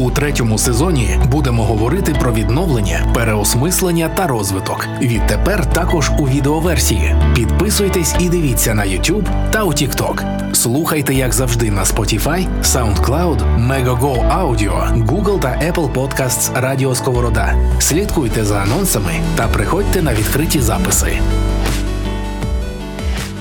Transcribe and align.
У 0.00 0.10
третьому 0.10 0.58
сезоні 0.58 1.18
будемо 1.30 1.64
говорити 1.64 2.14
про 2.20 2.32
відновлення, 2.32 3.12
переосмислення 3.14 4.08
та 4.08 4.26
розвиток. 4.26 4.86
Відтепер 5.02 5.66
також 5.72 6.10
у 6.18 6.28
відеоверсії. 6.28 7.16
Підписуйтесь 7.34 8.14
і 8.18 8.28
дивіться 8.28 8.74
на 8.74 8.82
YouTube 8.82 9.50
та 9.50 9.64
у 9.64 9.68
TikTok. 9.68 10.24
Слухайте, 10.54 11.14
як 11.14 11.32
завжди, 11.32 11.70
на 11.70 11.84
Spotify, 11.84 12.46
SoundCloud, 12.62 13.68
Megogo 13.68 14.40
Audio, 14.40 15.06
Google 15.06 15.40
та 15.40 15.48
Apple 15.48 15.92
Podcasts 15.92 16.60
Радіо 16.60 16.94
Сковорода. 16.94 17.54
Слідкуйте 17.78 18.44
за 18.44 18.56
анонсами 18.56 19.12
та 19.36 19.48
приходьте 19.48 20.02
на 20.02 20.14
відкриті 20.14 20.60
записи 20.60 21.12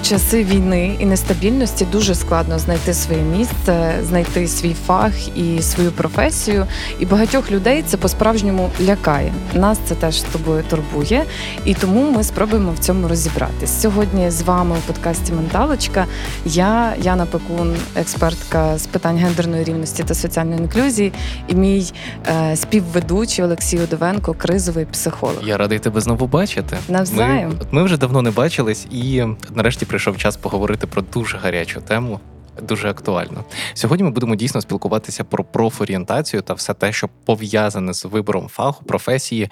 часи 0.09 0.43
війни 0.43 0.95
і 0.99 1.05
нестабільності 1.05 1.85
дуже 1.91 2.15
складно 2.15 2.59
знайти 2.59 2.93
своє 2.93 3.21
місце, 3.21 3.93
знайти 4.03 4.47
свій 4.47 4.75
фах 4.87 5.37
і 5.37 5.61
свою 5.61 5.91
професію. 5.91 6.65
І 6.99 7.05
багатьох 7.05 7.51
людей 7.51 7.83
це 7.87 7.97
по-справжньому 7.97 8.69
лякає. 8.81 9.33
Нас 9.53 9.79
це 9.85 9.95
теж 9.95 10.19
з 10.19 10.23
тобою 10.23 10.63
турбує, 10.69 11.23
і 11.65 11.73
тому 11.73 12.11
ми 12.11 12.23
спробуємо 12.23 12.71
в 12.71 12.79
цьому 12.79 13.07
розібратись. 13.07 13.81
Сьогодні 13.81 14.31
з 14.31 14.41
вами 14.41 14.75
у 14.77 14.87
подкасті 14.87 15.33
Менталочка. 15.33 16.05
Я 16.45 16.93
Яна 17.01 17.25
Пекун, 17.25 17.75
експертка 17.95 18.77
з 18.77 18.87
питань 18.87 19.17
гендерної 19.17 19.63
рівності 19.63 20.03
та 20.03 20.13
соціальної 20.13 20.61
інклюзії, 20.61 21.13
і 21.47 21.55
мій 21.55 21.93
е, 22.27 22.55
співведучий 22.55 23.45
Олексій 23.45 23.77
Удовенко, 23.77 24.33
кризовий 24.33 24.85
психолог. 24.85 25.43
Я 25.43 25.57
радий 25.57 25.79
тебе 25.79 26.01
знову 26.01 26.27
бачити. 26.27 26.77
Навзаєм. 26.87 27.49
Ми, 27.49 27.55
ми 27.71 27.83
вже 27.83 27.97
давно 27.97 28.21
не 28.21 28.31
бачились, 28.31 28.87
і 28.91 29.23
нарешті 29.55 29.85
прийшов 29.99 30.17
час 30.17 30.37
поговорити 30.37 30.87
про 30.87 31.01
дуже 31.01 31.37
гарячу 31.37 31.81
тему. 31.81 32.19
Дуже 32.61 32.89
актуально. 32.89 33.45
Сьогодні 33.73 34.03
ми 34.03 34.11
будемо 34.11 34.35
дійсно 34.35 34.61
спілкуватися 34.61 35.23
про 35.23 35.43
профорієнтацію 35.43 36.41
та 36.41 36.53
все 36.53 36.73
те, 36.73 36.93
що 36.93 37.09
пов'язане 37.25 37.93
з 37.93 38.05
вибором 38.05 38.47
фаху, 38.47 38.85
професії. 38.85 39.49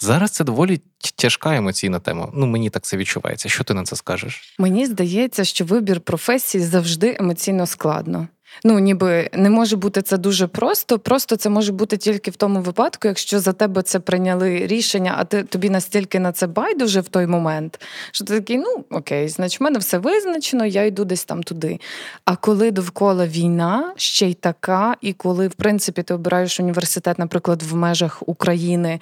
Зараз 0.00 0.30
це 0.30 0.44
доволі 0.44 0.80
тяжка 1.16 1.56
емоційна 1.56 1.98
тема. 1.98 2.28
Ну 2.34 2.46
мені 2.46 2.70
так 2.70 2.82
це 2.82 2.96
відчувається. 2.96 3.48
Що 3.48 3.64
ти 3.64 3.74
на 3.74 3.82
це 3.82 3.96
скажеш? 3.96 4.54
Мені 4.58 4.86
здається, 4.86 5.44
що 5.44 5.64
вибір 5.64 6.00
професії 6.00 6.64
завжди 6.64 7.16
емоційно 7.20 7.66
складно. 7.66 8.28
Ну, 8.64 8.78
ніби 8.78 9.30
не 9.32 9.50
може 9.50 9.76
бути 9.76 10.02
це 10.02 10.18
дуже 10.18 10.46
просто. 10.46 10.98
Просто 10.98 11.36
це 11.36 11.50
може 11.50 11.72
бути 11.72 11.96
тільки 11.96 12.30
в 12.30 12.36
тому 12.36 12.60
випадку, 12.60 13.08
якщо 13.08 13.40
за 13.40 13.52
тебе 13.52 13.82
це 13.82 14.00
прийняли 14.00 14.66
рішення, 14.66 15.14
а 15.18 15.24
ти 15.24 15.42
тобі 15.42 15.70
настільки 15.70 16.18
на 16.18 16.32
це 16.32 16.46
байдуже 16.46 17.00
в 17.00 17.08
той 17.08 17.26
момент, 17.26 17.80
що 18.12 18.24
ти 18.24 18.34
такий, 18.34 18.58
ну 18.58 18.84
окей, 18.90 19.28
значить, 19.28 19.60
в 19.60 19.62
мене 19.62 19.78
все 19.78 19.98
визначено, 19.98 20.66
я 20.66 20.84
йду 20.84 21.04
десь 21.04 21.24
там 21.24 21.42
туди. 21.42 21.80
А 22.24 22.36
коли 22.36 22.70
довкола 22.70 23.26
війна 23.26 23.92
ще 23.96 24.26
й 24.26 24.34
така, 24.34 24.96
і 25.00 25.12
коли, 25.12 25.48
в 25.48 25.54
принципі, 25.54 26.02
ти 26.02 26.14
обираєш 26.14 26.60
університет, 26.60 27.18
наприклад, 27.18 27.62
в 27.62 27.76
межах 27.76 28.22
України, 28.26 29.00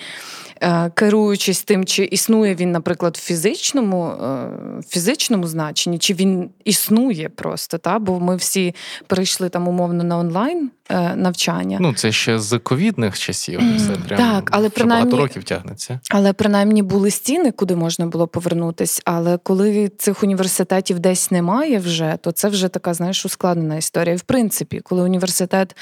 е, 0.62 0.90
керуючись 0.94 1.62
тим, 1.62 1.84
чи 1.84 2.04
існує 2.04 2.54
він, 2.54 2.72
наприклад, 2.72 3.16
в 3.16 3.20
фізичному, 3.20 4.06
е, 4.06 4.50
фізичному 4.88 5.46
значенні, 5.46 5.98
чи 5.98 6.14
він 6.14 6.50
існує 6.64 7.28
просто, 7.28 7.78
та? 7.78 7.98
бо 7.98 8.20
ми 8.20 8.36
всі 8.36 8.74
перейшли 9.06 9.35
перейшли 9.36 9.48
там 9.50 9.68
умовно 9.68 10.04
на 10.04 10.18
онлайн 10.18 10.70
навчання. 11.16 11.78
Ну 11.80 11.94
це 11.94 12.12
ще 12.12 12.38
з 12.38 12.58
ковідних 12.58 13.18
часів. 13.18 13.60
Це 13.86 13.92
прям 14.08 14.18
так, 14.18 14.48
але 14.52 14.68
принаймні, 14.68 15.10
багато 15.10 15.22
років 15.22 15.44
тягнеться. 15.44 16.00
Але 16.10 16.32
принаймні 16.32 16.82
були 16.82 17.10
стіни, 17.10 17.52
куди 17.52 17.76
можна 17.76 18.06
було 18.06 18.26
повернутись. 18.26 19.02
Але 19.04 19.38
коли 19.38 19.88
цих 19.88 20.22
університетів 20.22 20.98
десь 20.98 21.30
немає 21.30 21.78
вже, 21.78 22.18
то 22.20 22.32
це 22.32 22.48
вже 22.48 22.68
така, 22.68 22.94
знаєш, 22.94 23.26
ускладнена 23.26 23.76
історія. 23.76 24.16
В 24.16 24.20
принципі, 24.20 24.80
коли 24.84 25.02
університет 25.02 25.76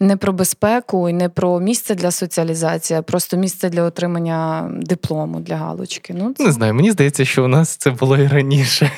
не 0.00 0.16
про 0.16 0.32
безпеку 0.32 1.08
і 1.08 1.12
не 1.12 1.28
про 1.28 1.60
місце 1.60 1.94
для 1.94 2.10
соціалізації, 2.10 2.98
а 2.98 3.02
просто 3.02 3.36
місце 3.36 3.68
для 3.68 3.82
отримання 3.82 4.70
диплому 4.82 5.40
для 5.40 5.56
галочки. 5.56 6.14
Ну 6.18 6.34
це... 6.36 6.44
не 6.44 6.52
знаю. 6.52 6.74
Мені 6.74 6.90
здається, 6.90 7.24
що 7.24 7.44
у 7.44 7.48
нас 7.48 7.76
це 7.76 7.90
було 7.90 8.18
і 8.18 8.26
раніше. 8.26 8.90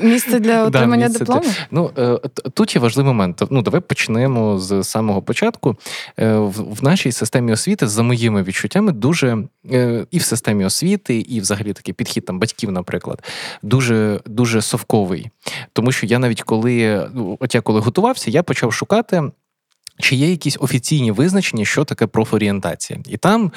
Місце 0.00 0.40
для 0.40 0.64
отримання 0.66 1.08
да, 1.08 1.18
диплому. 1.18 1.42
Для... 1.42 1.50
Ну 1.70 1.90
е, 1.98 2.18
тут 2.54 2.74
є 2.74 2.80
важливий 2.80 3.12
момент. 3.12 3.42
Ну, 3.50 3.62
давай 3.62 3.80
почнемо 3.80 4.58
з 4.58 4.69
самого 4.82 5.22
початку. 5.22 5.76
Е, 6.18 6.36
в 6.56 6.84
нашій 6.84 7.12
системі 7.12 7.52
освіти, 7.52 7.86
за 7.86 8.02
моїми 8.02 8.42
відчуттями, 8.42 8.92
дуже 8.92 9.38
е, 9.72 10.06
і 10.10 10.18
в 10.18 10.22
системі 10.22 10.64
освіти, 10.64 11.16
і 11.16 11.40
взагалі 11.40 11.72
такий 11.72 11.94
підхід 11.94 12.24
там 12.24 12.38
батьків, 12.38 12.72
наприклад, 12.72 13.24
дуже 13.62 14.20
дуже 14.26 14.62
совковий. 14.62 15.30
Тому 15.72 15.92
що 15.92 16.06
я 16.06 16.18
навіть 16.18 16.42
коли 16.42 17.08
ну, 17.14 17.36
от 17.40 17.54
я 17.54 17.60
коли 17.60 17.80
готувався, 17.80 18.30
я 18.30 18.42
почав 18.42 18.72
шукати. 18.72 19.22
Чи 20.00 20.16
є 20.16 20.30
якісь 20.30 20.56
офіційні 20.60 21.12
визначення, 21.12 21.64
що 21.64 21.84
таке 21.84 22.06
профорієнтація? 22.06 22.98
І 23.08 23.16
там 23.16 23.52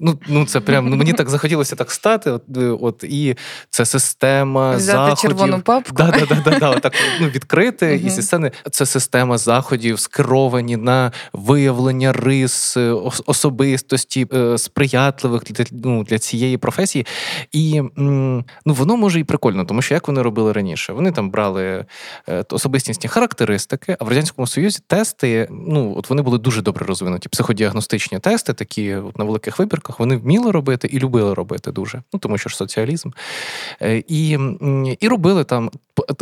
Ну 0.00 0.18
ну 0.28 0.46
це 0.46 0.60
прям 0.60 0.88
ну 0.88 0.96
мені 0.96 1.12
так 1.12 1.30
захотілося 1.30 1.76
так 1.76 1.90
стати. 1.90 2.30
От 2.30 2.42
е, 2.56 2.60
от 2.80 3.04
і 3.04 3.36
це 3.70 3.84
система 3.84 4.76
Взяти 4.76 4.82
заходів. 4.82 5.18
червону 5.18 5.60
папку. 5.60 5.94
Да, 5.96 6.10
да, 6.10 6.26
да, 6.26 6.42
да, 6.44 6.58
да, 6.58 6.78
так, 6.78 6.92
ну, 7.20 7.28
відкрити 7.28 8.00
і 8.04 8.10
зі 8.10 8.22
сцени. 8.22 8.50
Це 8.70 8.86
система 8.86 9.38
заходів, 9.38 10.00
скеровані 10.00 10.76
на 10.76 11.12
виявлення 11.32 12.12
рис 12.12 12.76
е, 12.76 12.92
особистості, 13.26 14.26
е, 14.34 14.58
сприятливих 14.58 15.42
для 15.42 15.64
ну, 15.70 16.04
для 16.04 16.18
цієї 16.18 16.56
професії. 16.56 17.06
І 17.52 17.82
ну, 17.96 18.44
воно 18.64 18.96
може 18.96 19.20
і 19.20 19.24
прикольно, 19.24 19.64
тому 19.64 19.82
що 19.82 19.94
як 19.94 20.08
вони 20.08 20.22
робили 20.22 20.52
раніше? 20.52 20.92
Вони 20.92 21.12
там 21.12 21.30
брали 21.30 21.84
особистісні 22.50 23.08
характеристики, 23.08 23.96
а 24.00 24.04
в 24.04 24.08
радянському 24.08 24.46
союзі 24.46 24.78
тести. 24.86 25.48
Ну 25.50 25.94
от 25.96 26.10
вони 26.10 26.22
були 26.22 26.38
дуже 26.38 26.62
добре 26.62 26.86
розвинуті. 26.86 27.28
Психодіагностичні 27.28 28.18
тести, 28.18 28.52
такі 28.52 28.94
от 28.94 29.18
на 29.18 29.24
великих 29.24 29.58
вибірках 29.58 29.87
випадках 29.88 30.00
вони 30.00 30.16
вміли 30.16 30.50
робити 30.50 30.88
і 30.88 30.98
любили 30.98 31.34
робити 31.34 31.72
дуже. 31.72 32.02
Ну 32.12 32.20
тому 32.20 32.38
що 32.38 32.48
ж 32.48 32.56
соціалізм. 32.56 33.10
Е, 33.82 34.02
і 34.08 34.38
і 35.00 35.08
робили 35.08 35.44
там 35.44 35.70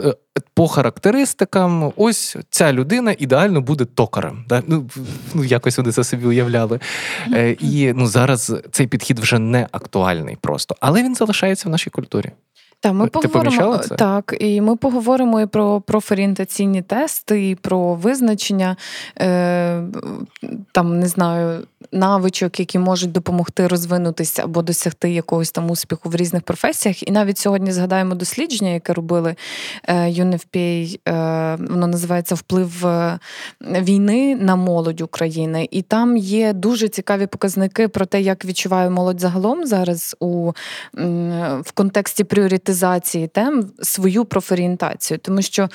е, 0.05 0.15
по 0.55 0.69
характеристикам, 0.69 1.93
ось 1.97 2.37
ця 2.51 2.73
людина 2.73 3.15
ідеально 3.19 3.61
буде 3.61 3.85
токарем. 3.85 4.45
Да? 4.49 4.63
Ну, 4.67 4.91
ну 5.35 5.45
якось 5.45 5.79
вони 5.79 5.93
це 5.93 6.05
собі 6.05 6.27
уявляли. 6.27 6.81
Е, 7.33 7.51
і 7.61 7.93
ну 7.93 8.07
зараз 8.07 8.55
цей 8.71 8.87
підхід 8.87 9.19
вже 9.19 9.39
не 9.39 9.67
актуальний 9.73 10.37
просто, 10.41 10.77
але 10.81 11.03
він 11.03 11.15
залишається 11.15 11.69
в 11.69 11.73
нашій 11.73 11.91
культурі. 11.91 12.33
Та 12.81 12.93
ми 12.93 13.09
Ти 13.09 13.29
поговоримо 13.29 13.79
це? 13.79 13.95
так, 13.95 14.37
і 14.41 14.61
ми 14.61 14.77
поговоримо 14.77 15.41
і 15.41 15.47
про 15.47 15.81
профорієнтаційні 15.81 16.83
тести, 16.83 17.51
і 17.51 17.55
про 17.55 17.95
визначення 17.95 18.77
е, 19.21 19.83
там 20.73 21.01
не 21.01 21.09
знаю 21.09 21.63
навичок, 21.93 22.61
які 22.61 22.79
можуть 22.79 23.13
допомогти 23.13 23.67
розвинутися 23.67 24.43
або 24.43 24.63
досягти 24.63 25.11
якогось 25.11 25.51
там 25.51 25.71
успіху 25.71 26.09
в 26.09 26.17
різних 26.17 26.43
професіях. 26.43 27.09
І 27.09 27.11
навіть 27.11 27.39
сьогодні 27.39 27.73
згадаємо 27.73 28.15
дослідження, 28.15 28.71
яке 28.71 28.93
робили 28.93 29.37
UNFPA, 29.89 30.99
е, 31.07 31.13
е, 31.13 31.57
воно 31.71 31.87
називається 31.87 32.35
Вплив 32.35 32.87
е, 32.87 33.19
війни 33.61 34.37
на 34.37 34.57
молодь 34.57 35.01
України. 35.01 35.69
І 35.71 35.83
там 35.83 36.17
є 36.17 36.53
дуже 36.53 36.89
цікаві 36.89 37.27
показники 37.27 37.89
про 37.89 38.07
те, 38.07 38.21
як 38.21 38.45
відчуває 38.45 38.91
молодь 38.91 39.21
загалом 39.21 39.67
зараз 39.67 40.17
у 40.21 40.53
в 41.61 41.73
контексті 41.75 42.25
пріоритизації 42.25 43.29
тем 43.29 43.71
свою 43.83 44.25
профорієнтацію. 44.25 45.19
Тому 45.19 45.43
що 45.43 45.69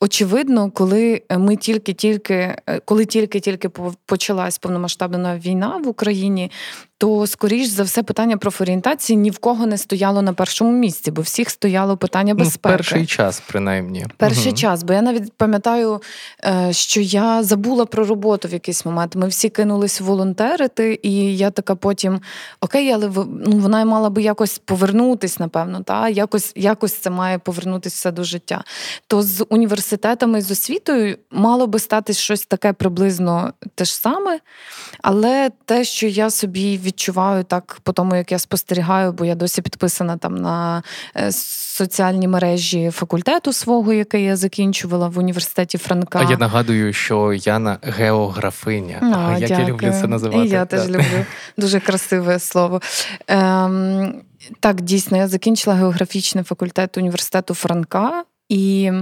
очевидно, 0.00 0.70
коли 0.70 1.22
ми 1.38 1.56
тільки-тільки, 1.56 2.56
коли 2.84 3.04
тільки-тільки 3.04 3.68
почалась 4.06 4.58
повномасштабна 4.58 5.38
війна 5.38 5.55
війна 5.56 5.80
в 5.84 5.88
Україні, 5.88 6.50
то 6.98 7.26
скоріш 7.26 7.66
за 7.66 7.82
все 7.82 8.02
питання 8.02 8.36
профорієнтації 8.36 9.16
ні 9.16 9.30
в 9.30 9.38
кого 9.38 9.66
не 9.66 9.78
стояло 9.78 10.22
на 10.22 10.32
першому 10.32 10.72
місці, 10.72 11.10
бо 11.10 11.22
всіх 11.22 11.50
стояло 11.50 11.96
питання 11.96 12.34
безпеки. 12.34 12.72
Ну, 12.72 12.76
перший 12.76 13.06
час, 13.06 13.42
принаймні. 13.48 14.06
Перший 14.16 14.48
угу. 14.48 14.56
час, 14.56 14.82
бо 14.82 14.92
я 14.92 15.02
навіть 15.02 15.32
пам'ятаю, 15.32 16.02
е, 16.44 16.68
що 16.72 17.00
я 17.00 17.42
забула 17.42 17.86
про 17.86 18.04
роботу 18.04 18.48
в 18.48 18.52
якийсь 18.52 18.84
момент. 18.84 19.16
Ми 19.16 19.28
всі 19.28 19.48
кинулись 19.48 20.00
волонтерити, 20.00 21.00
і 21.02 21.36
я 21.36 21.50
така 21.50 21.74
потім 21.74 22.20
окей, 22.60 22.92
але 22.92 23.10
ну, 23.46 23.56
вона 23.56 23.84
мала 23.84 24.10
би 24.10 24.22
якось 24.22 24.58
повернутись, 24.58 25.38
напевно, 25.38 25.82
та 25.82 26.08
якось 26.08 26.52
якось 26.56 26.94
це 26.94 27.10
має 27.10 27.38
повернутися 27.38 27.94
все 27.96 28.10
до 28.10 28.24
життя. 28.24 28.64
То 29.06 29.22
з 29.22 29.46
університетами 29.48 30.40
з 30.40 30.50
освітою 30.50 31.18
мало 31.30 31.66
би 31.66 31.78
стати 31.78 32.12
щось 32.12 32.46
таке 32.46 32.72
приблизно 32.72 33.52
те 33.74 33.84
ж 33.84 33.96
саме, 33.96 34.40
але 35.02 35.35
те, 35.64 35.84
що 35.84 36.06
я 36.06 36.30
собі 36.30 36.78
відчуваю 36.84 37.44
так 37.44 37.78
по 37.82 37.92
тому, 37.92 38.16
як 38.16 38.32
я 38.32 38.38
спостерігаю, 38.38 39.12
бо 39.12 39.24
я 39.24 39.34
досі 39.34 39.62
підписана 39.62 40.16
там 40.16 40.36
на 40.36 40.82
е, 41.16 41.32
соціальні 41.32 42.28
мережі 42.28 42.90
факультету 42.90 43.52
свого, 43.52 43.92
який 43.92 44.24
я 44.24 44.36
закінчувала 44.36 45.08
в 45.08 45.18
університеті 45.18 45.78
Франка. 45.78 46.18
А 46.26 46.30
я 46.30 46.36
нагадую, 46.36 46.92
що 46.92 47.32
Яна 47.32 47.78
географиня. 47.82 49.26
А, 49.28 49.38
Як 49.38 49.50
я 49.50 49.64
люблю 49.64 49.92
це 50.00 50.06
називати. 50.06 50.48
І 50.48 50.50
Я 50.50 50.64
теж 50.64 50.88
люблю 50.88 51.24
дуже 51.56 51.80
красиве 51.80 52.38
слово. 52.38 52.80
Ем, 53.28 54.22
Так, 54.60 54.80
дійсно, 54.80 55.16
я 55.16 55.28
закінчила 55.28 55.76
географічний 55.76 56.44
факультет 56.44 56.96
університету 56.98 57.54
Франка 57.54 58.24
і. 58.48 58.92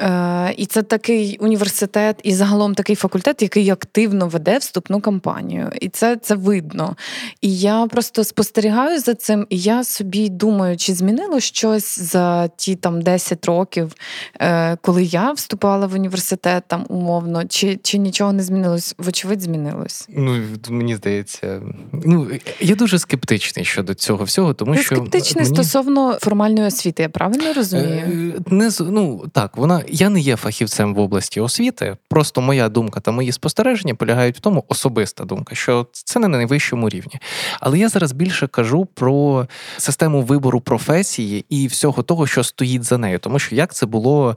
Е, 0.00 0.54
і 0.56 0.66
це 0.66 0.82
такий 0.82 1.38
університет, 1.40 2.20
і 2.22 2.34
загалом 2.34 2.74
такий 2.74 2.96
факультет, 2.96 3.42
який 3.42 3.70
активно 3.70 4.28
веде 4.28 4.58
вступну 4.58 5.00
кампанію. 5.00 5.70
І 5.80 5.88
це 5.88 6.16
це 6.16 6.34
видно. 6.34 6.96
І 7.40 7.58
я 7.58 7.86
просто 7.86 8.24
спостерігаю 8.24 9.00
за 9.00 9.14
цим, 9.14 9.46
і 9.50 9.58
я 9.58 9.84
собі 9.84 10.28
думаю, 10.28 10.76
чи 10.76 10.94
змінило 10.94 11.40
щось 11.40 11.98
за 11.98 12.48
ті 12.48 12.76
там 12.76 13.02
10 13.02 13.44
років, 13.44 13.92
е, 14.40 14.76
коли 14.76 15.04
я 15.04 15.32
вступала 15.32 15.86
в 15.86 15.94
університет 15.94 16.64
там 16.66 16.86
умовно, 16.88 17.44
чи 17.44 17.78
чи 17.82 17.98
нічого 17.98 18.32
не 18.32 18.42
змінилось? 18.42 18.94
Вочевидь, 18.98 19.42
змінилось. 19.42 20.08
Ну 20.08 20.40
мені 20.68 20.96
здається, 20.96 21.62
ну 21.92 22.28
я 22.60 22.74
дуже 22.74 22.98
скептичний 22.98 23.64
щодо 23.64 23.94
цього 23.94 24.24
всього, 24.24 24.54
тому 24.54 24.74
Ти 24.74 24.82
що 24.82 24.96
скептичний 24.96 25.44
мені... 25.44 25.56
стосовно 25.56 26.18
формальної 26.20 26.66
освіти. 26.66 27.02
Я 27.02 27.08
правильно 27.08 27.52
розумію? 27.52 28.34
Е, 28.36 28.54
не 28.54 28.70
ну 28.80 29.24
так, 29.32 29.56
вона 29.56 29.83
я 29.88 30.08
не 30.08 30.20
є 30.20 30.36
фахівцем 30.36 30.94
в 30.94 30.98
області 30.98 31.40
освіти. 31.40 31.96
Просто 32.08 32.40
моя 32.40 32.68
думка 32.68 33.00
та 33.00 33.10
мої 33.10 33.32
спостереження 33.32 33.94
полягають 33.94 34.36
в 34.36 34.40
тому, 34.40 34.64
особиста 34.68 35.24
думка, 35.24 35.54
що 35.54 35.86
це 35.92 36.20
не 36.20 36.28
на 36.28 36.36
найвищому 36.36 36.88
рівні. 36.88 37.20
Але 37.60 37.78
я 37.78 37.88
зараз 37.88 38.12
більше 38.12 38.46
кажу 38.46 38.84
про 38.84 39.46
систему 39.76 40.22
вибору 40.22 40.60
професії 40.60 41.44
і 41.48 41.66
всього 41.66 42.02
того, 42.02 42.26
що 42.26 42.44
стоїть 42.44 42.84
за 42.84 42.98
нею. 42.98 43.18
Тому 43.18 43.38
що 43.38 43.54
як 43.54 43.74
це 43.74 43.86
було 43.86 44.36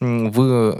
в, 0.00 0.70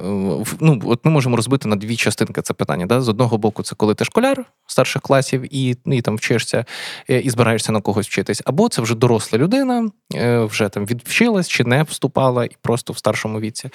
в 0.43 0.57
ну, 0.61 0.83
от 0.85 1.05
ми 1.05 1.11
можемо 1.11 1.37
розбити 1.37 1.69
на 1.69 1.77
дві 1.77 1.97
частинки 1.97 2.43
це 2.43 2.55
питання. 2.55 2.87
Да? 2.87 3.01
З 3.01 3.09
одного 3.09 3.39
боку, 3.39 3.63
це 3.63 3.75
коли 3.75 3.95
ти 3.95 4.05
школяр 4.05 4.45
старших 4.67 5.03
класів 5.03 5.55
і 5.55 5.77
ну, 5.85 5.97
і 5.97 6.01
там 6.01 6.17
вчишся 6.17 6.65
е, 7.11 7.21
і 7.21 7.31
збираєшся 7.31 7.73
на 7.73 7.81
когось 7.81 8.07
вчитись, 8.07 8.43
або 8.45 8.69
це 8.69 8.83
вже 8.83 8.95
доросла 8.95 9.39
людина, 9.39 9.91
е, 10.15 10.39
вже 10.39 10.69
там 10.69 10.87
відвчилась 10.87 11.49
чи 11.49 11.65
не 11.65 11.83
вступала 11.83 12.45
і 12.45 12.57
просто 12.63 12.93
в 12.93 12.99
старшому 12.99 13.41
віці. 13.41 13.71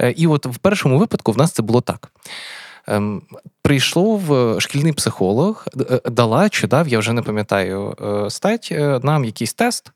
Е, 0.00 0.10
і 0.10 0.26
от 0.26 0.46
в 0.46 0.58
першому 0.58 0.98
випадку 0.98 1.32
в 1.32 1.38
нас 1.38 1.52
це 1.52 1.62
було 1.62 1.80
так. 1.80 2.12
Ем, 2.86 3.22
прийшов 3.62 4.22
шкільний 4.60 4.92
психолог, 4.92 5.66
дала 6.06 6.48
чи 6.48 6.66
дав, 6.66 6.88
я 6.88 6.98
вже 6.98 7.12
не 7.12 7.22
пам'ятаю 7.22 7.96
стать, 8.30 8.72
нам 9.02 9.24
якийсь 9.24 9.54
тест. 9.54 9.92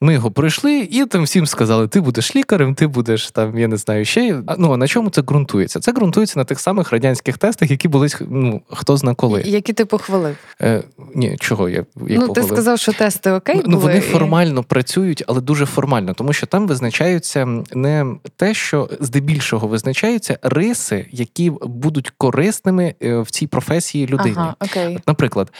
Ми 0.00 0.12
його 0.14 0.30
пройшли, 0.30 0.88
і 0.90 1.06
там 1.06 1.22
всім 1.22 1.46
сказали: 1.46 1.88
ти 1.88 2.00
будеш 2.00 2.36
лікарем, 2.36 2.74
ти 2.74 2.86
будеш 2.86 3.30
там, 3.30 3.58
я 3.58 3.68
не 3.68 3.76
знаю, 3.76 4.04
ще. 4.04 4.42
Ну 4.58 4.72
а 4.72 4.76
на 4.76 4.88
чому 4.88 5.10
це 5.10 5.22
ґрунтується? 5.22 5.80
Це 5.80 5.92
ґрунтується 5.92 6.38
на 6.38 6.44
тих 6.44 6.60
самих 6.60 6.92
радянських 6.92 7.38
тестах, 7.38 7.70
які 7.70 7.88
були 7.88 8.08
ну, 8.20 8.62
хто 8.70 8.96
зна 8.96 9.14
коли. 9.14 9.42
Які 9.46 9.72
ти 9.72 9.84
похвалив? 9.84 10.36
Е, 10.62 10.82
Ні, 11.14 11.36
чого 11.40 11.68
я 11.68 11.76
як 11.76 11.86
Ну, 11.96 12.06
похвалив? 12.06 12.34
ти 12.34 12.42
сказав, 12.42 12.78
що 12.78 12.92
тести 12.92 13.30
окей. 13.30 13.62
Ну, 13.66 13.76
були, 13.76 13.78
Вони 13.92 14.00
формально 14.00 14.62
працюють, 14.62 15.24
але 15.26 15.40
дуже 15.40 15.66
формально, 15.66 16.14
тому 16.14 16.32
що 16.32 16.46
там 16.46 16.66
визначаються 16.66 17.62
не 17.74 18.06
те, 18.36 18.54
що 18.54 18.88
здебільшого 19.00 19.68
визначаються 19.68 20.38
риси, 20.42 21.06
які 21.12 21.52
будуть 21.62 22.12
корисними 22.18 22.94
е, 23.02 23.18
в 23.20 23.30
цій 23.30 23.46
професії 23.46 24.06
людині. 24.06 24.34
Ага, 24.38 24.54
окей. 24.60 24.98
Наприклад, 25.06 25.52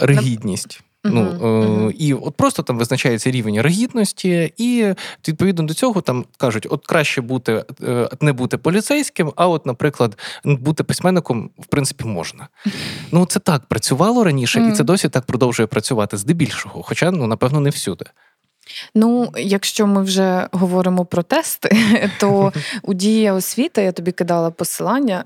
ригідність. 0.00 0.80
Ну 1.04 1.22
uh-huh. 1.22 1.90
і 1.90 2.14
от 2.14 2.36
просто 2.36 2.62
там 2.62 2.78
визначається 2.78 3.30
рівень 3.30 3.60
рагідності, 3.60 4.52
і 4.56 4.94
відповідно 5.28 5.64
до 5.64 5.74
цього 5.74 6.00
там 6.00 6.24
кажуть: 6.36 6.66
от 6.70 6.86
краще 6.86 7.20
бути 7.20 7.64
е, 7.82 8.08
не 8.20 8.32
бути 8.32 8.58
поліцейським, 8.58 9.32
а 9.36 9.48
от, 9.48 9.66
наприклад, 9.66 10.18
бути 10.44 10.84
письменником 10.84 11.50
в 11.58 11.66
принципі 11.66 12.04
можна. 12.04 12.48
Ну 13.12 13.26
це 13.26 13.40
так 13.40 13.66
працювало 13.66 14.24
раніше, 14.24 14.60
uh-huh. 14.60 14.72
і 14.72 14.72
це 14.72 14.84
досі 14.84 15.08
так 15.08 15.24
продовжує 15.24 15.66
працювати 15.66 16.16
здебільшого, 16.16 16.82
хоча 16.82 17.10
ну 17.10 17.26
напевно 17.26 17.60
не 17.60 17.70
всюди. 17.70 18.04
Ну, 18.94 19.32
якщо 19.36 19.86
ми 19.86 20.02
вже 20.02 20.48
говоримо 20.52 21.04
про 21.04 21.22
тести, 21.22 21.76
то 22.20 22.52
у 22.82 22.94
дія 22.94 23.32
освіта, 23.32 23.80
я 23.80 23.92
тобі 23.92 24.12
кидала 24.12 24.50
посилання, 24.50 25.24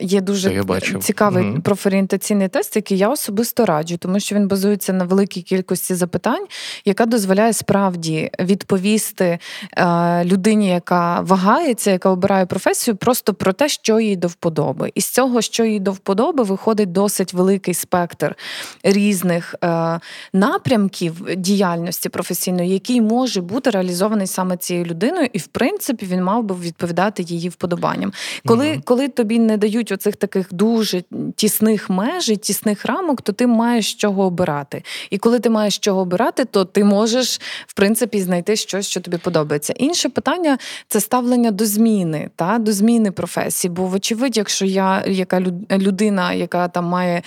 е, 0.00 0.04
є 0.04 0.20
дуже 0.20 0.64
цікавий 1.00 1.44
mm 1.44 1.58
профорієнтаційний 1.60 2.48
тест, 2.48 2.76
який 2.76 2.98
я 2.98 3.08
особисто 3.08 3.66
раджу, 3.66 3.96
тому 3.98 4.20
що 4.20 4.34
він 4.34 4.48
базується 4.48 4.92
на 4.92 5.04
великій 5.04 5.42
кількості 5.42 5.94
запитань, 5.94 6.46
яка 6.84 7.06
дозволяє 7.06 7.52
справді 7.52 8.30
відповісти 8.40 9.38
е, 9.76 10.24
людині, 10.24 10.68
яка 10.68 11.20
вагається, 11.20 11.90
яка 11.90 12.10
обирає 12.10 12.46
професію, 12.46 12.96
просто 12.96 13.34
про 13.34 13.52
те, 13.52 13.68
що 13.68 14.00
їй 14.00 14.16
до 14.16 14.28
вподоби. 14.28 14.92
І 14.94 15.00
з 15.00 15.08
цього, 15.08 15.42
що 15.42 15.64
їй 15.64 15.80
до 15.80 15.92
вподоби, 15.92 16.44
виходить 16.44 16.92
досить 16.92 17.32
великий 17.32 17.74
спектр 17.74 18.36
різних 18.82 19.54
е, 19.64 20.00
напрямків 20.32 21.14
діяльності 21.36 22.08
професійної 22.08 22.67
який 22.68 23.00
може 23.00 23.40
бути 23.40 23.70
реалізований 23.70 24.26
саме 24.26 24.56
цією 24.56 24.84
людиною, 24.84 25.28
і 25.32 25.38
в 25.38 25.46
принципі 25.46 26.06
він 26.06 26.24
мав 26.24 26.44
би 26.44 26.54
відповідати 26.54 27.22
її 27.22 27.48
вподобанням. 27.48 28.12
Коли 28.46 28.64
mm 28.64 28.78
коли 28.84 29.08
тобі 29.08 29.38
не 29.38 29.56
дають 29.56 29.92
оцих 29.92 30.16
таких 30.16 30.54
дуже 30.54 31.02
тісних 31.36 31.90
меж, 31.90 32.32
тісних 32.42 32.86
рамок, 32.86 33.22
то 33.22 33.32
ти 33.32 33.46
маєш 33.46 33.94
чого 33.94 34.22
обирати. 34.22 34.82
І 35.10 35.18
коли 35.18 35.38
ти 35.38 35.50
маєш 35.50 35.78
чого 35.78 36.00
обирати, 36.00 36.44
то 36.44 36.64
ти 36.64 36.84
можеш 36.84 37.40
в 37.66 37.74
принципі 37.74 38.20
знайти 38.20 38.56
щось, 38.56 38.86
що 38.86 39.00
тобі 39.00 39.16
подобається. 39.16 39.72
Інше 39.72 40.08
питання 40.08 40.58
це 40.88 41.00
ставлення 41.00 41.50
до 41.50 41.66
зміни, 41.66 42.30
та 42.36 42.58
до 42.58 42.72
зміни 42.72 43.10
професії. 43.10 43.70
Бо, 43.70 43.86
вочевидь, 43.86 44.36
якщо 44.36 44.64
я 44.64 45.04
яка 45.06 45.40
людина, 45.70 46.32
яка 46.32 46.68
там 46.68 46.84
має 46.84 47.22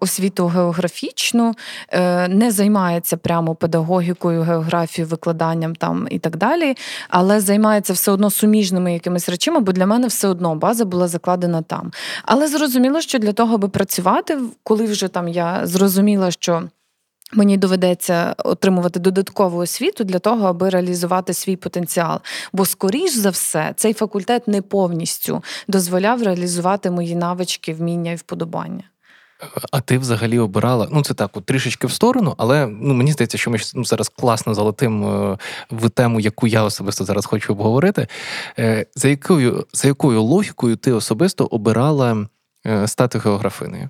освіту 0.00 0.46
географічну, 0.46 1.54
е, 1.88 2.28
не 2.28 2.50
займається 2.50 3.16
прямо 3.16 3.54
педагогікою 3.54 4.42
географічною, 4.42 4.71
фотографію, 4.72 5.06
викладанням 5.06 5.74
там 5.74 6.08
і 6.10 6.18
так 6.18 6.36
далі, 6.36 6.74
але 7.08 7.40
займається 7.40 7.92
все 7.92 8.12
одно 8.12 8.30
суміжними 8.30 8.92
якимись 8.92 9.28
речами, 9.28 9.60
бо 9.60 9.72
для 9.72 9.86
мене 9.86 10.06
все 10.06 10.28
одно 10.28 10.54
база 10.54 10.84
була 10.84 11.08
закладена 11.08 11.62
там. 11.62 11.92
Але 12.24 12.48
зрозуміло, 12.48 13.00
що 13.00 13.18
для 13.18 13.32
того, 13.32 13.54
аби 13.54 13.68
працювати, 13.68 14.38
коли 14.62 14.84
вже 14.84 15.08
там 15.08 15.28
я 15.28 15.66
зрозуміла, 15.66 16.30
що. 16.30 16.62
Мені 17.34 17.56
доведеться 17.56 18.34
отримувати 18.38 19.00
додаткову 19.00 19.58
освіту 19.58 20.04
для 20.04 20.18
того, 20.18 20.46
аби 20.46 20.68
реалізувати 20.68 21.34
свій 21.34 21.56
потенціал. 21.56 22.18
Бо, 22.52 22.66
скоріш 22.66 23.12
за 23.12 23.30
все, 23.30 23.72
цей 23.76 23.92
факультет 23.92 24.48
не 24.48 24.62
повністю 24.62 25.42
дозволяв 25.68 26.22
реалізувати 26.22 26.90
мої 26.90 27.14
навички, 27.14 27.74
вміння 27.74 28.12
і 28.12 28.16
вподобання. 28.16 28.91
А 29.70 29.80
ти 29.80 29.98
взагалі 29.98 30.38
обирала? 30.38 30.88
Ну, 30.90 31.02
це 31.02 31.14
так, 31.14 31.36
от 31.36 31.44
трішечки 31.44 31.86
в 31.86 31.92
сторону, 31.92 32.34
але 32.38 32.66
ну 32.66 32.94
мені 32.94 33.12
здається, 33.12 33.38
що 33.38 33.50
ми 33.50 33.58
ну, 33.74 33.84
зараз 33.84 34.08
класно 34.08 34.54
залетим 34.54 35.04
е, 35.04 35.38
в 35.70 35.90
тему, 35.90 36.20
яку 36.20 36.46
я 36.46 36.62
особисто 36.62 37.04
зараз 37.04 37.26
хочу 37.26 37.52
обговорити. 37.52 38.06
Е, 38.58 38.86
за 38.94 39.08
якою 39.08 39.66
за 39.72 39.88
якою 39.88 40.22
логікою 40.22 40.76
ти 40.76 40.92
особисто 40.92 41.44
обирала 41.44 42.26
е, 42.66 42.88
стати 42.88 43.18
географиною? 43.18 43.88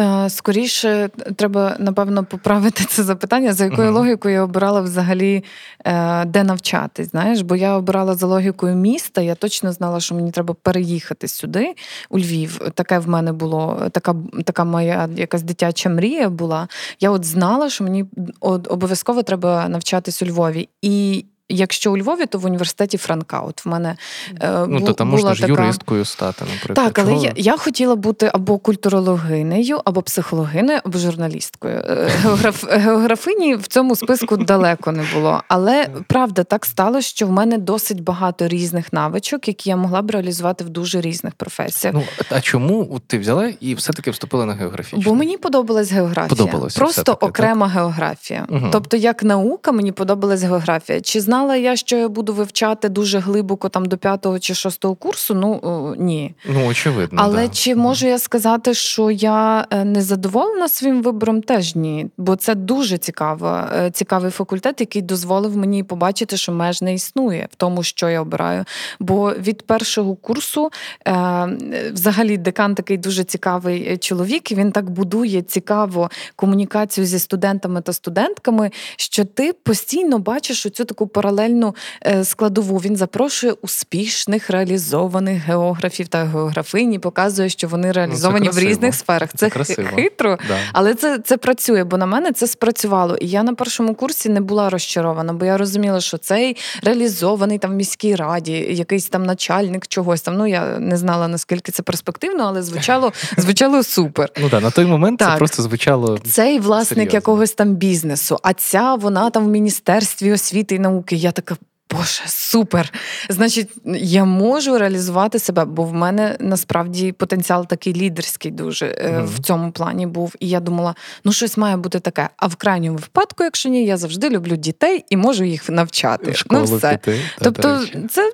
Е, 0.00 0.30
скоріше 0.30 1.10
треба 1.36 1.76
напевно 1.78 2.24
поправити 2.24 2.84
це 2.84 3.02
запитання, 3.02 3.52
за 3.52 3.64
якою 3.64 3.90
uh-huh. 3.90 3.94
логікою 3.94 4.34
я 4.34 4.42
обирала 4.42 4.80
взагалі 4.80 5.44
е, 5.84 6.24
де 6.24 6.44
навчатись. 6.44 7.10
Знаєш, 7.10 7.40
бо 7.40 7.56
я 7.56 7.76
обирала 7.76 8.14
за 8.14 8.26
логікою 8.26 8.76
міста. 8.76 9.20
Я 9.20 9.34
точно 9.34 9.72
знала, 9.72 10.00
що 10.00 10.14
мені 10.14 10.30
треба 10.30 10.54
переїхати 10.62 11.28
сюди, 11.28 11.74
у 12.10 12.18
Львів. 12.18 12.60
Таке 12.74 12.98
в 12.98 13.08
мене 13.08 13.32
було, 13.32 13.88
така 13.92 14.14
така 14.44 14.64
моя 14.64 15.08
якась 15.16 15.42
дитяча 15.42 15.88
мрія 15.88 16.28
була. 16.28 16.68
Я 17.00 17.10
от 17.10 17.24
знала, 17.24 17.70
що 17.70 17.84
мені 17.84 18.04
обов'язково 18.40 19.22
треба 19.22 19.68
навчатись 19.68 20.22
у 20.22 20.26
Львові. 20.26 20.68
І 20.82 21.24
Якщо 21.50 21.92
у 21.92 21.96
Львові, 21.96 22.26
то 22.26 22.38
в 22.38 22.44
університеті 22.44 22.98
Франка. 22.98 23.40
От 23.40 23.64
в 23.64 23.68
мене 23.68 23.96
е, 24.40 24.66
Ну, 24.68 24.80
то 24.80 24.92
там 24.92 25.10
була 25.10 25.22
можна 25.22 25.34
ж 25.34 25.40
така... 25.40 25.62
юристкою 25.62 26.04
стати, 26.04 26.44
наприклад. 26.54 26.94
Так, 26.94 26.98
але 26.98 27.14
я 27.14 27.32
я 27.36 27.56
хотіла 27.56 27.96
бути 27.96 28.30
або 28.34 28.58
культурологинею, 28.58 29.80
або 29.84 30.02
психологинею, 30.02 30.80
або 30.84 30.98
журналісткою. 30.98 31.74
Е, 31.74 32.10
географ... 32.22 32.64
Географині 32.70 33.54
в 33.54 33.66
цьому 33.66 33.96
списку 33.96 34.36
далеко 34.36 34.92
не 34.92 35.04
було. 35.14 35.42
Але 35.48 35.88
правда, 36.06 36.44
так 36.44 36.66
сталося, 36.66 37.08
що 37.08 37.26
в 37.26 37.30
мене 37.30 37.58
досить 37.58 38.02
багато 38.02 38.48
різних 38.48 38.92
навичок, 38.92 39.48
які 39.48 39.68
я 39.68 39.76
могла 39.76 40.02
б 40.02 40.10
реалізувати 40.10 40.64
в 40.64 40.68
дуже 40.68 41.00
різних 41.00 41.34
професіях. 41.34 41.94
Ну 41.94 42.04
а 42.30 42.40
чому 42.40 43.00
ти 43.06 43.18
взяла 43.18 43.52
і 43.60 43.74
все-таки 43.74 44.10
вступила 44.10 44.46
на 44.46 44.54
географічну? 44.54 45.02
Бо 45.02 45.14
мені 45.14 45.36
подобалась 45.36 45.92
географія. 45.92 46.28
Подобалося 46.28 46.78
Просто 46.78 47.12
окрема 47.12 47.66
так? 47.66 47.76
географія. 47.76 48.46
Угу. 48.48 48.68
Тобто, 48.72 48.96
як 48.96 49.22
наука, 49.22 49.72
мені 49.72 49.92
подобалась 49.92 50.42
географія. 50.42 51.00
Чи 51.00 51.20
знала 51.20 51.39
знала 51.40 51.56
я, 51.56 51.76
що 51.76 51.96
я 51.96 52.08
буду 52.08 52.34
вивчати 52.34 52.88
дуже 52.88 53.18
глибоко 53.18 53.68
там 53.68 53.86
до 53.86 53.96
п'ятого 53.96 54.38
чи 54.38 54.54
шостого 54.54 54.94
курсу. 54.94 55.34
Ну 55.34 55.94
ні. 55.98 56.34
Ну 56.44 56.66
очевидно. 56.66 57.22
Але 57.22 57.46
да. 57.46 57.54
чи 57.54 57.74
можу 57.74 58.06
я 58.06 58.18
сказати, 58.18 58.74
що 58.74 59.10
я 59.10 59.66
е, 59.70 59.84
не 59.84 60.02
задоволена 60.02 60.68
своїм 60.68 61.02
вибором? 61.02 61.42
Теж 61.42 61.74
ні. 61.74 62.06
Бо 62.16 62.36
це 62.36 62.54
дуже 62.54 62.98
цікаво, 62.98 63.64
е, 63.76 63.90
цікавий 63.90 64.30
факультет, 64.30 64.80
який 64.80 65.02
дозволив 65.02 65.56
мені 65.56 65.82
побачити, 65.82 66.36
що 66.36 66.52
меж 66.52 66.82
не 66.82 66.94
існує 66.94 67.48
в 67.52 67.56
тому, 67.56 67.82
що 67.82 68.08
я 68.08 68.20
обираю. 68.20 68.64
Бо 69.00 69.32
від 69.32 69.62
першого 69.62 70.16
курсу, 70.16 70.70
е, 71.08 71.48
взагалі, 71.92 72.36
декан 72.36 72.74
такий 72.74 72.96
дуже 72.96 73.24
цікавий 73.24 73.98
чоловік. 73.98 74.52
і 74.52 74.54
Він 74.54 74.72
так 74.72 74.90
будує 74.90 75.42
цікаво 75.42 76.10
комунікацію 76.36 77.06
зі 77.06 77.18
студентами 77.18 77.80
та 77.80 77.92
студентками, 77.92 78.70
що 78.96 79.24
ти 79.24 79.52
постійно 79.52 80.18
бачиш 80.18 80.66
оцю 80.66 80.84
таку 80.84 81.06
паралельну 81.30 81.74
складову. 82.22 82.78
Він 82.78 82.96
запрошує 82.96 83.52
успішних 83.52 84.50
реалізованих 84.50 85.42
географів 85.42 86.08
та 86.08 86.24
географині, 86.24 86.98
показує, 86.98 87.48
що 87.48 87.68
вони 87.68 87.86
ну, 87.86 87.92
реалізовані 87.92 88.46
ну, 88.46 88.52
в 88.52 88.58
різних 88.58 88.94
сферах. 88.94 89.30
Це, 89.36 89.50
це 89.50 89.84
хитро, 89.84 90.38
да. 90.48 90.56
але 90.72 90.94
це 90.94 91.18
це 91.18 91.36
працює, 91.36 91.84
бо 91.84 91.96
на 91.96 92.06
мене 92.06 92.32
це 92.32 92.46
спрацювало. 92.46 93.16
І 93.16 93.28
я 93.28 93.42
на 93.42 93.54
першому 93.54 93.94
курсі 93.94 94.28
не 94.28 94.40
була 94.40 94.70
розчарована, 94.70 95.32
бо 95.32 95.44
я 95.44 95.56
розуміла, 95.56 96.00
що 96.00 96.18
цей 96.18 96.56
реалізований 96.82 97.58
там 97.58 97.70
в 97.70 97.74
міській 97.74 98.14
раді, 98.14 98.52
якийсь 98.52 99.06
там 99.06 99.22
начальник 99.22 99.86
чогось 99.86 100.22
там. 100.22 100.36
Ну 100.36 100.46
я 100.46 100.78
не 100.78 100.96
знала 100.96 101.28
наскільки 101.28 101.72
це 101.72 101.82
перспективно, 101.82 102.44
але 102.44 102.62
звучало 102.62 103.12
звучало 103.36 103.82
супер. 103.82 104.30
Ну 104.40 104.48
да, 104.48 104.60
на 104.60 104.70
той 104.70 104.84
момент 104.84 105.18
так. 105.18 105.32
це 105.32 105.38
просто 105.38 105.62
звучало. 105.62 106.18
Цей 106.18 106.58
власник 106.58 106.88
серйозно. 106.88 107.16
якогось 107.16 107.52
там 107.52 107.74
бізнесу, 107.74 108.38
а 108.42 108.52
ця 108.52 108.94
вона 108.94 109.30
там 109.30 109.44
в 109.44 109.48
міністерстві 109.48 110.32
освіти 110.32 110.74
і 110.74 110.78
науки. 110.78 111.16
Я 111.20 111.32
така. 111.32 111.56
Боже, 111.90 112.22
супер! 112.26 112.92
Значить, 113.28 113.68
я 113.94 114.24
можу 114.24 114.78
реалізувати 114.78 115.38
себе, 115.38 115.64
бо 115.64 115.84
в 115.84 115.92
мене 115.92 116.36
насправді 116.40 117.12
потенціал 117.12 117.66
такий 117.66 117.94
лідерський 117.94 118.50
дуже 118.50 118.86
mm-hmm. 118.86 119.24
в 119.26 119.38
цьому 119.38 119.72
плані 119.72 120.06
був. 120.06 120.34
І 120.40 120.48
я 120.48 120.60
думала, 120.60 120.94
ну 121.24 121.32
щось 121.32 121.56
має 121.56 121.76
бути 121.76 122.00
таке. 122.00 122.28
А 122.36 122.46
в 122.46 122.56
крайньому 122.56 122.98
випадку, 122.98 123.44
якщо 123.44 123.68
ні, 123.68 123.84
я 123.84 123.96
завжди 123.96 124.30
люблю 124.30 124.56
дітей 124.56 125.04
і 125.10 125.16
можу 125.16 125.44
їх 125.44 125.70
навчати. 125.70 126.34
Школу 126.34 126.66
ну, 126.70 126.76
все. 126.76 126.90
Піти, 126.90 127.20
тобто, 127.38 127.80
це 128.10 128.32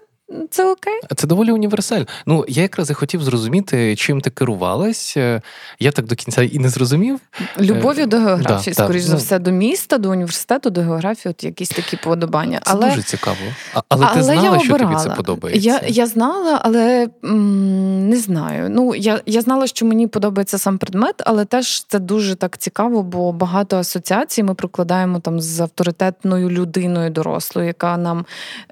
це 0.50 0.70
окей. 0.70 1.00
Це 1.16 1.26
доволі 1.26 1.52
універсально. 1.52 2.06
Ну, 2.26 2.44
я 2.48 2.62
якраз 2.62 2.90
і 2.90 2.94
хотів 2.94 3.22
зрозуміти, 3.22 3.96
чим 3.96 4.20
ти 4.20 4.30
керувалась. 4.30 5.16
Е, 5.16 5.42
я 5.78 5.92
так 5.92 6.06
до 6.06 6.14
кінця 6.14 6.42
і 6.42 6.58
не 6.58 6.68
зрозумів. 6.68 7.20
Любов'ю 7.60 8.02
е, 8.02 8.06
до 8.06 8.18
географії, 8.18 8.74
да, 8.76 8.84
скоріш 8.84 9.02
да. 9.02 9.08
за 9.08 9.12
ну. 9.12 9.18
все, 9.18 9.38
до 9.38 9.50
міста, 9.50 9.98
до 9.98 10.10
університету, 10.10 10.70
до 10.70 10.80
географії, 10.80 11.30
от 11.30 11.44
якісь 11.44 11.68
такі 11.68 11.96
подобання. 11.96 12.60
Це 12.64 12.70
але... 12.74 12.88
дуже 12.88 13.02
цікаво. 13.02 13.36
Але, 13.74 13.84
але 13.88 14.14
ти 14.14 14.22
знала, 14.22 14.58
що 14.58 14.78
тобі 14.78 14.94
це 14.94 15.10
подобається? 15.10 15.70
Я 15.70 15.80
я 15.88 16.06
знала, 16.06 16.60
але 16.64 17.08
м- 17.24 18.08
не 18.08 18.16
знаю. 18.16 18.70
Ну, 18.70 18.94
Я 18.94 19.20
я 19.26 19.40
знала, 19.40 19.66
що 19.66 19.86
мені 19.86 20.06
подобається 20.06 20.58
сам 20.58 20.78
предмет, 20.78 21.14
але 21.26 21.44
теж 21.44 21.84
це 21.84 21.98
дуже 21.98 22.34
так 22.34 22.58
цікаво, 22.58 23.02
бо 23.02 23.32
багато 23.32 23.76
асоціацій 23.76 24.42
ми 24.42 24.54
прокладаємо 24.54 25.20
там 25.20 25.40
з 25.40 25.60
авторитетною 25.60 26.50
людиною 26.50 27.10
дорослою, 27.10 27.66
яка 27.66 27.96
нам 27.96 28.26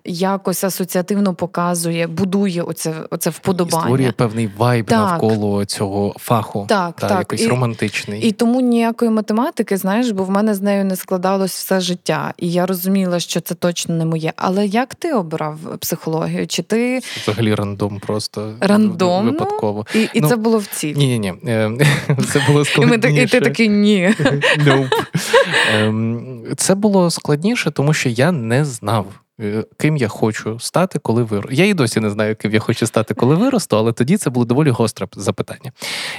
якось 0.04 0.64
асоціативно 0.64 1.34
показує, 1.44 2.06
будує 2.06 2.62
оце 2.62 2.94
оце 3.10 3.30
вподобання. 3.30 3.78
І 3.78 3.84
створює 3.84 4.12
певний 4.12 4.50
вайб 4.56 4.86
так. 4.86 4.98
навколо 4.98 5.64
цього 5.64 6.14
фаху, 6.18 6.66
так, 6.68 6.96
та, 6.96 7.08
так. 7.08 7.18
якийсь 7.18 7.42
і, 7.42 7.48
романтичний. 7.48 8.20
І 8.22 8.32
тому 8.32 8.60
ніякої 8.60 9.10
математики, 9.10 9.76
знаєш, 9.76 10.10
бо 10.10 10.24
в 10.24 10.30
мене 10.30 10.54
з 10.54 10.62
нею 10.62 10.84
не 10.84 10.96
складалось 10.96 11.52
все 11.52 11.80
життя, 11.80 12.34
і 12.38 12.52
я 12.52 12.66
розуміла, 12.66 13.20
що 13.20 13.40
це 13.40 13.54
точно 13.54 13.94
не 13.94 14.04
моє. 14.04 14.32
Але 14.36 14.66
як 14.66 14.94
ти 14.94 15.12
обрав 15.12 15.58
психологію? 15.80 16.46
Чи 16.46 16.62
ти 16.62 17.00
взагалі 17.22 17.54
рандом 17.54 18.00
просто 18.06 18.52
рандомно? 18.60 19.32
випадково? 19.32 19.86
І 19.94 20.08
і 20.14 20.20
ну, 20.20 20.28
це 20.28 20.36
було 20.36 20.58
в 20.58 20.66
цілі? 20.66 20.98
Ні, 20.98 21.18
ні, 21.18 21.34
ні. 21.42 21.86
Це 22.32 22.42
було 22.48 22.64
складніше. 22.64 23.22
І 23.22 23.26
ти 23.26 23.40
такий 23.40 23.68
ні. 23.68 24.14
Ем, 25.74 26.44
це 26.56 26.74
було 26.74 27.10
складніше, 27.10 27.70
тому 27.70 27.94
що 27.94 28.08
я 28.08 28.32
не 28.32 28.64
знав. 28.64 29.06
Е, 29.40 29.64
ким 29.78 29.96
я 29.96 30.08
хочу 30.08 30.58
стати, 30.60 30.98
коли 30.98 31.22
виросту. 31.22 31.54
Я 31.54 31.66
і 31.66 31.74
досі 31.74 32.00
не 32.00 32.10
знаю, 32.10 32.36
ким 32.36 32.52
я 32.52 32.60
хочу 32.60 32.86
стати, 32.86 33.14
коли 33.14 33.34
виросту, 33.34 33.76
але 33.76 33.92
тоді 33.92 34.16
це 34.16 34.30
було 34.30 34.46
доволі 34.46 34.70
гостре 34.70 35.06
запитання. 35.16 35.72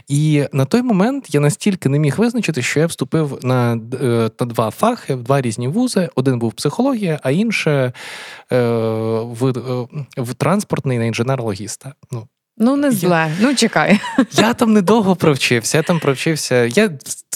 І 0.07 0.45
на 0.51 0.65
той 0.65 0.81
момент 0.81 1.35
я 1.35 1.39
настільки 1.39 1.89
не 1.89 1.99
міг 1.99 2.17
визначити, 2.17 2.61
що 2.61 2.79
я 2.79 2.85
вступив 2.85 3.39
на 3.43 3.73
е, 4.01 4.29
на 4.39 4.45
два 4.45 4.71
фахи, 4.71 5.15
в 5.15 5.23
два 5.23 5.41
різні 5.41 5.67
вузи. 5.67 6.09
Один 6.15 6.39
був 6.39 6.53
психологія, 6.53 7.19
а 7.23 7.31
інше 7.31 7.93
е, 8.51 8.61
в 9.19 9.51
в 10.17 10.33
транспортний 10.33 10.97
на 10.97 11.05
інженер-логіста. 11.05 11.93
Ну, 12.11 12.27
Ну, 12.57 12.75
не 12.75 12.91
зле, 12.91 13.09
я... 13.09 13.31
ну 13.39 13.55
чекай. 13.55 13.99
Я 14.31 14.53
там 14.53 14.73
недовго 14.73 15.15
провчився, 15.15 15.77
я 15.77 15.83
там 15.83 15.99
провчився. 15.99 16.65
Я 16.65 16.89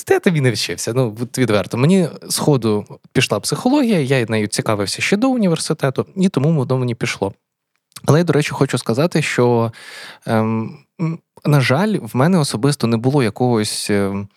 я 0.09 0.19
тобі 0.19 0.41
не 0.41 0.51
вчився. 0.51 0.93
Ну, 0.93 1.17
відверто. 1.37 1.77
Мені 1.77 2.09
з 2.29 2.37
ходу 2.37 2.85
пішла 3.13 3.39
психологія, 3.39 3.99
я 3.99 4.25
нею 4.29 4.47
цікавився 4.47 5.01
ще 5.01 5.17
до 5.17 5.29
університету, 5.29 6.05
і 6.15 6.29
тому 6.29 6.53
воно 6.53 6.77
мені 6.77 6.95
пішло. 6.95 7.33
Але 8.05 8.19
я, 8.19 8.23
до 8.23 8.33
речі, 8.33 8.51
хочу 8.51 8.77
сказати, 8.77 9.21
що, 9.21 9.71
ем, 10.25 10.77
на 11.45 11.61
жаль, 11.61 11.97
в 12.01 12.17
мене 12.17 12.37
особисто 12.37 12.87
не 12.87 12.97
було 12.97 13.23
якогось. 13.23 13.89
Ем, 13.89 14.27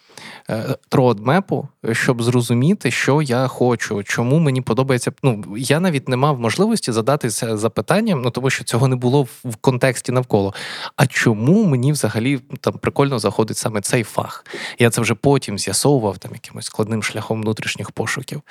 тродмепу, 0.89 1.69
щоб 1.93 2.23
зрозуміти, 2.23 2.91
що 2.91 3.23
я 3.23 3.47
хочу, 3.47 4.03
чому 4.03 4.39
мені 4.39 4.61
подобається. 4.61 5.13
Ну 5.23 5.45
я 5.57 5.81
навіть 5.81 6.09
не 6.09 6.17
мав 6.17 6.41
можливості 6.41 6.93
задати 6.93 7.29
це 7.29 7.57
запитанням, 7.57 8.23
ну 8.23 8.31
тому 8.31 8.51
що 8.51 8.65
цього 8.65 8.89
не 8.89 8.97
було 8.97 9.23
в 9.45 9.57
контексті 9.61 10.13
навколо. 10.13 10.55
А 10.97 11.07
чому 11.07 11.65
мені 11.65 11.93
взагалі 11.93 12.41
там 12.61 12.75
прикольно 12.75 13.19
заходить 13.19 13.57
саме 13.57 13.81
цей 13.81 14.03
фах? 14.03 14.47
Я 14.79 14.91
це 14.91 15.01
вже 15.01 15.15
потім 15.15 15.59
з'ясовував 15.59 16.19
там 16.19 16.33
якимось 16.33 16.67
складним 16.67 17.03
шляхом 17.03 17.43
внутрішніх 17.43 17.91
пошуків. 17.91 18.43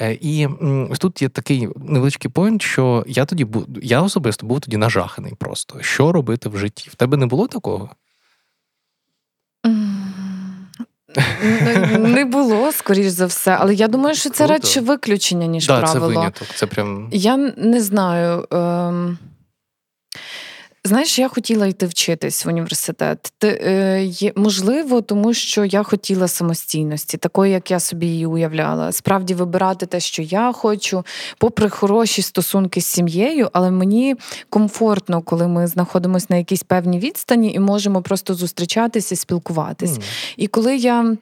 Е, 0.00 0.18
і 0.20 0.48
тут 0.98 1.22
є 1.22 1.28
такий 1.28 1.68
невеличкий 1.76 2.30
поінт, 2.30 2.62
що 2.62 3.04
я 3.06 3.24
тоді 3.24 3.44
був, 3.44 3.66
я 3.82 4.02
особисто 4.02 4.46
був 4.46 4.60
тоді 4.60 4.76
нажаханий 4.76 5.32
просто. 5.38 5.82
Що 5.82 6.12
робити 6.12 6.48
в 6.48 6.58
житті? 6.58 6.90
В 6.90 6.94
тебе 6.94 7.16
не 7.16 7.26
було 7.26 7.48
такого? 7.48 7.90
Не 11.98 12.24
було, 12.24 12.72
скоріш 12.72 13.06
за 13.06 13.26
все, 13.26 13.56
але 13.60 13.74
я 13.74 13.88
думаю, 13.88 14.14
що 14.14 14.30
це 14.30 14.46
радше 14.46 14.80
виключення, 14.80 15.46
ніж 15.46 15.66
да, 15.66 15.80
правило. 15.80 16.08
Це 16.08 16.18
виняток. 16.18 16.48
Це 16.54 16.66
прям... 16.66 17.08
Я 17.12 17.36
не 17.56 17.80
знаю. 17.80 18.46
Ем... 18.50 19.18
Знаєш, 20.86 21.18
я 21.18 21.28
хотіла 21.28 21.66
йти 21.66 21.86
вчитись 21.86 22.44
в 22.44 22.48
університет. 22.48 23.32
Е, 23.44 24.32
можливо, 24.36 25.00
тому 25.00 25.34
що 25.34 25.64
я 25.64 25.82
хотіла 25.82 26.28
самостійності, 26.28 27.16
такої, 27.16 27.52
як 27.52 27.70
я 27.70 27.80
собі 27.80 28.06
її 28.06 28.26
уявляла. 28.26 28.92
Справді 28.92 29.34
вибирати 29.34 29.86
те, 29.86 30.00
що 30.00 30.22
я 30.22 30.52
хочу, 30.52 31.04
попри 31.38 31.68
хороші 31.68 32.22
стосунки 32.22 32.80
з 32.80 32.86
сім'єю, 32.86 33.48
але 33.52 33.70
мені 33.70 34.16
комфортно, 34.50 35.22
коли 35.22 35.48
ми 35.48 35.66
знаходимося 35.66 36.26
на 36.28 36.36
якійсь 36.36 36.62
певній 36.62 36.98
відстані 36.98 37.52
і 37.52 37.58
можемо 37.58 38.02
просто 38.02 38.34
зустрічатися 38.34 39.16
спілкуватись. 39.16 39.98
Mm. 39.98 40.02
І 40.36 40.46
коли 40.46 40.76
я. 40.76 41.16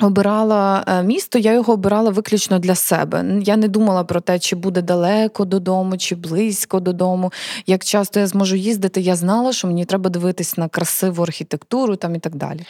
Обирала 0.00 0.84
е, 0.86 1.02
місто, 1.02 1.38
я 1.38 1.52
його 1.52 1.72
обирала 1.72 2.10
виключно 2.10 2.58
для 2.58 2.74
себе. 2.74 3.24
Я 3.42 3.56
не 3.56 3.68
думала 3.68 4.04
про 4.04 4.20
те, 4.20 4.38
чи 4.38 4.56
буде 4.56 4.82
далеко 4.82 5.44
додому, 5.44 5.98
чи 5.98 6.14
близько 6.14 6.80
додому. 6.80 7.32
Як 7.66 7.84
часто 7.84 8.20
я 8.20 8.26
зможу 8.26 8.56
їздити, 8.56 9.00
я 9.00 9.16
знала, 9.16 9.52
що 9.52 9.66
мені 9.66 9.84
треба 9.84 10.10
дивитись 10.10 10.58
на 10.58 10.68
красиву 10.68 11.22
архітектуру 11.22 11.96
там 11.96 12.14
і 12.14 12.18
так 12.18 12.36
далі. 12.36 12.60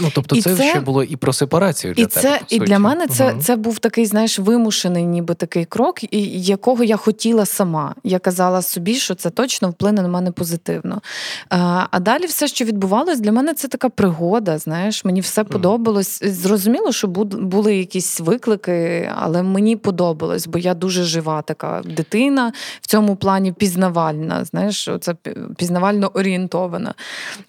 Ну 0.00 0.10
тобто, 0.14 0.42
це, 0.42 0.56
це 0.56 0.70
ще 0.70 0.80
було 0.80 1.02
і 1.02 1.16
про 1.16 1.32
сепарацію 1.32 1.94
для 1.94 2.02
і 2.02 2.06
тебе, 2.06 2.22
це, 2.22 2.40
і 2.48 2.58
для 2.58 2.78
мене 2.78 3.06
це 3.06 3.32
угу. 3.32 3.40
це 3.42 3.56
був 3.56 3.78
такий, 3.78 4.06
знаєш, 4.06 4.38
вимушений, 4.38 5.04
ніби 5.04 5.34
такий 5.34 5.64
крок, 5.64 6.14
і 6.14 6.42
якого 6.42 6.84
я 6.84 6.96
хотіла 6.96 7.46
сама. 7.46 7.94
Я 8.04 8.18
казала 8.18 8.62
собі, 8.62 8.94
що 8.94 9.14
це 9.14 9.30
точно 9.30 9.70
вплине 9.70 10.02
на 10.02 10.08
мене 10.08 10.32
позитивно. 10.32 11.02
А 11.50 11.86
а 11.90 12.00
далі 12.00 12.26
все, 12.26 12.48
що 12.48 12.64
відбувалось, 12.64 13.20
для 13.20 13.32
мене 13.32 13.54
це 13.54 13.68
така 13.68 13.88
пригода. 13.88 14.58
Знаєш, 14.58 15.04
мені 15.04 15.20
все 15.20 15.44
подобалось. 15.44 16.22
Зрозуміло, 16.24 16.67
зрозуміло, 16.68 16.92
що 16.92 17.08
були 17.38 17.76
якісь 17.76 18.20
виклики, 18.20 19.10
але 19.16 19.42
мені 19.42 19.76
подобалось, 19.76 20.46
бо 20.46 20.58
я 20.58 20.74
дуже 20.74 21.04
жива 21.04 21.42
така 21.42 21.82
дитина 21.84 22.52
в 22.80 22.86
цьому 22.86 23.16
плані 23.16 23.52
пізнавальна. 23.52 24.44
Знаєш, 24.44 24.88
це 25.00 25.14
пізнавально 25.56 26.10
орієнтована. 26.14 26.94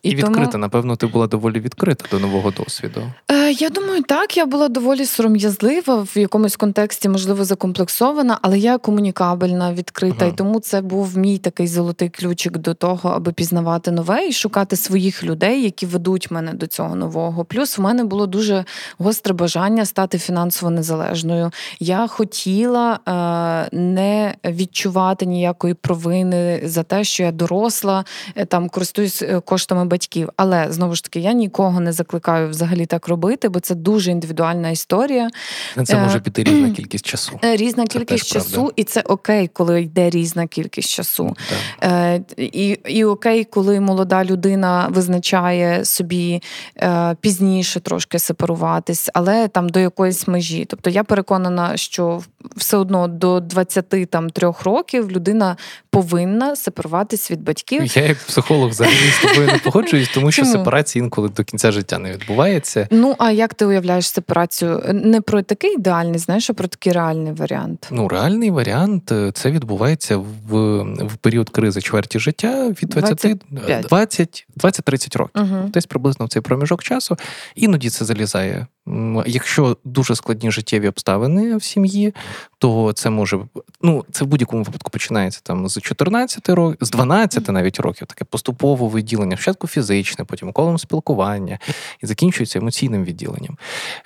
І, 0.04 0.10
І 0.10 0.16
відкрита, 0.16 0.52
тому... 0.52 0.62
напевно, 0.62 0.96
ти 0.96 1.08
була 1.08 1.28
доволі 1.28 1.60
відкрита 1.60 2.06
до 2.12 2.20
нового 2.20 2.52
досвіду. 2.52 3.02
Е, 3.32 3.52
Я 3.52 3.70
думаю, 3.70 4.04
так. 4.04 4.38
Я 4.38 4.46
була 4.46 4.68
доволі 4.68 5.06
сором'язлива, 5.06 5.96
в 6.02 6.18
якомусь 6.18 6.56
контексті, 6.56 7.10
можливо, 7.10 7.46
закомплексована, 7.46 8.40
але 8.42 8.60
я 8.60 8.78
комунікабельна, 8.78 9.74
відкрита. 9.74 10.16
Ага. 10.20 10.34
І 10.34 10.38
тому 10.38 10.60
це 10.60 10.82
був 10.82 11.18
мій 11.18 11.38
такий 11.38 11.68
золотий 11.68 12.10
ключик 12.10 12.58
до 12.58 12.74
того, 12.74 13.10
аби 13.10 13.32
пізнавати 13.32 13.92
нове 13.92 14.28
і 14.28 14.32
шукати 14.32 14.76
своїх 14.76 15.24
людей, 15.24 15.64
які 15.64 15.86
ведуть 15.86 16.32
мене 16.32 16.54
до 16.54 16.68
цього 16.68 16.96
нового. 16.96 17.46
Плюс 17.46 17.78
в 17.78 17.82
мене 17.82 18.04
було 18.04 18.28
дуже 18.28 18.66
гостре 19.10 19.34
бажання 19.34 19.86
стати 19.86 20.18
фінансово 20.18 20.70
незалежною. 20.70 21.52
Я 21.80 22.08
хотіла 22.08 23.00
е, 23.72 23.76
не 23.78 24.36
відчувати 24.46 25.26
ніякої 25.26 25.74
провини 25.74 26.62
за 26.66 26.84
те, 26.84 27.04
що 27.04 27.24
я 27.24 27.32
доросла, 27.32 28.06
е, 28.36 28.46
там 28.46 28.70
користуюсь 28.70 29.22
е, 29.22 29.40
коштами 29.40 29.86
батьків. 29.86 30.30
Але 30.38 30.68
знову 30.70 30.96
ж 30.96 31.04
таки, 31.04 31.20
я 31.20 31.34
нікого 31.34 31.80
не 31.80 31.92
закликаю 31.92 32.50
взагалі 32.50 32.86
так 32.86 33.08
робити, 33.08 33.50
бо 33.50 33.60
це 33.60 33.76
дуже 33.76 34.12
індивідуальна 34.12 34.70
історія. 34.70 35.30
Це 35.84 35.98
може 35.98 36.20
піти 36.20 36.44
різна 36.44 36.72
кількість 36.72 37.06
часу. 37.06 37.40
Різна 37.42 37.88
це 37.88 38.00
кількість 38.00 38.28
часу, 38.28 38.54
правда. 38.54 38.74
і 38.76 38.84
це 38.84 39.02
окей, 39.02 39.48
коли 39.48 39.82
йде 39.82 40.10
різна 40.10 40.48
кількість 40.48 40.90
часу. 40.90 41.36
Е, 41.84 42.22
І 42.38 42.70
і 42.70 43.04
окей, 43.04 43.44
коли 43.44 43.80
молода 43.80 44.24
людина 44.24 44.88
визначає 44.92 45.86
собі 45.86 46.42
е, 46.78 47.16
пізніше 47.22 47.80
трошки 47.80 48.20
сепаруватись, 48.20 48.99
але 49.14 49.48
там 49.48 49.70
до 49.70 49.80
якоїсь 49.80 50.28
межі. 50.28 50.66
Тобто 50.66 50.90
я 50.90 51.04
переконана, 51.04 51.78
що 51.78 52.22
все 52.56 52.78
одно 52.78 53.08
до 53.08 53.40
23 53.40 54.08
років 54.64 55.12
людина 55.12 55.58
повинна 55.90 56.56
сепаруватись 56.56 57.32
від 57.32 57.42
батьків. 57.42 57.98
Я 57.98 58.06
як 58.06 58.18
психолог 58.18 58.70
взагалі 58.70 58.96
з 58.96 59.22
тобою 59.22 59.48
не 59.48 59.58
погоджуюсь, 59.58 60.10
тому 60.14 60.32
що 60.32 60.42
Чому? 60.42 60.52
сепарація 60.52 61.04
інколи 61.04 61.30
до 61.30 61.44
кінця 61.44 61.72
життя 61.72 62.00
не 62.00 62.12
відбувається. 62.12 62.88
Ну 62.92 63.16
а 63.18 63.32
як 63.32 63.54
ти 63.54 63.66
уявляєш 63.66 64.10
сепарацію? 64.10 64.82
Не 64.94 65.22
про 65.22 65.42
такий 65.42 65.74
ідеальний, 65.74 66.20
знаєш, 66.20 66.50
а 66.50 66.54
про 66.54 66.68
такий 66.68 66.94
реальний 66.94 67.34
варіант? 67.34 67.88
Ну, 67.92 68.08
реальний 68.08 68.52
варіант 68.52 69.12
е, 69.12 69.32
це 69.32 69.52
відбувається 69.52 70.18
в 70.18 70.60
в 71.00 71.16
період 71.22 71.50
кризи 71.50 71.82
чверті 71.82 72.20
життя 72.20 72.68
від 72.68 72.96
20-30 72.96 75.18
років. 75.18 75.32
Угу. 75.36 75.68
Десь 75.68 75.86
приблизно 75.86 76.26
в 76.26 76.30
цей 76.30 76.42
проміжок 76.42 76.84
часу. 76.84 77.18
Іноді 77.56 77.90
це 77.90 78.06
залізає 78.06 78.68
Якщо 79.26 79.78
дуже 79.86 80.16
складні 80.16 80.52
життєві 80.52 80.88
обставини 80.88 81.58
в 81.58 81.64
сім'ї, 81.64 82.14
то 82.58 82.94
це 82.94 83.10
може 83.10 83.40
ну 83.82 84.06
це 84.12 84.26
в 84.26 84.28
будь-якому 84.28 84.64
випадку 84.64 84.92
починається 84.92 85.42
там 85.44 85.70
з 85.70 85.82
14 85.82 86.50
років, 86.50 86.78
з 86.82 86.90
12 86.90 87.50
навіть 87.50 87.80
років, 87.80 88.08
таке 88.08 88.26
поступове 88.26 89.00
відділення, 89.00 89.36
спочатку 89.36 89.68
фізичне, 89.68 90.26
потім 90.26 90.52
колом 90.52 90.78
спілкування, 90.78 91.60
і 92.04 92.06
закінчується 92.06 92.60
емоційним 92.60 93.04
відділенням. 93.04 93.58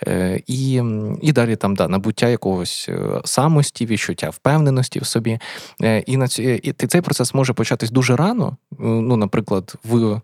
Е, 0.07 0.41
І 0.47 0.81
і 1.21 1.31
далі 1.31 1.55
там 1.55 1.75
да, 1.75 1.87
набуття 1.87 2.27
якогось 2.27 2.85
е, 2.89 3.21
самості, 3.25 3.85
відчуття 3.85 4.29
впевненості 4.29 4.99
в 4.99 5.05
собі. 5.05 5.39
Е, 5.81 5.99
І 5.99 6.17
на 6.17 6.25
і 6.63 6.73
цей 6.73 7.01
процес 7.01 7.33
може 7.33 7.53
початись 7.53 7.91
дуже 7.91 8.15
рано. 8.15 8.57
Ну, 8.79 9.17
наприклад, 9.17 9.75
в 9.83 10.21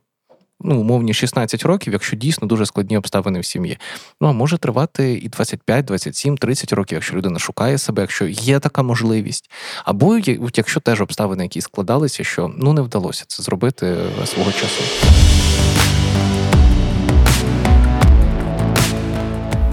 ну, 0.61 0.81
умовні 0.81 1.13
16 1.13 1.63
років, 1.63 1.93
якщо 1.93 2.15
дійсно 2.15 2.47
дуже 2.47 2.65
складні 2.65 2.97
обставини 2.97 3.39
в 3.39 3.45
сім'ї. 3.45 3.77
Ну 4.21 4.27
а 4.27 4.31
може 4.31 4.57
тривати 4.57 5.13
і 5.13 5.29
25, 5.29 5.85
27, 5.85 6.37
30 6.37 6.73
років, 6.73 6.95
якщо 6.95 7.15
людина 7.15 7.39
шукає 7.39 7.77
себе, 7.77 8.01
якщо 8.01 8.25
є 8.25 8.59
така 8.59 8.83
можливість. 8.83 9.51
Або 9.85 10.19
якщо 10.55 10.79
теж 10.79 11.01
обставини, 11.01 11.43
які 11.43 11.61
складалися, 11.61 12.23
що 12.23 12.51
ну 12.57 12.73
не 12.73 12.81
вдалося 12.81 13.23
це 13.27 13.43
зробити 13.43 13.97
е, 14.21 14.25
свого 14.25 14.51
часу. 14.51 14.83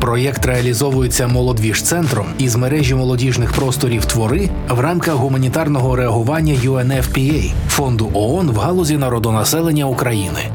Проєкт 0.00 0.47
реалізовується 0.47 1.26
молодвіж-центром 1.26 2.26
із 2.38 2.57
мережі 2.57 2.95
молодіжних 2.95 3.52
просторів 3.52 4.05
твори 4.05 4.50
в 4.69 4.81
рамках 4.81 5.14
гуманітарного 5.14 5.97
реагування 5.97 6.55
UNFPA– 6.55 7.52
фонду 7.69 8.11
ООН 8.14 8.50
в 8.50 8.57
галузі 8.57 8.97
народонаселення 8.97 9.85
України. 9.85 10.50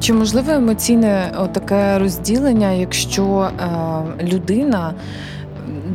Чи 0.00 0.12
можливе 0.12 0.54
емоційне 0.54 1.32
таке 1.52 1.98
розділення, 1.98 2.72
якщо 2.72 3.24
е, 3.24 3.68
людина 4.22 4.94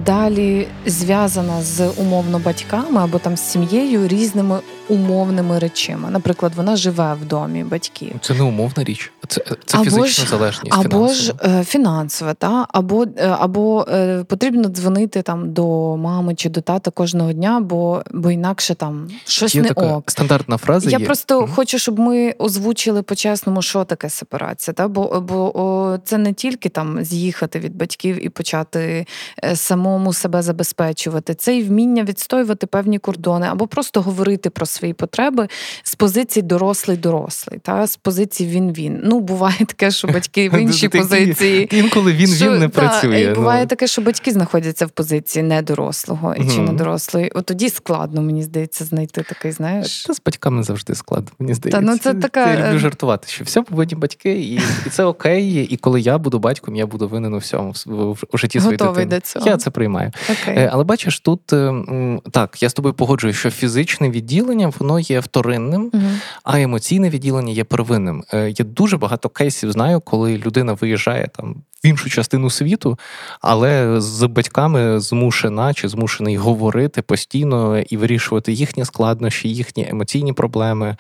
далі 0.05 0.67
зв'язана 0.85 1.61
з 1.61 1.89
умовно 1.89 2.39
батьками 2.39 3.01
або 3.01 3.19
там 3.19 3.37
з 3.37 3.41
сім'єю 3.41 4.07
різними 4.07 4.59
умовними 4.91 5.59
речами. 5.59 6.09
Наприклад, 6.09 6.51
вона 6.55 6.75
живе 6.75 7.13
в 7.21 7.25
домі 7.25 7.63
батьків. 7.63 8.15
Це 8.21 8.33
не 8.33 8.43
умовна 8.43 8.83
річ, 8.83 9.11
це 9.27 9.41
це 9.65 9.77
або 9.77 9.85
фізична 9.85 10.23
ж, 10.23 10.29
залежність. 10.29 10.77
Або 10.77 10.83
фінансова. 10.83 11.13
ж 11.13 11.33
е, 11.43 11.63
фінансова, 11.63 12.33
та 12.33 12.65
або 12.69 13.05
е, 13.17 13.35
або 13.39 13.85
е, 13.89 14.23
потрібно 14.23 14.69
дзвонити 14.69 15.21
там 15.21 15.53
до 15.53 15.97
мами 15.97 16.35
чи 16.35 16.49
до 16.49 16.61
тата 16.61 16.91
кожного 16.91 17.33
дня, 17.33 17.59
бо 17.59 18.03
бо 18.11 18.31
інакше 18.31 18.75
там 18.75 19.07
щось 19.25 19.55
є 19.55 19.61
не 19.61 19.67
така 19.67 19.81
ок. 19.81 20.11
Стандартна 20.11 20.57
фраза. 20.57 20.89
Я 20.89 20.97
є. 20.97 21.05
просто 21.05 21.41
mm 21.41 21.47
хочу, 21.51 21.79
щоб 21.79 21.99
ми 21.99 22.35
озвучили 22.37 23.01
по-чесному, 23.01 23.61
що 23.61 23.83
таке 23.83 24.09
сепарація. 24.09 24.73
Та? 24.73 24.87
Бо 24.87 25.21
бо 25.21 25.59
о, 25.59 25.97
це 25.97 26.17
не 26.17 26.33
тільки 26.33 26.69
там 26.69 27.03
з'їхати 27.03 27.59
від 27.59 27.75
батьків 27.75 28.25
і 28.25 28.29
почати 28.29 29.05
самому 29.53 30.13
себе 30.13 30.41
забезпечувати, 30.41 31.33
це 31.33 31.57
і 31.57 31.63
вміння 31.63 32.03
відстоювати 32.03 32.67
певні 32.67 32.99
кордони, 32.99 33.47
або 33.47 33.67
просто 33.67 34.01
говорити 34.01 34.49
про 34.49 34.65
свої 34.81 34.93
потреби 34.93 35.47
з 35.83 35.95
позиції 35.95 36.43
дорослий-дорослий, 36.43 37.59
та 37.59 37.87
з 37.87 37.97
позиції 37.97 38.49
він-він. 38.49 39.01
Ну, 39.03 39.19
буває 39.19 39.57
таке, 39.57 39.91
що 39.91 40.07
батьки 40.07 40.49
в 40.49 40.61
іншій 40.61 40.89
позиції. 40.89 41.77
Інколи 41.77 42.13
він 42.13 42.29
він 42.29 42.59
не 42.59 42.69
працює. 42.69 43.21
І 43.21 43.27
ну. 43.27 43.35
Буває 43.35 43.65
таке, 43.65 43.87
що 43.87 44.01
батьки 44.01 44.31
знаходяться 44.31 44.85
в 44.85 44.89
позиції 44.89 45.43
недорослого 45.43 46.35
чи 46.35 46.59
недорослої. 46.59 47.31
От 47.35 47.45
тоді 47.45 47.69
складно, 47.69 48.21
мені 48.21 48.43
здається, 48.43 48.85
знайти 48.85 49.23
такий, 49.23 49.51
знаєш. 49.51 50.05
Та 50.05 50.13
з 50.13 50.21
батьками 50.25 50.63
завжди 50.63 50.95
складно, 50.95 51.31
мені 51.39 51.53
здається. 51.53 51.81
Та, 51.81 51.87
ну, 51.87 51.97
це 51.97 52.13
така... 52.13 52.53
Я 52.53 52.67
люблю 52.67 52.79
жартувати, 52.79 53.27
що 53.27 53.43
все 53.43 53.61
повинні 53.61 53.95
батьки, 53.95 54.31
і 54.31 54.53
і 54.85 54.89
це 54.89 55.03
окей. 55.03 55.67
І 55.71 55.77
коли 55.77 56.01
я 56.01 56.17
буду 56.17 56.39
батьком, 56.39 56.75
я 56.75 56.85
буду 56.85 57.07
винен 57.07 57.33
у 57.33 57.37
всьому 57.37 57.73
в, 57.85 58.37
житті 58.37 58.59
своєї 58.59 58.77
дитини. 58.77 59.05
До 59.05 59.19
цього. 59.19 59.47
Я 59.47 59.57
це 59.57 59.69
приймаю. 59.69 60.11
Okay. 60.29 60.69
Але 60.71 60.83
бачиш, 60.83 61.19
тут 61.19 61.53
ем, 61.53 62.21
так, 62.31 62.63
я 62.63 62.69
з 62.69 62.73
тобою 62.73 62.93
погоджую, 62.93 63.33
що 63.33 63.51
фізичне 63.51 64.09
відділення 64.09 64.70
воно 64.79 64.99
є 64.99 65.19
вторинним, 65.19 65.89
угу. 65.93 66.03
а 66.43 66.59
емоційне 66.59 67.09
відділення 67.09 67.53
є 67.53 67.63
первинним. 67.63 68.23
Е, 68.33 68.49
є 68.49 68.65
дуже 68.65 68.97
багато 68.97 69.29
кейсів, 69.29 69.71
знаю, 69.71 69.99
коли 69.99 70.37
людина 70.37 70.73
виїжджає 70.73 71.29
там 71.35 71.55
в 71.83 71.87
іншу 71.87 72.09
частину 72.09 72.49
світу, 72.49 72.99
але 73.41 74.01
з 74.01 74.27
батьками 74.27 74.99
змушена 74.99 75.73
чи 75.73 75.87
змушений 75.87 76.37
говорити 76.37 77.01
постійно 77.01 77.79
і 77.79 77.97
вирішувати 77.97 78.53
їхні 78.53 78.85
складнощі, 78.85 79.49
їхні 79.49 79.87
емоційні 79.89 80.33
проблеми, 80.33 80.97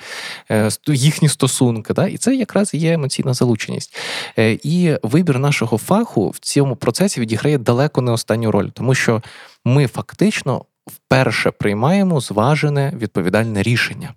е, 0.51 0.69
їхні 0.87 1.29
стосунки. 1.29 1.93
Да? 1.93 2.07
І 2.07 2.17
це 2.17 2.35
якраз 2.35 2.73
є 2.73 2.93
емоційна 2.93 3.33
залученість. 3.33 3.97
Е, 4.39 4.57
і 4.63 4.97
вибір 5.03 5.39
нашого 5.39 5.77
фаху 5.77 6.29
в 6.29 6.39
цьому 6.39 6.75
процесі 6.75 7.21
відіграє 7.21 7.57
далеко 7.57 8.01
не 8.01 8.11
останню 8.11 8.51
роль, 8.51 8.67
тому 8.67 8.95
що 8.95 9.21
ми 9.65 9.87
фактично 9.87 10.65
вперше 10.87 11.51
приймаємо 11.51 12.19
зважене 12.19 12.93
відповідальне 12.95 13.63
рішення, 13.63 14.13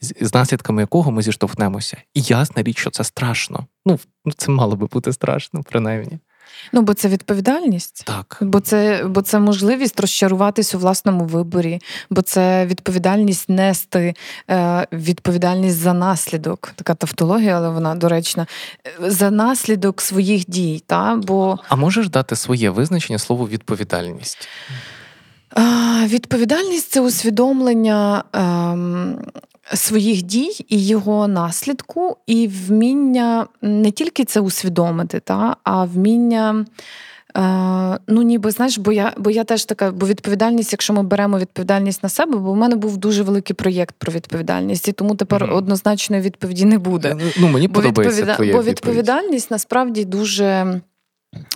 з 0.00 0.34
наслідками 0.34 0.82
якого 0.82 1.10
ми 1.10 1.22
зіштовхнемося. 1.22 1.96
І 2.14 2.20
ясна 2.20 2.62
річ, 2.62 2.78
що 2.78 2.90
це 2.90 3.04
страшно. 3.04 3.66
Ну, 3.86 3.98
ну 4.24 4.32
це 4.36 4.50
мало 4.50 4.76
би 4.76 4.86
бути 4.86 5.12
страшно, 5.12 5.62
принаймні. 5.62 6.18
Ну, 6.72 6.82
бо 6.82 6.94
це 6.94 7.08
відповідальність, 7.08 8.02
так 8.04 8.38
бо 8.40 8.60
це 8.60 9.04
бо 9.06 9.22
це 9.22 9.38
можливість 9.38 10.00
розчаруватись 10.00 10.74
у 10.74 10.78
власному 10.78 11.24
виборі, 11.24 11.80
бо 12.10 12.22
це 12.22 12.66
відповідальність 12.66 13.48
нести 13.48 14.14
е, 14.50 14.86
відповідальність 14.92 15.76
за 15.76 15.92
наслідок. 15.92 16.72
Така 16.76 16.94
тавтологія, 16.94 17.56
але 17.56 17.68
вона 17.68 17.94
доречна, 17.94 18.46
за 19.00 19.30
наслідок 19.30 20.00
своїх 20.00 20.50
дій. 20.50 20.82
Та? 20.86 21.16
Бо... 21.16 21.58
А 21.68 21.76
можеш 21.76 22.08
дати 22.08 22.36
своє 22.36 22.70
визначення 22.70 23.18
слову 23.18 23.48
відповідальність? 23.48 24.48
Відповідальність 26.06 26.90
це 26.90 27.00
усвідомлення 27.00 28.24
ем, 28.32 29.18
своїх 29.74 30.22
дій 30.22 30.50
і 30.68 30.86
його 30.86 31.28
наслідку, 31.28 32.16
і 32.26 32.48
вміння 32.48 33.46
не 33.62 33.90
тільки 33.90 34.24
це 34.24 34.40
усвідомити, 34.40 35.20
та, 35.20 35.56
а 35.62 35.84
вміння. 35.84 36.64
Е, 37.36 37.98
ну, 38.06 38.22
ніби 38.22 38.50
знаєш, 38.50 38.78
бо 38.78 38.92
я 38.92 39.12
бо 39.16 39.30
я 39.30 39.44
теж 39.44 39.64
така, 39.64 39.90
бо 39.90 40.06
відповідальність, 40.06 40.72
якщо 40.72 40.92
ми 40.92 41.02
беремо 41.02 41.38
відповідальність 41.38 42.02
на 42.02 42.08
себе, 42.08 42.38
бо 42.38 42.52
в 42.52 42.56
мене 42.56 42.76
був 42.76 42.96
дуже 42.96 43.22
великий 43.22 43.56
проєкт 43.56 43.94
про 43.98 44.12
відповідальність, 44.12 44.88
і 44.88 44.92
тому 44.92 45.14
тепер 45.14 45.44
mm-hmm. 45.44 45.56
однозначної 45.56 46.22
відповіді 46.22 46.64
не 46.64 46.78
буде. 46.78 47.16
Ну, 47.40 47.48
мені 47.48 47.68
бо 47.68 47.74
подобається 47.74 48.16
відповіда... 48.16 48.34
твоя 48.34 48.52
Бо 48.52 48.62
відповідальність 48.62 49.50
насправді 49.50 50.04
дуже, 50.04 50.80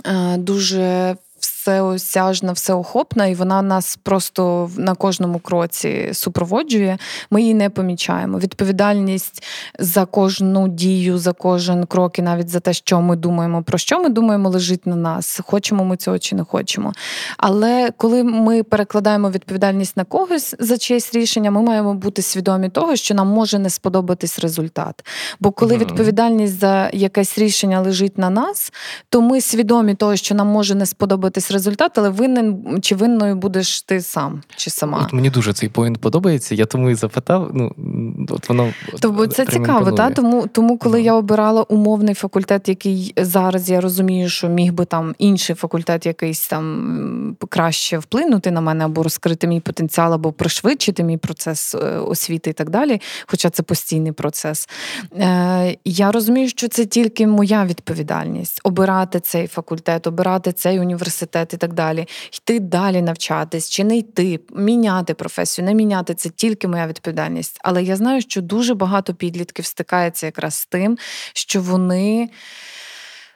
е, 0.06 0.36
дуже 0.36 1.16
всеосяжна, 1.62 2.52
всеохопна, 2.52 3.26
і 3.26 3.34
вона 3.34 3.62
нас 3.62 3.98
просто 4.02 4.70
на 4.76 4.94
кожному 4.94 5.38
кроці 5.38 6.10
супроводжує. 6.12 6.98
Ми 7.30 7.40
її 7.42 7.54
не 7.54 7.70
помічаємо. 7.70 8.38
Відповідальність 8.38 9.44
за 9.78 10.04
кожну 10.04 10.68
дію, 10.68 11.18
за 11.18 11.32
кожен 11.32 11.86
крок 11.86 12.18
і 12.18 12.22
навіть 12.22 12.48
за 12.48 12.60
те, 12.60 12.72
що 12.72 13.00
ми 13.00 13.16
думаємо, 13.16 13.62
про 13.62 13.78
що 13.78 14.00
ми 14.00 14.08
думаємо, 14.08 14.48
лежить 14.48 14.86
на 14.86 14.96
нас. 14.96 15.40
Хочемо 15.46 15.84
ми 15.84 15.96
цього 15.96 16.18
чи 16.18 16.36
не 16.36 16.44
хочемо. 16.44 16.92
Але 17.36 17.90
коли 17.96 18.24
ми 18.24 18.62
перекладаємо 18.62 19.30
відповідальність 19.30 19.96
на 19.96 20.04
когось 20.04 20.54
за 20.58 20.78
чиєсь 20.78 21.14
рішення, 21.14 21.50
ми 21.50 21.62
маємо 21.62 21.94
бути 21.94 22.22
свідомі 22.22 22.68
того, 22.68 22.96
що 22.96 23.14
нам 23.14 23.28
може 23.28 23.58
не 23.58 23.70
сподобатись 23.70 24.38
результат. 24.38 25.04
Бо 25.40 25.50
коли 25.50 25.76
відповідальність 25.76 26.60
за 26.60 26.90
якесь 26.92 27.38
рішення 27.38 27.80
лежить 27.80 28.18
на 28.18 28.30
нас, 28.30 28.72
то 29.08 29.20
ми 29.20 29.40
свідомі 29.40 29.94
того, 29.94 30.16
що 30.16 30.34
нам 30.34 30.46
може 30.46 30.74
не 30.74 30.86
сподобатись 30.86 31.51
результат, 31.52 31.98
але 31.98 32.08
винен 32.08 32.78
чи 32.82 32.94
винною 32.94 33.36
будеш 33.36 33.82
ти 33.82 34.00
сам 34.00 34.42
чи 34.56 34.70
сама. 34.70 35.02
От 35.06 35.12
Мені 35.12 35.30
дуже 35.30 35.52
цей 35.52 35.68
поінт 35.68 35.98
подобається. 35.98 36.54
Я 36.54 36.66
тому 36.66 36.90
і 36.90 36.94
запитав. 36.94 37.50
Ну 37.54 37.72
от 38.28 38.48
воно 38.48 38.72
Тобто 39.00 39.26
це 39.26 39.46
цікаво, 39.46 39.92
та 39.92 40.10
тому, 40.10 40.46
тому 40.52 40.78
коли 40.78 40.98
mm. 40.98 41.02
я 41.02 41.14
обирала 41.14 41.62
умовний 41.62 42.14
факультет, 42.14 42.68
який 42.68 43.14
зараз 43.16 43.70
я 43.70 43.80
розумію, 43.80 44.28
що 44.28 44.48
міг 44.48 44.72
би 44.72 44.84
там 44.84 45.14
інший 45.18 45.56
факультет 45.56 46.06
якийсь 46.06 46.48
там 46.48 47.36
краще 47.48 47.98
вплинути 47.98 48.50
на 48.50 48.60
мене, 48.60 48.84
або 48.84 49.02
розкрити 49.02 49.46
мій 49.46 49.60
потенціал, 49.60 50.14
або 50.14 50.32
пришвидшити 50.32 51.04
мій 51.04 51.16
процес 51.16 51.74
е, 51.74 51.78
освіти 51.98 52.50
і 52.50 52.52
так 52.52 52.70
далі. 52.70 53.00
Хоча 53.26 53.50
це 53.50 53.62
постійний 53.62 54.12
процес. 54.12 54.68
Е, 55.16 55.76
Я 55.84 56.12
розумію, 56.12 56.48
що 56.48 56.68
це 56.68 56.84
тільки 56.84 57.26
моя 57.26 57.64
відповідальність 57.64 58.60
обирати 58.64 59.20
цей 59.20 59.46
факультет, 59.46 60.06
обирати 60.06 60.52
цей 60.52 60.80
університет 60.80 61.41
і 61.54 61.56
так 61.56 61.72
далі, 61.72 62.06
йти 62.32 62.60
далі 62.60 63.02
навчатись 63.02 63.70
чи 63.70 63.84
не 63.84 63.96
йти, 63.96 64.40
міняти 64.52 65.14
професію, 65.14 65.64
не 65.64 65.74
міняти 65.74 66.14
це 66.14 66.28
тільки 66.28 66.68
моя 66.68 66.86
відповідальність. 66.86 67.58
Але 67.62 67.82
я 67.82 67.96
знаю, 67.96 68.20
що 68.20 68.42
дуже 68.42 68.74
багато 68.74 69.14
підлітків 69.14 69.64
стикається 69.64 70.26
якраз 70.26 70.54
з 70.54 70.66
тим, 70.66 70.98
що 71.34 71.60
вони. 71.60 72.30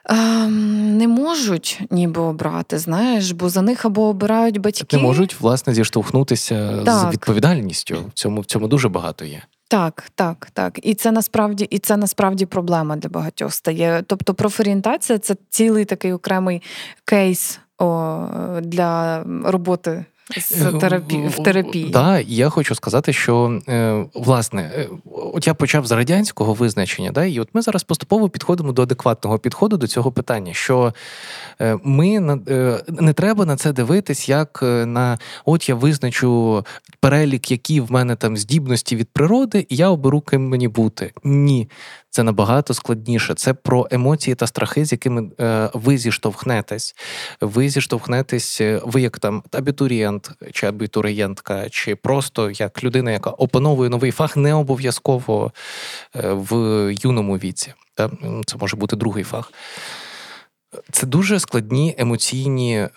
Ем, 0.09 0.97
не 0.99 1.09
можуть 1.09 1.81
ніби 1.91 2.21
обрати, 2.21 2.79
знаєш, 2.79 3.31
бо 3.31 3.49
за 3.49 3.63
них 3.63 3.85
або 3.85 4.03
обирають 4.03 4.59
батьки. 4.59 4.97
Не 4.97 5.03
можуть, 5.03 5.41
власне, 5.41 5.75
зіштовхнутися 5.75 6.83
так. 6.85 7.11
з 7.11 7.13
відповідальністю. 7.13 8.05
В 8.09 8.13
цьому 8.13 8.41
в 8.41 8.45
цьому 8.45 8.69
дуже 8.69 8.89
багато 8.89 9.25
є. 9.25 9.43
Так, 9.69 10.05
так, 10.15 10.49
так. 10.53 10.79
І 10.83 10.95
це 10.95 11.13
насправді 11.13 11.65
і 11.65 11.79
це 11.79 11.97
насправді 11.97 12.47
проблема 12.47 12.97
для 12.97 13.09
багатьох 13.09 13.55
стає. 13.55 14.05
Тобто 14.07 14.35
профорієнтація 14.35 15.19
це 15.19 15.37
цілий 15.51 15.85
такий 15.85 16.13
окремий 16.13 16.63
кейс 17.05 17.59
для 18.63 19.25
роботи 19.45 20.05
з 20.31 20.63
е, 20.63 20.73
терапії 20.73 21.29
в 21.29 21.43
терапії. 21.43 21.91
Да, 21.91 22.21
я 22.21 22.49
хочу 22.49 22.75
сказати, 22.75 23.13
що 23.13 23.61
е, 23.69 24.05
власне, 24.15 24.71
е, 24.77 24.89
от 25.05 25.47
я 25.47 25.55
почав 25.55 25.87
з 25.87 25.93
радянського 25.93 26.55
визначення, 26.55 27.13
да, 27.13 27.25
і 27.25 27.41
от 27.41 27.49
ми 27.53 27.63
зараз 27.63 27.83
поступово 27.85 28.29
підходимо 28.29 28.73
до 28.73 28.83
адекватного 28.83 29.39
підходу 29.39 29.77
до 29.77 29.87
цього 29.87 30.13
питання. 30.13 30.53
Що 30.53 30.95
ми 31.83 32.21
не 32.89 33.13
треба 33.13 33.47
на 33.47 33.57
це 33.57 33.73
дивитись, 33.73 34.29
як 34.29 34.59
на 34.63 35.19
от 35.45 35.69
я 35.69 35.75
визначу 35.75 36.65
перелік, 37.01 37.51
які 37.51 37.81
в 37.81 37.93
мене 37.93 38.17
там 38.17 38.37
здібності 38.37 38.97
від 38.97 39.09
природи, 39.09 39.67
і 39.69 39.77
я 39.77 39.89
оберу 39.89 40.21
ким 40.21 40.49
мені 40.49 40.69
бути. 40.69 41.13
Ні, 41.25 41.69
це 42.17 42.23
набагато 42.23 42.75
складніше. 42.75 43.35
Це 43.35 43.55
про 43.55 43.89
емоції 43.91 44.35
та 44.35 44.47
страхи, 44.47 44.85
з 44.85 44.93
якими 44.93 45.31
е, 45.41 45.71
ви 45.75 45.99
зіштовхнетесь. 45.99 46.95
Ви 47.41 47.69
зіштовхнетесь, 47.69 48.61
е, 48.61 48.81
ви 48.85 49.01
як 49.01 49.19
там 49.19 49.43
абітурієнт 49.53 50.31
чи 50.53 50.67
абітурієнтка, 50.67 51.69
чи 51.71 51.97
просто 51.97 52.51
як 52.51 52.85
людина, 52.85 53.11
яка 53.11 53.31
опановує 53.31 53.91
новий 53.91 54.11
фах, 54.11 54.37
не 54.37 54.55
обов'язково 54.55 55.53
е, 56.17 56.33
в 56.33 56.55
юному 57.03 57.37
віці. 57.37 57.73
Це 58.47 58.57
може 58.61 58.77
бути 58.77 58.97
другий 58.97 59.25
фах. 59.25 59.53
Це 60.93 61.07
дуже 61.07 61.41
складні 61.41 61.95
емоційні 61.99 62.89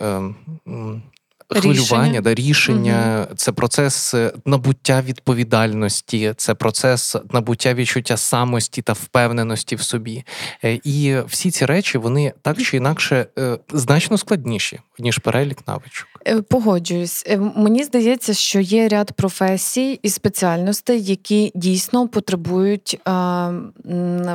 хвилювання, 1.49 2.05
рішення. 2.05 2.21
да, 2.21 2.33
рішення, 2.33 3.25
угу. 3.27 3.35
це 3.35 3.51
процес 3.51 4.13
е, 4.13 4.33
набуття 4.45 5.01
відповідальності, 5.01 6.33
це 6.37 6.53
процес 6.53 7.15
набуття 7.31 7.73
відчуття 7.73 8.17
самості 8.17 8.81
та 8.81 8.93
впевненості 8.93 9.75
в 9.75 9.81
собі. 9.81 10.23
Е, 10.63 10.79
і 10.83 11.17
всі 11.27 11.51
ці 11.51 11.65
речі 11.65 11.97
вони 11.97 12.33
так 12.41 12.61
чи 12.61 12.77
інакше 12.77 13.25
е, 13.39 13.57
значно 13.73 14.17
складніші 14.17 14.79
ніж 14.99 15.17
перелік 15.17 15.67
навичок. 15.67 16.07
Погоджуюсь, 16.49 17.25
мені 17.55 17.83
здається, 17.83 18.33
що 18.33 18.59
є 18.59 18.87
ряд 18.87 19.11
професій 19.11 19.99
і 20.03 20.09
спеціальностей, 20.09 21.03
які 21.03 21.51
дійсно 21.55 22.07
потребують 22.07 22.99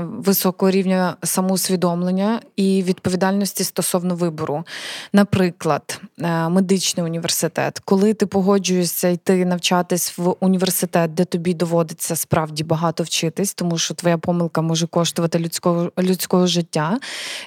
високого 0.00 0.70
рівня 0.70 1.16
самоусвідомлення 1.22 2.40
і 2.57 2.83
відповідальності 2.83 3.64
стосовно 3.64 4.14
вибору. 4.14 4.64
Наприклад, 5.12 6.00
медичний 6.48 7.03
університет. 7.04 7.78
Коли 7.84 8.14
ти 8.14 8.26
погоджуєшся 8.26 9.08
йти 9.08 9.44
навчатись 9.44 10.18
в 10.18 10.34
університет, 10.40 11.14
де 11.14 11.24
тобі 11.24 11.54
доводиться 11.54 12.16
справді 12.16 12.64
багато 12.64 13.02
вчитись, 13.02 13.54
тому 13.54 13.78
що 13.78 13.94
твоя 13.94 14.18
помилка 14.18 14.62
може 14.62 14.86
коштувати 14.86 15.38
людського 15.38 15.92
людського 15.98 16.46
життя, 16.46 16.98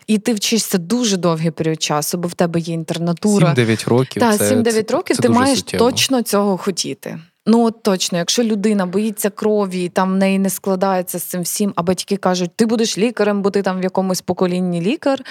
і 0.07 0.17
ти 0.17 0.33
вчишся 0.33 0.77
дуже 0.77 1.17
довгий 1.17 1.51
період 1.51 1.81
часу, 1.81 2.17
бо 2.17 2.27
в 2.27 2.33
тебе 2.33 2.59
є 2.59 2.73
інтернатура. 2.73 3.53
7-9 3.53 3.89
років. 3.89 4.19
Так, 4.19 4.41
7-9 4.41 4.93
років 4.93 5.15
це 5.15 5.21
ти 5.21 5.29
маєш 5.29 5.59
суттєво. 5.59 5.85
точно 5.85 6.21
цього 6.21 6.57
хотіти. 6.57 7.19
Ну 7.49 7.65
от 7.65 7.83
точно, 7.83 8.17
якщо 8.17 8.43
людина 8.43 8.85
боїться 8.85 9.29
крові, 9.29 9.89
там 9.89 10.13
в 10.13 10.15
неї 10.15 10.39
не 10.39 10.49
складається 10.49 11.19
з 11.19 11.23
цим 11.23 11.41
всім, 11.41 11.73
а 11.75 11.81
батьки 11.81 12.17
кажуть, 12.17 12.51
ти 12.55 12.65
будеш 12.65 12.97
лікарем, 12.97 13.41
бо 13.41 13.49
ти 13.49 13.61
там 13.61 13.79
в 13.79 13.83
якомусь 13.83 14.21
поколінні 14.21 14.81
лікар, 14.81 15.23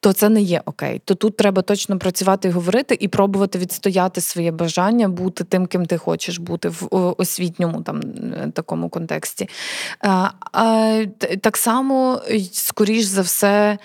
то 0.00 0.12
це 0.12 0.28
не 0.28 0.40
є 0.40 0.62
окей. 0.64 1.00
То 1.04 1.14
тут 1.14 1.36
треба 1.36 1.62
точно 1.62 1.98
працювати 1.98 2.48
і 2.48 2.50
говорити 2.50 2.96
і 3.00 3.08
пробувати 3.08 3.58
відстояти 3.58 4.20
своє 4.20 4.50
бажання 4.50 5.08
бути 5.08 5.44
тим, 5.44 5.66
ким 5.66 5.86
ти 5.86 5.98
хочеш 5.98 6.38
бути 6.38 6.68
в 6.68 7.14
освітньому 7.18 7.82
там 7.82 8.00
е, 8.00 8.50
такому 8.54 8.88
контексті. 8.88 9.48
А, 10.00 10.30
а, 10.52 11.04
Так 11.40 11.56
само, 11.56 12.22
скоріш 12.52 13.04
за 13.04 13.22
все, 13.22 13.78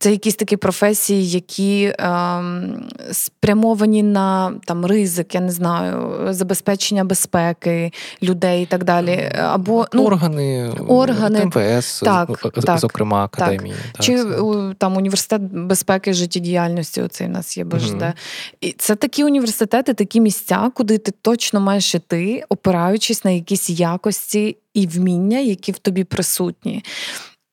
це 0.00 0.10
якісь 0.10 0.34
такі 0.34 0.56
професії, 0.56 1.30
які 1.30 1.94
ем, 1.98 2.88
спрямовані 3.12 4.02
на 4.02 4.52
там 4.64 4.86
ризик, 4.86 5.34
я 5.34 5.40
не 5.40 5.52
знаю, 5.52 6.18
забезпечення 6.30 7.04
безпеки 7.04 7.92
людей 8.22 8.62
і 8.62 8.66
так 8.66 8.84
далі. 8.84 9.32
Або 9.38 9.86
ну, 9.92 10.04
органи, 10.04 10.72
органи 10.88 11.44
МВС, 11.44 12.04
так, 12.04 12.52
так, 12.64 12.78
зокрема 12.78 13.24
академії. 13.24 13.74
Так. 13.92 14.02
Чи 14.02 14.24
там 14.78 14.96
університет 14.96 15.42
безпеки 15.42 16.12
життєдіяльності? 16.12 17.02
Оцей 17.02 17.26
у 17.26 17.30
нас 17.30 17.56
є 17.56 17.64
БЖД. 17.64 18.02
Угу. 18.02 18.12
І 18.60 18.72
це 18.72 18.96
такі 18.96 19.24
університети, 19.24 19.94
такі 19.94 20.20
місця, 20.20 20.70
куди 20.74 20.98
ти 20.98 21.12
точно 21.22 21.60
маєш 21.60 21.94
іти, 21.94 22.44
опираючись 22.48 23.24
на 23.24 23.30
якісь 23.30 23.70
якості 23.70 24.56
і 24.74 24.86
вміння, 24.86 25.38
які 25.38 25.72
в 25.72 25.78
тобі 25.78 26.04
присутні. 26.04 26.84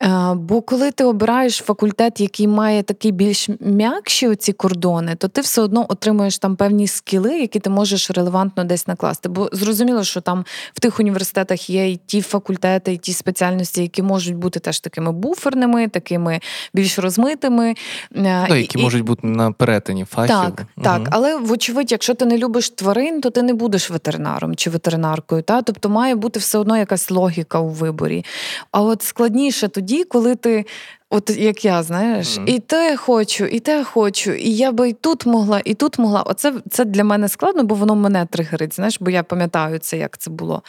Е, 0.03 0.33
бо 0.36 0.62
коли 0.62 0.91
ти 0.91 1.03
обираєш 1.03 1.57
факультет, 1.57 2.19
який 2.21 2.47
має 2.47 2.83
такі 2.83 3.12
більш 3.12 3.49
м'якші 3.60 4.27
оці 4.27 4.53
кордони, 4.53 5.15
то 5.15 5.27
ти 5.27 5.41
все 5.41 5.62
одно 5.62 5.86
отримуєш 5.89 6.38
там 6.38 6.55
певні 6.55 6.88
скіли, 6.88 7.39
які 7.39 7.60
ти 7.60 7.69
можеш 7.69 8.12
релевантно 8.12 8.63
десь 8.63 8.88
накласти. 8.88 9.29
Бо 9.29 9.49
зрозуміло, 9.51 10.03
що 10.03 10.21
там 10.21 10.45
в 10.73 10.79
тих 10.79 10.99
університетах 10.99 11.69
є 11.69 11.91
і 11.91 11.99
ті 12.05 12.21
факультети, 12.21 12.93
і 12.93 12.97
ті 12.97 13.13
спеціальності, 13.13 13.81
які 13.81 14.01
можуть 14.01 14.36
бути 14.36 14.60
теж 14.60 14.79
такими 14.79 15.12
буферними, 15.12 15.88
такими 15.88 16.39
більш 16.73 16.99
розмитими, 16.99 17.75
е, 18.15 18.45
ну, 18.49 18.55
які 18.55 18.79
і... 18.79 18.81
можуть 18.81 19.03
бути 19.03 19.27
на 19.27 19.51
перетині 19.51 20.05
фахів. 20.05 20.36
Так, 20.36 20.65
угу. 20.77 20.83
так, 20.83 21.07
але 21.12 21.38
вочевидь, 21.38 21.91
якщо 21.91 22.13
ти 22.13 22.25
не 22.25 22.38
любиш 22.38 22.69
тварин, 22.69 23.21
то 23.21 23.29
ти 23.29 23.41
не 23.41 23.53
будеш 23.53 23.89
ветеринаром 23.89 24.55
чи 24.55 24.69
ветеринаркою. 24.69 25.41
Та? 25.41 25.62
Тобто 25.62 25.89
має 25.89 26.15
бути 26.15 26.39
все 26.39 26.57
одно 26.57 26.77
якась 26.77 27.12
логіка 27.12 27.60
у 27.60 27.69
виборі. 27.69 28.25
А 28.71 28.81
от 28.81 29.01
складніше 29.03 29.67
тоді 29.67 29.87
тоді, 29.88 30.04
коли 30.04 30.36
ти. 30.36 30.65
От 31.10 31.30
як 31.30 31.65
я, 31.65 31.84
знаєш, 31.84 32.28
mm-hmm. 32.28 32.45
і 32.45 32.60
те 32.60 32.97
хочу, 32.97 33.45
і 33.45 33.60
те 33.60 33.84
хочу, 33.84 34.32
і 34.32 34.56
я 34.56 34.71
би 34.71 34.89
і 34.89 34.93
тут 34.93 35.26
могла, 35.26 35.62
і 35.65 35.73
тут 35.73 36.00
могла. 36.00 36.21
Оце 36.21 36.54
це 36.69 36.86
для 36.86 37.04
мене 37.04 37.30
складно, 37.30 37.63
бо 37.63 37.76
воно 37.76 37.95
мене 37.95 38.26
тригерить, 38.26 38.76
знаєш, 38.76 38.97
бо 39.00 39.12
я 39.12 39.23
пам'ятаю 39.23 39.80
це, 39.80 39.97
як 39.97 40.17
це 40.17 40.32
було. 40.32 40.63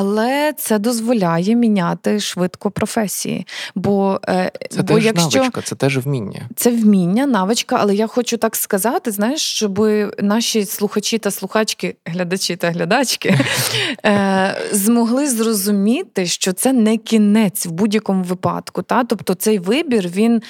Але 0.00 0.52
це 0.58 0.78
дозволяє 0.78 1.54
міняти 1.54 2.20
швидко 2.20 2.70
професії. 2.70 3.46
Бо 3.74 4.20
е, 4.28 4.52
це 4.70 4.82
бо 4.82 4.94
теж 4.94 5.04
якщо... 5.04 5.38
навичка, 5.38 5.62
це 5.62 5.74
теж 5.74 5.98
вміння. 5.98 6.48
Це 6.56 6.70
вміння, 6.70 7.26
навичка, 7.26 7.76
але 7.80 7.94
я 7.94 8.06
хочу 8.06 8.36
так 8.36 8.56
сказати, 8.56 9.10
знаєш, 9.10 9.40
щоб 9.40 9.80
наші 10.22 10.64
слухачі 10.64 11.18
та 11.18 11.30
слухачки, 11.30 11.96
глядачі 12.04 12.56
та 12.56 12.70
глядачки 12.70 13.38
е, 14.06 14.56
змогли 14.72 15.28
зрозуміти, 15.28 16.26
що 16.26 16.52
це 16.52 16.72
не 16.72 16.96
кінець 16.96 17.66
в 17.66 17.70
будь-якому 17.70 18.22
випадку. 18.22 18.82
Та? 18.82 19.04
Тобто 19.04 19.34
цей 19.34 19.58
вибір, 19.58 20.08
він 20.08 20.42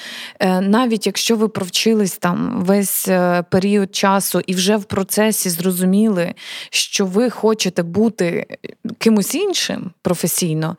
навіть 0.61 1.05
якщо 1.05 1.35
ви 1.35 1.47
провчились 1.47 2.17
там 2.17 2.63
весь 2.65 3.07
період 3.49 3.95
часу 3.95 4.41
і 4.47 4.53
вже 4.53 4.77
в 4.77 4.83
процесі 4.83 5.49
зрозуміли, 5.49 6.33
що 6.69 7.05
ви 7.05 7.29
хочете 7.29 7.83
бути 7.83 8.45
кимось 8.97 9.38
іншим 9.39 9.91
професійно. 10.01 10.75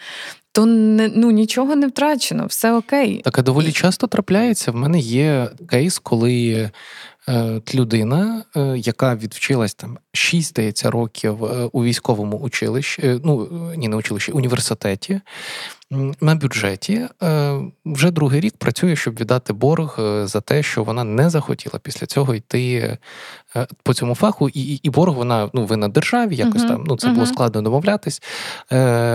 То 0.53 0.66
не 0.66 1.11
ну 1.14 1.31
нічого 1.31 1.77
не 1.77 1.87
втрачено, 1.87 2.46
все 2.46 2.73
окей. 2.73 3.20
Таке 3.25 3.42
доволі 3.42 3.73
часто 3.73 4.07
трапляється. 4.07 4.70
В 4.70 4.75
мене 4.75 4.99
є 4.99 5.49
кейс, 5.68 5.99
коли 5.99 6.70
е, 7.29 7.61
людина, 7.75 8.44
е, 8.57 8.79
яка 8.79 9.16
відвчилась 9.16 9.75
там 9.75 9.99
6, 10.12 10.49
здається, 10.49 10.90
років 10.90 11.44
е, 11.44 11.68
у 11.73 11.85
військовому 11.85 12.38
училищі, 12.38 13.03
е, 13.05 13.20
ну 13.25 13.49
ні, 13.77 13.88
не 13.88 13.96
училищі, 13.96 14.33
університеті, 14.33 15.20
на 16.20 16.35
бюджеті 16.35 17.09
е, 17.22 17.61
вже 17.85 18.11
другий 18.11 18.40
рік 18.40 18.57
працює, 18.57 18.96
щоб 18.96 19.20
віддати 19.20 19.53
борг 19.53 19.96
е, 19.98 20.26
за 20.26 20.40
те, 20.40 20.62
що 20.62 20.85
вона 20.85 21.05
не 21.05 21.31
захотіла 21.31 21.79
після 21.83 22.07
цього 22.07 22.35
йти 22.35 22.98
е, 23.57 23.66
по 23.83 23.94
цьому 23.94 24.14
фаху, 24.14 24.48
і 24.48 24.61
і 24.61 24.90
борг 24.90 25.14
вона 25.14 25.50
ну 25.53 25.64
винна 25.64 25.88
державі, 25.88 26.37
якось 26.37 26.62
uh-huh. 26.62 26.68
там 26.68 26.85
ну 26.87 26.96
це 26.96 27.09
uh-huh. 27.09 27.14
було 27.14 27.26
складно 27.26 27.62
домовлятись. 27.62 28.22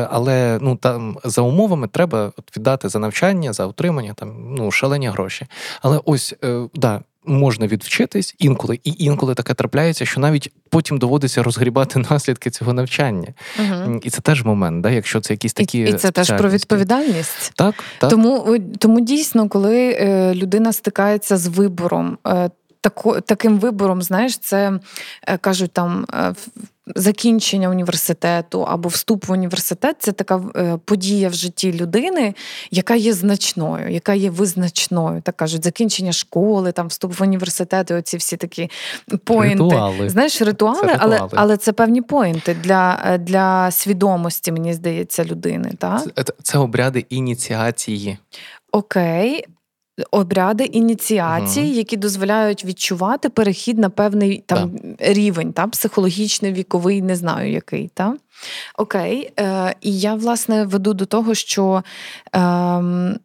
Але 0.10 0.60
ну 0.62 0.76
там 0.76 1.18
за 1.24 1.42
умовами 1.42 1.88
треба 1.88 2.32
віддати 2.58 2.90
за 2.90 3.00
навчання, 3.00 3.54
за 3.54 3.66
утримання, 3.66 4.14
там 4.14 4.56
ну 4.58 4.72
шалені 4.72 5.10
гроші. 5.10 5.48
Але 5.82 6.02
ось 6.06 6.36
да 6.74 7.02
можна 7.28 7.68
відвчитись 7.68 8.36
інколи, 8.40 8.80
і 8.84 8.94
інколи 8.98 9.34
таке 9.34 9.54
трапляється, 9.54 10.06
що 10.06 10.20
навіть 10.20 10.52
потім 10.70 10.98
доводиться 10.98 11.44
розгрібати 11.44 12.00
наслідки 12.10 12.50
цього 12.50 12.74
навчання. 12.74 13.34
Угу. 13.60 14.00
І 14.04 14.10
це 14.10 14.22
теж 14.22 14.44
момент, 14.44 14.82
да, 14.82 14.90
якщо 14.90 15.22
це 15.22 15.34
якісь 15.34 15.54
такі. 15.54 15.80
І, 15.80 15.90
і 15.90 15.94
це 15.94 16.12
теж 16.12 16.28
про 16.38 16.50
відповідальність. 16.50 17.52
Так, 17.56 17.76
так. 17.98 18.10
Тому 18.10 18.60
тому 18.80 19.02
дійсно, 19.02 19.50
коли 19.50 19.98
е, 20.00 20.34
людина 20.36 20.74
стикається 20.74 21.38
з 21.38 21.48
вибором. 21.48 22.18
Е, 22.28 22.50
тако, 22.82 23.22
таким 23.22 23.60
вибором, 23.60 24.02
знаєш, 24.02 24.38
це 24.38 24.80
е, 25.28 25.38
кажуть 25.38 25.72
там 25.72 26.06
закінчення 26.96 27.70
університету 27.70 28.62
або 28.62 28.90
вступ 28.90 29.28
в 29.28 29.32
університет 29.32 29.96
це 30.00 30.12
така 30.12 30.42
е, 30.56 30.78
подія 30.86 31.30
в 31.30 31.34
житті 31.34 31.74
людини, 31.74 32.34
яка 32.72 32.96
є 32.96 33.14
значною, 33.14 33.90
яка 33.90 34.14
є 34.14 34.30
визначною. 34.30 35.22
Так 35.22 35.38
кажуть, 35.38 35.64
закінчення 35.64 36.12
школи, 36.12 36.72
там 36.72 36.88
вступ 36.88 37.20
в 37.20 37.24
університет, 37.24 37.92
і 37.92 37.94
оці 37.94 38.18
всі 38.18 38.38
такі 38.38 38.70
поінти. 39.24 39.64
Ритуали. 39.64 40.10
Знаєш, 40.10 40.42
ритуали, 40.42 40.82
це 40.82 40.98
але 41.00 41.14
ритуали. 41.14 41.34
але 41.36 41.58
це 41.58 41.74
певні 41.74 42.02
поінти 42.02 42.58
для 42.64 43.18
для 43.20 43.72
свідомості, 43.72 44.52
мені 44.52 44.74
здається, 44.74 45.26
людини. 45.26 45.72
Так? 45.78 46.02
Це, 46.16 46.24
це 46.44 46.58
обряди 46.58 47.06
ініціації. 47.10 48.18
Окей, 48.72 49.46
обряди 50.12 50.64
ініціації, 50.64 51.66
угу. 51.66 51.76
які 51.76 51.98
дозволяють 51.98 52.66
відчувати 52.66 53.30
перехід 53.30 53.78
на 53.78 53.90
певний 53.90 54.44
там 54.46 54.72
да. 54.84 55.14
рівень, 55.14 55.54
та, 55.54 55.68
психологічний, 55.68 56.54
віковий, 56.54 57.02
не 57.02 57.16
знаю 57.16 57.52
який. 57.52 57.92
Та? 57.94 58.14
Окей. 58.78 59.32
Е, 59.40 59.76
І 59.82 60.00
я, 60.00 60.16
власне, 60.16 60.66
веду 60.66 60.94
до 60.94 61.06
того, 61.06 61.36
що. 61.36 61.84
Е, 62.36 63.20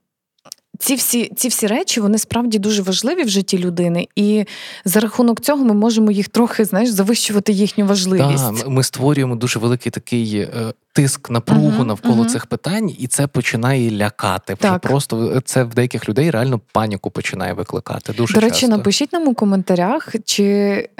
ці 0.81 0.95
всі 0.95 1.33
ці 1.37 1.49
всі 1.49 1.67
речі 1.67 2.01
вони 2.01 2.19
справді 2.19 2.59
дуже 2.59 2.83
важливі 2.83 3.23
в 3.23 3.29
житті 3.29 3.59
людини, 3.59 4.09
і 4.17 4.45
за 4.85 5.01
рахунок 5.01 5.41
цього 5.41 5.65
ми 5.65 5.75
можемо 5.75 6.11
їх 6.11 6.29
трохи 6.29 6.65
знаєш 6.65 6.91
завищувати 6.91 7.53
їхню 7.53 7.87
важливість. 7.87 8.59
Так, 8.59 8.69
Ми 8.69 8.83
створюємо 8.83 9.37
дуже 9.37 9.59
великий 9.59 9.93
такий 9.93 10.37
е, 10.37 10.73
тиск 10.93 11.31
напругу 11.31 11.71
uh-huh, 11.71 11.87
навколо 11.87 12.23
uh-huh. 12.23 12.29
цих 12.29 12.47
питань, 12.47 12.91
і 12.99 13.07
це 13.07 13.27
починає 13.27 13.91
лякати. 13.91 14.55
Так. 14.55 14.81
Просто 14.81 15.41
це 15.45 15.63
в 15.63 15.75
деяких 15.75 16.09
людей 16.09 16.31
реально 16.31 16.61
паніку 16.73 17.11
починає 17.11 17.53
викликати. 17.53 18.13
Дуже 18.13 18.35
до 18.35 18.41
речі, 18.41 18.61
часто. 18.61 18.77
напишіть 18.77 19.13
нам 19.13 19.29
у 19.29 19.35
коментарях, 19.35 20.15
чи 20.25 20.45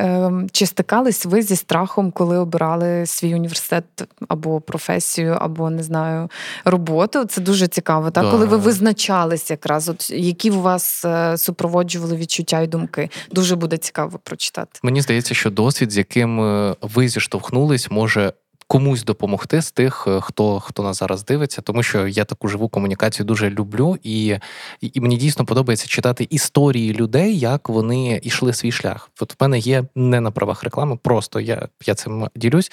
е, 0.01 0.33
чи 0.53 0.67
стикались 0.67 1.27
ви 1.27 1.43
зі 1.43 1.57
страхом, 1.57 2.11
коли 2.11 2.39
обирали 2.39 3.07
свій 3.07 3.35
університет 3.35 3.85
або 4.29 4.61
професію, 4.61 5.37
або 5.41 5.71
не 5.71 5.83
знаю 5.83 6.29
роботу. 6.65 7.25
Це 7.25 7.41
дуже 7.41 7.69
цікаво. 7.69 8.11
Так, 8.11 8.25
да. 8.25 8.31
коли 8.31 8.47
ви 8.47 8.57
визначались, 8.57 9.51
якраз 9.51 9.89
от 9.89 10.11
які 10.11 10.51
у 10.51 10.61
вас 10.61 11.05
е, 11.05 11.39
супроводжували 11.39 12.17
відчуття 12.17 12.61
і 12.61 12.67
думки. 12.67 13.11
Дуже 13.33 13.57
буде 13.57 13.77
цікаво 13.77 14.21
прочитати. 14.25 14.81
Мені 14.83 15.01
здається, 15.01 15.35
що 15.35 15.51
досвід, 15.51 15.93
з 15.93 15.97
яким 15.97 16.41
е, 16.41 16.77
ви 16.83 17.09
зіштовхнулись, 17.09 17.91
може 17.91 18.33
комусь 18.71 19.05
допомогти 19.05 19.63
з 19.63 19.73
тих, 19.73 20.05
е, 20.09 20.21
хто 20.21 20.61
хто 20.61 20.83
нас 20.83 20.99
зараз 20.99 21.25
дивиться, 21.25 21.63
тому 21.63 21.83
що 21.83 22.07
я 22.07 22.25
таку 22.25 22.49
живу 22.49 22.69
комунікацію 22.69 23.27
дуже 23.27 23.51
люблю, 23.51 23.99
і 24.03 24.37
і, 24.81 25.01
мені 25.01 25.17
дійсно 25.17 25.45
подобається 25.45 25.87
читати 25.87 26.27
історії 26.31 26.95
людей, 26.95 27.39
як 27.39 27.69
вони 27.69 28.21
йшли 28.23 28.53
свій 28.53 28.73
шлях. 28.73 29.11
От 29.21 29.33
в 29.33 29.37
мене 29.41 29.59
є 29.59 29.85
не 29.95 30.21
на 30.21 30.31
правах 30.31 30.65
реклами, 30.65 30.97
просто 31.03 31.41
я 31.41 31.69
я 31.87 31.95
цим 31.95 32.29
ділюсь. 32.37 32.73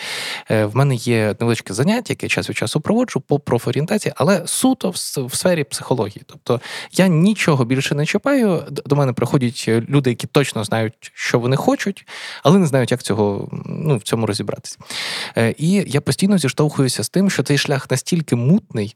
Е, 0.51 0.65
в 0.65 0.75
мене 0.75 0.95
є 0.95 1.36
невеличке 1.39 1.73
заняття, 1.73 2.05
яке 2.10 2.27
час 2.27 2.49
від 2.49 2.57
часу 2.57 2.81
проводжу 2.81 3.23
по 3.27 3.39
профорієнтації, 3.39 4.13
але 4.17 4.41
суто 4.45 4.89
в, 4.89 4.95
в 5.27 5.36
сфері 5.36 5.63
психології. 5.63 6.21
Тобто 6.25 6.62
я 6.91 7.07
нічого 7.07 7.65
більше 7.65 7.95
не 7.95 8.05
чіпаю. 8.05 8.63
До 8.86 8.95
мене 8.95 9.13
приходять 9.13 9.65
люди, 9.67 10.10
які 10.10 10.27
точно 10.27 10.63
знають, 10.63 11.12
що 11.13 11.39
вони 11.39 11.55
хочуть, 11.55 12.07
але 12.43 12.60
не 12.60 12.65
знають, 12.65 12.91
як 12.91 13.03
цього 13.03 13.49
ну 13.65 13.97
в 13.97 14.03
цьому 14.03 14.25
розібратися. 14.25 14.77
Е, 15.38 15.55
і 15.57 15.87
я 15.88 16.02
постійно 16.02 16.38
зіштовхуюся 16.38 17.04
з 17.04 17.10
тим, 17.10 17.30
що 17.30 17.43
цей 17.43 17.58
шлях 17.58 17.91
настільки 17.91 18.36
мутний, 18.36 18.95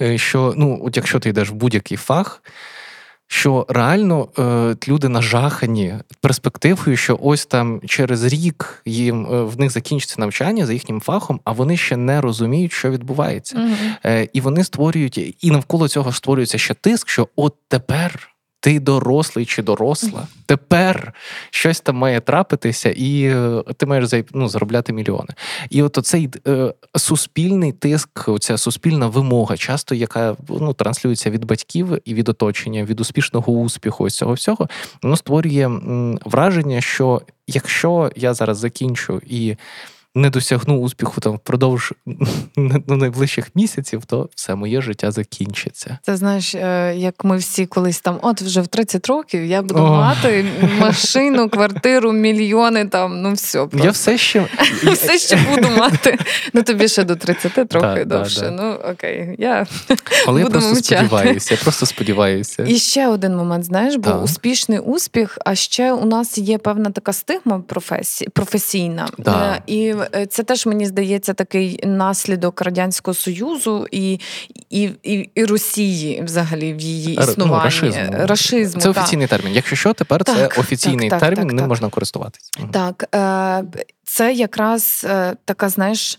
е, 0.00 0.18
що 0.18 0.54
ну, 0.56 0.80
от 0.84 0.96
якщо 0.96 1.20
ти 1.20 1.28
йдеш 1.28 1.50
в 1.50 1.54
будь-який 1.54 1.96
фах, 1.96 2.42
що 3.32 3.66
реально 3.68 4.28
е, 4.38 4.76
люди 4.88 5.08
нажахані 5.08 5.94
перспективою, 6.20 6.96
що 6.96 7.18
ось 7.22 7.46
там 7.46 7.80
через 7.86 8.24
рік 8.24 8.82
їм 8.84 9.26
е, 9.26 9.42
в 9.42 9.60
них 9.60 9.70
закінчиться 9.70 10.16
навчання 10.18 10.66
за 10.66 10.72
їхнім 10.72 11.00
фахом, 11.00 11.40
а 11.44 11.52
вони 11.52 11.76
ще 11.76 11.96
не 11.96 12.20
розуміють, 12.20 12.72
що 12.72 12.90
відбувається. 12.90 13.56
Mm-hmm. 13.56 13.96
Е, 14.04 14.28
І 14.32 14.40
вони 14.40 14.64
створюють, 14.64 15.36
і 15.40 15.50
навколо 15.50 15.88
цього 15.88 16.12
створюється 16.12 16.58
ще 16.58 16.74
тиск, 16.74 17.08
що 17.08 17.28
от 17.36 17.54
тепер 17.68 18.29
ти 18.60 18.80
дорослий 18.80 19.46
чи 19.46 19.62
доросла, 19.62 20.26
тепер 20.46 21.12
щось 21.50 21.80
там 21.80 21.96
має 21.96 22.20
трапитися, 22.20 22.90
і 22.90 23.22
е, 23.22 23.62
ти 23.76 23.86
маєш 23.86 24.10
ну, 24.34 24.48
заробляти 24.48 24.92
мільйони. 24.92 25.28
І 25.70 25.82
от 25.82 25.98
оцей 25.98 26.30
е, 26.46 26.74
суспільний 26.96 27.72
тиск, 27.72 28.28
оця 28.28 28.58
суспільна 28.58 29.06
вимога, 29.06 29.56
часто 29.56 29.94
яка 29.94 30.36
ну, 30.48 30.72
транслюється 30.72 31.30
від 31.30 31.44
батьків 31.44 31.98
і 32.04 32.14
від 32.14 32.28
оточення, 32.28 32.84
від 32.84 33.00
успішного 33.00 33.52
успіху, 33.52 34.04
ось 34.04 34.16
цього 34.16 34.32
всього, 34.32 34.68
воно 35.02 35.16
створює 35.16 35.70
враження, 36.24 36.80
що 36.80 37.22
якщо 37.46 38.10
я 38.16 38.34
зараз 38.34 38.58
закінчу 38.58 39.20
і 39.26 39.56
не 40.14 40.30
досягну 40.30 40.78
успіху 40.78 41.20
там 41.20 41.32
впродовж 41.32 41.92
ну, 42.56 42.96
найближчих 42.96 43.50
місяців, 43.54 44.04
то 44.06 44.28
все 44.36 44.54
моє 44.54 44.82
життя 44.82 45.10
закінчиться. 45.10 45.98
Це 46.02 46.16
знаєш, 46.16 46.54
е, 46.54 46.94
як 46.96 47.24
ми 47.24 47.36
всі 47.36 47.66
колись 47.66 48.00
там, 48.00 48.18
от 48.22 48.42
вже 48.42 48.60
в 48.60 48.66
30 48.66 49.06
років 49.06 49.44
я 49.44 49.62
буду 49.62 49.80
О. 49.80 49.90
мати 49.90 50.44
машину, 50.78 51.48
квартиру, 51.48 52.12
мільйони 52.12 52.84
там, 52.84 53.22
ну 53.22 53.32
все. 53.32 53.58
Просто. 53.58 53.86
Я 53.86 53.90
все 53.90 54.18
ще 54.18 54.46
все 54.92 55.18
ще 55.18 55.36
буду 55.36 55.68
мати. 55.70 56.18
Ну 56.52 56.62
тобі 56.62 56.88
ще 56.88 57.04
до 57.04 57.16
30 57.16 57.68
трохи 57.68 58.04
довше. 58.04 58.50
Ну 58.50 58.72
окей, 58.92 59.34
я 59.38 59.66
Але 60.26 60.40
я 60.40 60.46
просто 60.46 60.76
сподіваюся, 60.76 61.54
я 61.54 61.60
просто 61.62 61.86
сподіваюся. 61.86 62.64
І 62.68 62.78
ще 62.78 63.08
один 63.08 63.36
момент, 63.36 63.64
знаєш, 63.64 63.96
бо 63.96 64.10
успішний 64.10 64.78
успіх, 64.78 65.38
а 65.44 65.54
ще 65.54 65.92
у 65.92 66.04
нас 66.04 66.38
є 66.38 66.58
певна 66.58 66.90
така 66.90 67.12
стигма 67.12 67.58
професії 67.58 68.28
професійна. 68.28 69.08
Е, 69.26 69.62
і 69.66 69.94
Е, 70.14 70.26
це 70.26 70.42
теж 70.42 70.66
мені 70.66 70.86
здається 70.86 71.34
такий 71.34 71.80
наслідок 71.84 72.62
радянського 72.62 73.14
союзу 73.14 73.86
і 73.90 74.20
і, 74.70 74.90
і, 75.02 75.30
і 75.34 75.44
Росії, 75.44 76.22
взагалі, 76.22 76.72
в 76.74 76.80
її 76.80 77.16
ну, 77.18 77.24
існуванні. 77.24 77.56
Ну, 77.58 77.64
рашизму. 77.64 78.26
рашизму. 78.26 78.80
Це 78.80 78.88
офіційний 78.88 79.26
термін. 79.26 79.52
Якщо 79.52 79.76
що, 79.76 79.92
тепер 79.92 80.24
так, 80.24 80.54
це 80.54 80.60
офіційний 80.60 81.10
так, 81.10 81.20
термін, 81.20 81.46
ним 81.46 81.66
можна 81.68 81.88
користуватися. 81.88 82.50
Так, 82.72 83.08
е, 83.14 83.64
це 84.04 84.32
якраз 84.32 85.06
е, 85.10 85.36
така, 85.44 85.68
знаєш. 85.68 86.18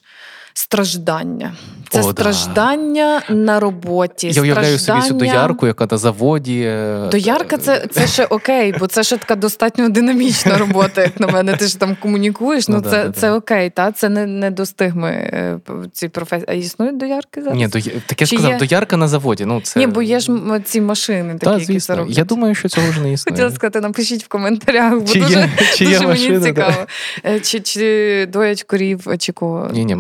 Страждання. 0.54 1.54
Це 1.90 2.00
О, 2.00 2.04
страждання 2.04 3.22
да. 3.30 3.36
на 3.36 3.60
роботі. 3.60 4.32
Я 4.34 4.42
уявляю 4.42 4.80
собі 4.80 5.02
цю 5.02 5.14
доярку, 5.14 5.68
яка 5.68 5.88
на 5.92 5.98
заводі. 5.98 6.62
Е, 6.62 7.08
доярка 7.12 7.58
це 7.58 7.88
це 7.92 8.08
ще 8.08 8.26
окей, 8.26 8.74
бо 8.80 8.88
це 8.88 9.04
ще 9.04 9.18
така 9.18 9.36
достатньо 9.36 9.90
динамічна 9.90 10.58
робота, 10.58 11.02
як 11.02 11.20
на 11.20 11.28
мене. 11.28 11.56
Ти 11.56 11.68
ж 11.68 11.80
там 11.80 11.98
комунікуєш. 12.02 12.68
Ну, 12.68 12.76
ну 12.76 12.92
це 12.92 13.04
да, 13.04 13.12
це 13.12 13.28
да. 13.28 13.36
окей, 13.36 13.70
та 13.70 13.92
це 13.92 14.10
не 14.10 14.26
не 14.26 14.52
до 14.52 14.66
стигми 14.66 15.10
е, 15.10 15.60
ці 15.94 16.08
професії. 16.08 16.46
А 16.50 16.54
існують 16.54 16.98
доярки 16.98 17.42
зараз? 17.42 17.58
Ні, 17.58 17.68
до 17.68 17.80
таке 18.06 18.26
ж 18.26 18.36
сказав, 18.36 18.52
є... 18.52 18.58
доярка 18.58 18.98
на 18.98 19.08
заводі. 19.08 19.46
Ну 19.46 19.62
це 19.62 19.80
ні, 19.80 19.88
бо 19.88 20.02
є 20.02 20.20
ж 20.20 20.32
ці 20.66 20.82
машини, 20.82 21.34
такі, 21.34 21.46
та, 21.46 21.58
які 21.58 21.80
це 21.80 21.96
роблять. 21.96 22.18
Я 22.18 22.24
думаю, 22.24 22.56
що 22.56 22.70
цього 22.70 22.90
вже 22.90 23.02
не 23.02 23.14
існує. 23.14 23.36
Хотіла 23.36 23.52
сказати, 23.56 23.82
напишіть 23.82 24.24
в 24.24 24.28
коментарях, 24.28 25.00
бо 25.00 25.06
чи 25.06 25.20
дуже, 25.20 25.40
є, 25.40 25.50
чи 25.76 25.86
дуже 25.86 25.96
є 25.96 26.00
мені 26.00 26.12
машина, 26.12 26.40
цікаво. 26.40 26.88
Е, 27.26 27.40
чи 27.40 27.60
чи 27.60 28.26
доять 28.32 28.64
корів, 28.64 29.08
чи 29.18 29.32
кого? 29.32 29.70
Ні, 29.74 29.86
ні, 29.86 29.96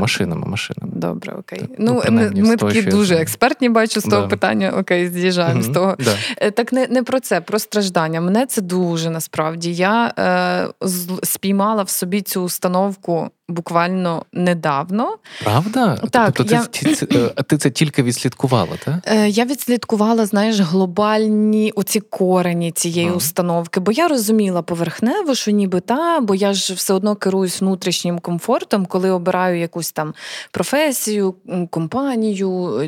машинами, 0.45 0.71
машинами. 0.71 0.99
Добре, 1.01 1.33
окей. 1.33 1.61
Ну, 1.79 2.01
ну 2.05 2.11
ми, 2.11 2.31
ми 2.35 2.55
такі 2.57 2.81
дуже 2.81 3.15
експертні, 3.15 3.69
бачу 3.69 4.01
з 4.01 4.03
того 4.03 4.21
да. 4.21 4.27
питання. 4.27 4.73
Окей, 4.77 5.09
з'їжджаємо 5.09 5.61
mm-hmm. 5.61 5.71
з 5.71 5.73
того. 5.73 5.95
Да. 5.99 6.15
Е, 6.37 6.51
так 6.51 6.73
не 6.73 6.87
не 6.87 7.03
про 7.03 7.19
це, 7.19 7.41
про 7.41 7.59
страждання. 7.59 8.21
Мене 8.21 8.45
це 8.45 8.61
дуже 8.61 9.09
насправді. 9.09 9.73
Я 9.73 10.13
е, 10.19 10.87
спіймала 11.23 11.83
в 11.83 11.89
собі 11.89 12.21
цю 12.21 12.41
установку 12.41 13.29
буквально 13.51 14.25
недавно. 14.33 15.17
Правда? 15.43 15.97
Так, 16.11 16.31
тобто 16.33 16.55
я... 16.55 16.65
ти, 16.65 16.95
ти, 16.95 17.29
ти 17.47 17.57
це 17.57 17.69
тільки 17.69 18.03
відслідкувала, 18.03 18.77
так? 18.85 18.95
Е, 19.05 19.29
я 19.29 19.45
відслідкувала, 19.45 20.25
знаєш, 20.25 20.59
глобальні 20.59 21.71
оці 21.75 21.99
корені 21.99 22.71
цієї 22.71 23.09
а. 23.09 23.13
установки, 23.13 23.79
бо 23.79 23.91
я 23.91 24.07
розуміла 24.07 24.61
поверхнево, 24.61 25.35
що 25.35 25.51
ніби 25.51 25.79
та, 25.79 26.19
бо 26.19 26.35
я 26.35 26.53
ж 26.53 26.73
все 26.73 26.93
одно 26.93 27.15
керуюсь 27.15 27.61
внутрішнім 27.61 28.19
комфортом, 28.19 28.85
коли 28.85 29.09
обираю 29.09 29.59
якусь 29.59 29.91
там 29.91 30.13
професію, 30.51 31.35
компанію, 31.69 32.81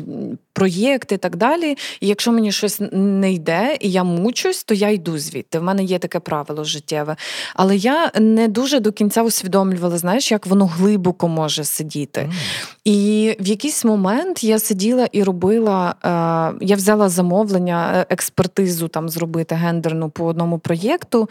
е, 0.58 0.64
проєкт 0.64 1.12
і 1.12 1.16
так 1.16 1.36
далі. 1.36 1.76
І 2.00 2.06
якщо 2.06 2.32
мені 2.32 2.52
щось 2.52 2.80
не 2.92 3.32
йде, 3.32 3.76
і 3.80 3.90
я 3.90 4.04
мучусь, 4.04 4.64
то 4.64 4.74
я 4.74 4.90
йду 4.90 5.18
звідти. 5.18 5.58
В 5.58 5.62
мене 5.62 5.84
є 5.84 5.98
таке 5.98 6.20
правило 6.20 6.64
життєве. 6.64 7.16
Але 7.54 7.76
я 7.76 8.10
не 8.20 8.48
дуже 8.48 8.80
до 8.80 8.92
кінця 8.92 9.22
усвідомлювала, 9.22 9.98
знаєш, 9.98 10.32
як 10.32 10.46
воно 10.46 10.66
глибоко 10.66 11.28
може 11.28 11.64
сидіти. 11.64 12.20
Mm. 12.20 12.32
І 12.84 13.36
в 13.40 13.46
якийсь 13.46 13.84
момент 13.84 14.44
я 14.44 14.58
сиділа 14.58 15.08
і 15.12 15.22
робила, 15.22 15.94
е, 16.04 16.66
я 16.66 16.76
взяла 16.76 17.08
замовлення, 17.08 17.92
е, 17.94 18.06
експертизу 18.10 18.88
там 18.88 19.08
зробити 19.08 19.54
гендерну 19.54 20.10
по 20.10 20.24
одному 20.24 20.58
проєкту, 20.58 21.28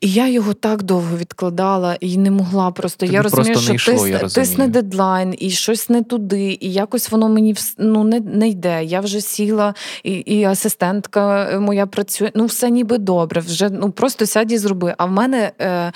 і 0.00 0.12
я 0.12 0.28
його 0.28 0.54
так 0.54 0.82
довго 0.82 1.16
відкладала 1.16 1.96
і 2.00 2.16
не 2.16 2.30
могла 2.30 2.70
просто. 2.70 3.06
Тобі 3.06 3.12
я 3.12 3.22
розумію, 3.22 3.58
що 3.58 3.72
йшло, 3.72 3.94
тисне, 3.94 4.28
тисне 4.28 4.68
дедлайн, 4.68 5.34
і 5.38 5.50
щось 5.50 5.88
не 5.88 6.02
туди, 6.02 6.58
і 6.60 6.72
якось 6.72 7.10
воно 7.10 7.28
мені 7.28 7.54
ну, 7.78 8.04
не 8.04 8.20
не 8.20 8.49
йде. 8.50 8.84
Я 8.84 9.00
вже 9.00 9.20
сіла, 9.20 9.74
і 10.02 10.12
і 10.12 10.44
асистентка 10.44 11.50
моя 11.60 11.86
працює. 11.86 12.30
Ну, 12.34 12.46
все 12.46 12.70
ніби 12.70 12.98
добре. 12.98 13.40
Вже 13.40 13.70
ну 13.70 13.90
просто 13.90 14.26
сядь 14.26 14.52
і 14.52 14.58
зроби. 14.58 14.94
А 14.98 15.04
в 15.04 15.10
мене. 15.10 15.52
Е, 15.60 15.92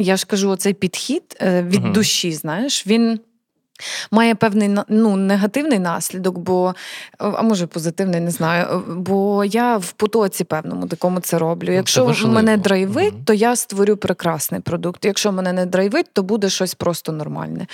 я 0.00 0.16
ж 0.16 0.26
кажу, 0.26 0.50
оцей 0.50 0.74
підхід 0.74 1.36
е, 1.40 1.62
від 1.62 1.84
uh 1.84 1.92
душі, 1.92 2.32
знаєш, 2.32 2.86
він 2.86 3.20
Має 4.10 4.34
певний 4.34 4.76
ну, 4.88 5.16
негативний 5.16 5.78
наслідок, 5.78 6.38
бо 6.38 6.74
а 7.18 7.42
може 7.42 7.66
позитивний, 7.66 8.20
не 8.20 8.30
знаю. 8.30 8.82
Бо 8.88 9.44
я 9.44 9.76
в 9.76 9.92
потоці 9.92 10.44
певному 10.44 10.86
такому 10.86 11.20
це 11.20 11.38
роблю. 11.38 11.68
Ну, 11.68 11.74
Якщо 11.74 12.14
це 12.14 12.26
мене 12.26 12.56
драйвить, 12.56 13.14
mm 13.14 13.24
то 13.24 13.34
я 13.34 13.56
створю 13.56 13.96
прекрасний 13.96 14.60
продукт. 14.60 15.04
Якщо 15.04 15.32
мене 15.32 15.52
не 15.52 15.66
драйвить, 15.66 16.06
то 16.12 16.22
буде 16.22 16.48
щось 16.48 16.74
просто 16.74 17.12
нормальне. 17.12 17.66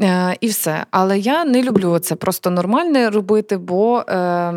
Е, 0.00 0.36
І 0.40 0.46
все. 0.46 0.86
Але 0.90 1.18
я 1.18 1.44
не 1.44 1.62
люблю 1.62 1.98
це 1.98 2.14
просто 2.14 2.50
нормальне 2.50 3.10
робити, 3.10 3.56
бо, 3.56 4.00
е, 4.00 4.54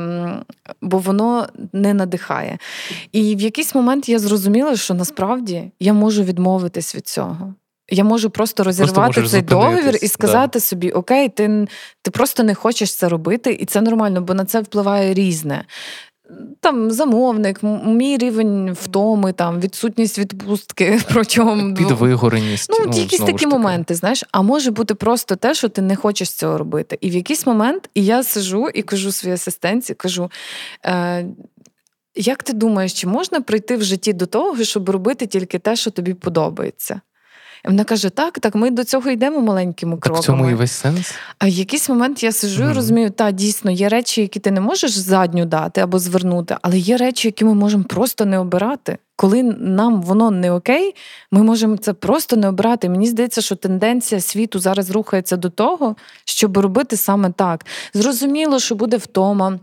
бо 0.82 0.98
воно 0.98 1.48
не 1.74 1.94
надихає. 1.94 2.58
І 3.12 3.36
в 3.36 3.42
якийсь 3.42 3.76
момент 3.76 4.10
я 4.10 4.20
зрозуміла, 4.20 4.76
що 4.76 4.94
насправді 4.94 5.72
я 5.80 5.94
можу 5.94 6.24
відмовитись 6.24 6.96
від 6.96 7.08
цього. 7.08 7.54
Я 7.90 8.04
можу 8.04 8.30
просто 8.30 8.64
розірвати 8.64 9.14
просто 9.14 9.32
цей 9.32 9.42
договір 9.42 10.00
і 10.02 10.08
сказати 10.08 10.60
да. 10.60 10.60
собі: 10.60 10.92
Окей, 10.92 11.30
ти 11.30 11.68
ти 12.02 12.12
просто 12.12 12.44
не 12.44 12.56
хочеш 12.56 12.96
це 12.96 13.10
робити, 13.10 13.58
і 13.60 13.66
це 13.66 13.82
нормально, 13.82 14.22
бо 14.22 14.34
на 14.34 14.46
це 14.46 14.62
впливає 14.62 15.14
різне. 15.14 15.66
Там 16.60 16.92
замовник, 16.92 17.60
мій 17.86 18.18
рівень 18.18 18.74
втоми, 18.82 19.34
там 19.34 19.60
відсутність 19.60 20.20
відпустки 20.20 21.00
протягом 21.10 21.74
підвигореність. 21.74 22.70
Ну, 22.70 22.78
ну 22.88 22.98
якісь 22.98 23.20
такі 23.20 23.48
моменти, 23.48 23.96
знаєш, 23.96 24.24
а 24.32 24.42
може 24.42 24.72
бути 24.72 24.96
просто 24.96 25.36
те, 25.36 25.54
що 25.54 25.70
ти 25.70 25.82
не 25.82 25.96
хочеш 25.96 26.32
цього 26.32 26.58
робити. 26.58 26.98
І 27.02 27.10
в 27.10 27.16
якийсь 27.16 27.46
момент 27.46 27.90
і 27.94 28.06
я 28.06 28.24
сижу 28.24 28.70
і 28.70 28.82
кажу 28.82 29.12
своїй 29.12 29.36
асистенці, 29.36 29.94
кажу. 29.94 30.32
Е, 30.86 31.26
як 32.16 32.44
ти 32.44 32.54
думаєш, 32.54 32.94
чи 32.94 33.08
можна 33.08 33.42
прийти 33.42 33.78
в 33.78 33.84
житті 33.84 34.14
до 34.14 34.26
того, 34.26 34.64
щоб 34.64 34.90
робити 34.90 35.28
тільки 35.28 35.60
те, 35.60 35.76
що 35.76 35.92
тобі 35.92 36.14
подобається? 36.14 37.02
Вона 37.68 37.84
каже: 37.84 38.10
так, 38.10 38.40
так, 38.40 38.56
ми 38.56 38.72
до 38.72 38.84
цього 38.84 39.10
йдемо 39.10 39.42
маленькими 39.42 39.98
кроками. 39.98 40.16
Так 40.16 40.24
В 40.24 40.26
цьому 40.26 40.50
і 40.50 40.54
весь 40.54 40.72
сенс. 40.72 41.14
А 41.40 41.46
в 41.46 41.50
якийсь 41.50 41.90
момент 41.90 42.24
я 42.24 42.32
сижу 42.32 42.64
mm. 42.64 42.72
і 42.72 42.74
розумію, 42.74 43.10
та 43.10 43.32
дійсно 43.32 43.72
є 43.72 43.90
речі, 43.90 44.22
які 44.22 44.40
ти 44.40 44.52
не 44.52 44.62
можеш 44.62 44.92
задню 44.92 45.46
дати 45.46 45.82
або 45.82 46.00
звернути, 46.00 46.58
але 46.62 46.78
є 46.78 46.98
речі, 46.98 47.28
які 47.28 47.46
ми 47.46 47.54
можемо 47.54 47.84
просто 47.84 48.26
не 48.26 48.40
обирати. 48.40 48.98
Коли 49.16 49.44
нам 49.44 50.02
воно 50.02 50.32
не 50.32 50.52
окей, 50.52 50.96
ми 51.32 51.44
можемо 51.44 51.78
це 51.78 51.94
просто 51.94 52.36
не 52.36 52.48
обрати. 52.48 52.90
Мені 52.90 53.08
здається, 53.08 53.42
що 53.42 53.56
тенденція 53.56 54.22
світу 54.22 54.60
зараз 54.60 54.90
рухається 54.90 55.38
до 55.38 55.50
того, 55.50 55.96
щоб 56.26 56.58
робити 56.58 56.98
саме 56.98 57.32
так. 57.32 57.66
Зрозуміло, 57.94 58.60
що 58.60 58.76
буде 58.76 58.98
втома. 58.98 59.60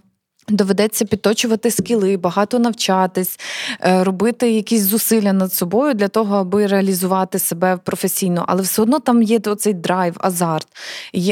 Доведеться 0.53 1.05
підточувати 1.05 1.71
скіли, 1.71 2.17
багато 2.17 2.59
навчатись, 2.59 3.41
е, 3.81 4.05
робити 4.05 4.51
якісь 4.51 4.83
зусилля 4.83 5.33
над 5.33 5.53
собою 5.53 5.95
для 5.95 6.09
того, 6.09 6.37
аби 6.37 6.67
реалізувати 6.67 7.39
себе 7.39 7.79
професійно. 7.85 8.45
Але 8.49 8.63
все 8.63 8.83
одно 8.83 8.99
там 8.99 9.23
є 9.23 9.39
оцей 9.47 9.75
драйв, 9.75 10.17
азарт. 10.21 10.67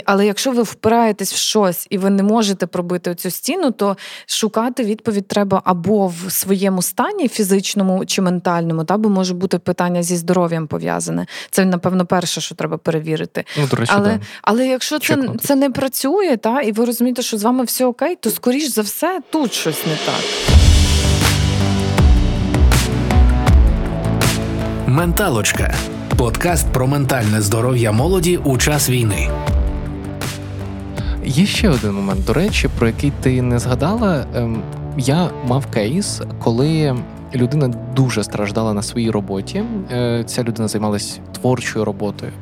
Але 0.05 0.27
якщо 0.27 0.53
ви 0.53 0.63
впираєтесь 0.63 1.33
в 1.33 1.37
щось 1.37 1.87
і 1.91 1.99
ви 1.99 2.11
не 2.11 2.23
можете 2.23 2.67
пробити 2.67 3.15
цю 3.15 3.31
стіну, 3.31 3.71
то 3.71 3.97
шукати 4.27 4.85
відповідь 4.85 5.29
треба 5.29 5.63
або 5.65 6.07
в 6.07 6.33
своєму 6.33 6.83
стані, 6.83 7.29
фізичному 7.29 8.07
чи 8.07 8.23
ментальному, 8.23 8.85
та, 8.85 8.97
бо 8.97 9.09
може 9.09 9.35
бути 9.35 9.59
питання 9.59 10.03
зі 10.03 10.17
здоров'ям 10.17 10.67
пов'язане. 10.67 11.27
Це, 11.51 11.65
напевно, 11.65 12.07
перше, 12.07 12.41
що 12.41 12.55
треба 12.55 12.77
перевірити. 12.77 13.45
Ну, 13.59 13.67
до 13.71 13.77
речі, 13.77 13.93
Але 13.95 14.09
да. 14.09 14.21
але 14.43 14.67
якщо 14.67 14.99
це 14.99 15.19
це 15.41 15.55
не 15.55 15.71
працює, 15.71 16.37
та, 16.37 16.61
і 16.61 16.73
ви 16.73 16.85
розумієте, 16.85 17.23
що 17.23 17.39
з 17.39 17.43
вами 17.43 17.65
все 17.65 17.85
окей, 17.85 18.17
то 18.17 18.31
скоріш 18.31 18.69
за 18.69 18.83
все 18.83 19.10
все 19.11 19.21
тут 19.31 19.53
щось 19.53 19.87
не 19.87 19.93
так. 20.07 20.25
Менталочка. 24.87 25.75
Подкаст 26.17 26.73
про 26.73 26.87
ментальне 26.87 27.41
здоров'я 27.41 27.93
молоді 27.93 28.37
у 28.37 28.59
час 28.59 28.91
війни. 28.91 29.31
Є 31.25 31.47
ще 31.47 31.69
один 31.69 31.93
момент, 31.93 32.25
до 32.25 32.33
речі, 32.33 32.69
про 32.79 32.87
який 32.87 33.13
ти 33.23 33.43
не 33.43 33.59
згадала. 33.59 34.27
Ем, 34.35 34.63
я 34.99 35.31
мав 35.47 35.67
кейс, 35.67 36.23
коли 36.39 36.97
людина 37.35 37.69
дуже 37.97 38.25
страждала 38.25 38.75
на 38.75 38.83
своїй 38.83 39.11
роботі. 39.11 39.65
Е, 39.93 40.25
ця 40.27 40.43
людина 40.43 40.69
займалась 40.69 41.21
творчою 41.33 41.85
роботою 41.85 42.33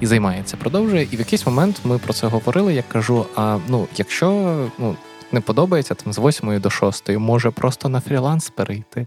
і 0.00 0.06
займається, 0.06 0.56
продовжує. 0.56 1.08
І 1.10 1.16
в 1.16 1.18
якийсь 1.18 1.46
момент 1.46 1.80
ми 1.84 1.98
про 1.98 2.12
це 2.12 2.26
говорили. 2.26 2.74
Я 2.74 2.82
кажу: 2.88 3.26
а 3.36 3.58
ну, 3.68 3.86
якщо 3.96 4.56
ну 4.78 4.96
не 5.32 5.40
подобається 5.40 5.94
там 5.94 6.12
з 6.12 6.18
8 6.18 6.60
до 6.60 6.70
6, 6.70 7.08
може 7.08 7.50
просто 7.50 7.88
на 7.88 8.00
фріланс 8.00 8.50
перейти. 8.50 9.06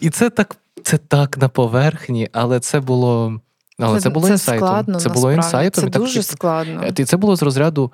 І 0.00 0.10
це 0.10 0.30
так 0.30 0.56
це 0.82 0.98
так 0.98 1.38
на 1.38 1.48
поверхні, 1.48 2.28
але 2.32 2.60
це 2.60 2.80
було. 2.80 3.40
Але 3.78 3.98
це, 3.98 4.02
це 4.02 4.10
було 4.10 4.26
це 4.26 4.32
інсайтом. 4.32 4.68
Складно, 4.68 5.00
це 5.00 5.08
було 5.08 5.32
інсайтом. 5.32 5.84
Це 5.84 5.98
дуже 5.98 6.14
так, 6.14 6.24
складно. 6.24 6.86
І 6.96 7.04
це 7.04 7.16
було 7.16 7.36
з 7.36 7.42
розряду. 7.42 7.92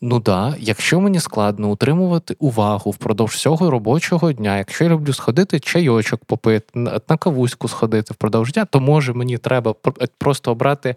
Ну 0.00 0.20
да, 0.20 0.54
якщо 0.58 1.00
мені 1.00 1.20
складно 1.20 1.70
утримувати 1.70 2.36
увагу 2.38 2.90
впродовж 2.90 3.34
всього 3.34 3.70
робочого 3.70 4.32
дня, 4.32 4.58
якщо 4.58 4.84
я 4.84 4.90
люблю 4.90 5.12
сходити 5.12 5.60
чайочок 5.60 6.24
попити, 6.24 6.66
на 7.08 7.16
кавуську 7.18 7.68
сходити 7.68 8.14
впродовж 8.14 8.52
дня, 8.52 8.64
то 8.64 8.80
може 8.80 9.12
мені 9.12 9.38
треба 9.38 9.74
просто 10.18 10.50
обрати 10.50 10.96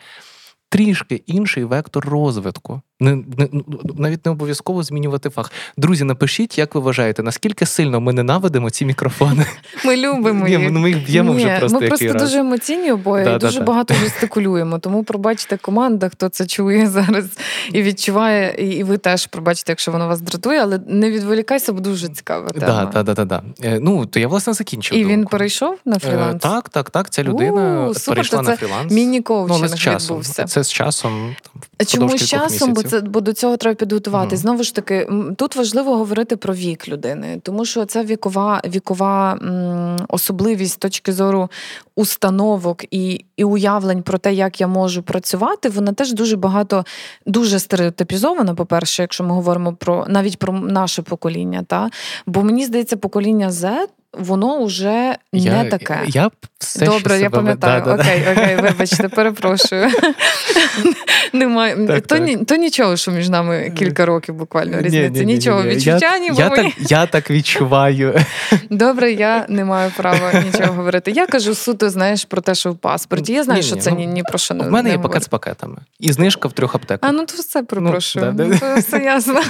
трішки 0.70 1.16
інший 1.16 1.63
вектор 1.63 2.06
розвитку. 2.06 2.82
Не, 2.99 3.15
не 3.15 3.47
ну, 3.51 3.63
навіть 3.95 4.25
не 4.25 4.31
обов'язково 4.31 4.83
змінювати 4.83 5.29
фах. 5.29 5.51
Друзі, 5.77 6.03
напишіть, 6.03 6.57
як 6.57 6.75
ви 6.75 6.81
вважаєте, 6.81 7.23
наскільки 7.23 7.65
сильно 7.65 8.01
ми 8.01 8.13
ненавидимо 8.13 8.69
ці 8.69 8.86
мікрофони? 8.86 9.45
Ми 9.86 9.97
любимо 9.97 10.47
їх. 10.47 10.60
Ні, 10.60 10.69
ну, 10.69 10.79
ми 10.79 10.89
їх 10.89 11.05
б'ємо 11.05 11.33
Ні, 11.33 11.38
вже 11.38 11.60
просто. 11.60 11.79
Ми 11.79 11.88
просто 11.88 12.13
раз. 12.13 12.21
дуже 12.23 12.39
емоційні 12.39 12.91
обоє 12.91 13.25
да, 13.25 13.36
і 13.36 13.39
дуже 13.39 13.60
да, 13.60 13.65
багато 13.65 13.93
жестикулюємо. 13.93 14.79
Тому 14.79 15.03
пробачте 15.03 15.57
команда, 15.57 16.10
хто 16.10 16.29
це 16.29 16.45
чує 16.45 16.88
зараз 16.89 17.25
і 17.73 17.81
відчуває, 17.81 18.55
і 18.77 18.83
ви 18.83 18.97
теж 18.97 19.27
пробачте, 19.27 19.71
якщо 19.71 19.91
воно 19.91 20.07
вас 20.07 20.21
дратує, 20.21 20.62
але 20.62 20.79
не 20.88 21.12
відволікайся, 21.12 21.73
бо 21.73 21.81
дуже 21.81 22.07
цікава 22.07 22.49
тема. 22.49 22.86
Так, 22.91 23.05
так, 23.05 23.15
так, 23.15 23.29
так. 23.29 23.43
Ну 23.81 24.05
то 24.05 24.19
я 24.19 24.27
власне 24.27 24.53
закінчив. 24.53 24.97
І 24.97 25.01
думку. 25.01 25.13
він 25.13 25.25
перейшов 25.25 25.77
на 25.86 25.99
фріланс? 25.99 26.36
Е, 26.36 26.39
так, 26.39 26.69
так, 26.69 26.89
так. 26.89 27.10
Ця 27.10 27.23
людина 27.23 27.88
У, 27.88 27.93
перейшла 27.93 28.39
супер, 28.39 28.43
на 28.43 28.55
фріланс. 28.55 28.91
Міні-коучинг 28.91 29.69
ну, 29.86 29.93
відбувся. 29.93 30.33
Це 30.33 30.43
це 30.45 30.63
з 30.63 30.71
часом 30.71 31.36
там, 31.77 31.88
чому 31.88 32.17
з 32.17 32.25
часом, 32.25 32.73
бо 32.73 32.83
це 32.89 33.02
бо 33.02 33.21
до 33.21 33.34
цього 33.34 33.58
треба 33.58 33.76
підготувати. 33.76 34.36
mm 34.36 34.39
Знову 34.39 34.63
ж 34.63 34.76
таки, 34.76 35.10
тут 35.38 35.56
важливо 35.56 35.97
говорити 35.97 36.38
про 36.38 36.54
вік 36.54 36.88
людини, 36.88 37.39
тому 37.43 37.65
що 37.65 37.86
це 37.86 38.04
вікова 38.04 38.62
вікова 38.65 39.34
м, 39.34 39.97
особливість 40.10 40.73
з 40.73 40.78
точки 40.78 41.13
зору 41.13 41.50
установок 41.95 42.84
і 42.91 43.26
і 43.38 43.43
уявлень 43.43 44.04
про 44.04 44.17
те, 44.17 44.34
як 44.34 44.62
я 44.62 44.67
можу 44.67 45.04
працювати. 45.04 45.69
Вона 45.69 45.93
теж 45.93 46.13
дуже 46.13 46.36
багато, 46.38 46.86
дуже 47.26 47.60
стереотипізована. 47.60 48.56
По 48.56 48.65
перше, 48.65 49.02
якщо 49.02 49.23
ми 49.23 49.34
говоримо 49.34 49.73
про 49.73 50.06
навіть 50.10 50.39
про 50.39 50.54
наше 50.54 51.02
покоління, 51.02 51.63
та 51.67 51.89
бо 52.26 52.43
мені 52.43 52.65
здається, 52.65 52.97
покоління 52.97 53.50
Z 53.50 53.88
воно 54.13 54.63
вже 54.65 55.17
я, 55.32 55.63
не 55.63 55.70
таке. 55.70 56.00
Я 56.08 56.32
все 56.60 56.86
Добре, 56.86 57.20
я 57.20 57.30
пам'ятаю. 57.30 57.84
Да, 57.86 57.93
окей, 57.93 58.24
да. 58.26 58.32
окей, 58.32 58.56
вибачте, 58.56 59.10
перепрошую. 59.10 59.88
Немає 61.34 61.88
так, 61.88 62.08
то, 62.08 62.20
так. 62.20 62.46
то 62.46 62.56
нічого, 62.56 62.98
що 62.98 63.12
між 63.12 63.30
нами 63.30 63.74
кілька 63.78 64.06
років 64.06 64.36
буквально 64.36 64.82
різниця. 64.82 65.24
Нічого 65.24 65.63
відчуття, 65.63 66.20
ні, 66.20 66.32
я, 66.36 66.50
так, 66.50 66.65
я 66.80 67.06
так 67.06 67.32
відчуваю. 67.32 68.20
Добре, 68.70 69.12
я 69.12 69.46
не 69.50 69.65
маю 69.65 69.91
права 69.98 70.34
нічого 70.46 70.74
говорити. 70.74 71.12
Я 71.12 71.28
кажу 71.28 71.56
суто, 71.56 71.89
знаєш, 71.89 72.26
про 72.26 72.41
те, 72.41 72.56
що 72.56 72.72
в 72.72 72.78
паспорті. 72.78 73.34
Я 73.34 73.43
знаю, 73.43 73.60
ні, 73.60 73.67
що 73.67 73.76
ні, 73.76 73.82
це 73.82 73.91
ну, 73.91 73.98
ні, 73.98 74.08
ні 74.08 74.24
про 74.24 74.38
що 74.38 74.54
не 74.54 74.67
У 74.67 74.70
мене 74.70 74.89
є 74.89 74.98
пакет 74.98 75.24
з 75.24 75.28
пакетами. 75.28 75.78
І 76.00 76.12
знижка 76.12 76.48
в 76.48 76.52
трьох 76.52 76.76
аптеках. 76.76 77.10
А 77.10 77.13
ну 77.13 77.26
то 77.26 77.34
все 77.34 77.63
перепрошую. 77.63 78.36
Ну, 78.38 78.46
да, 78.46 78.58
то 78.58 78.80
все 78.80 79.00
ясно. 79.00 79.41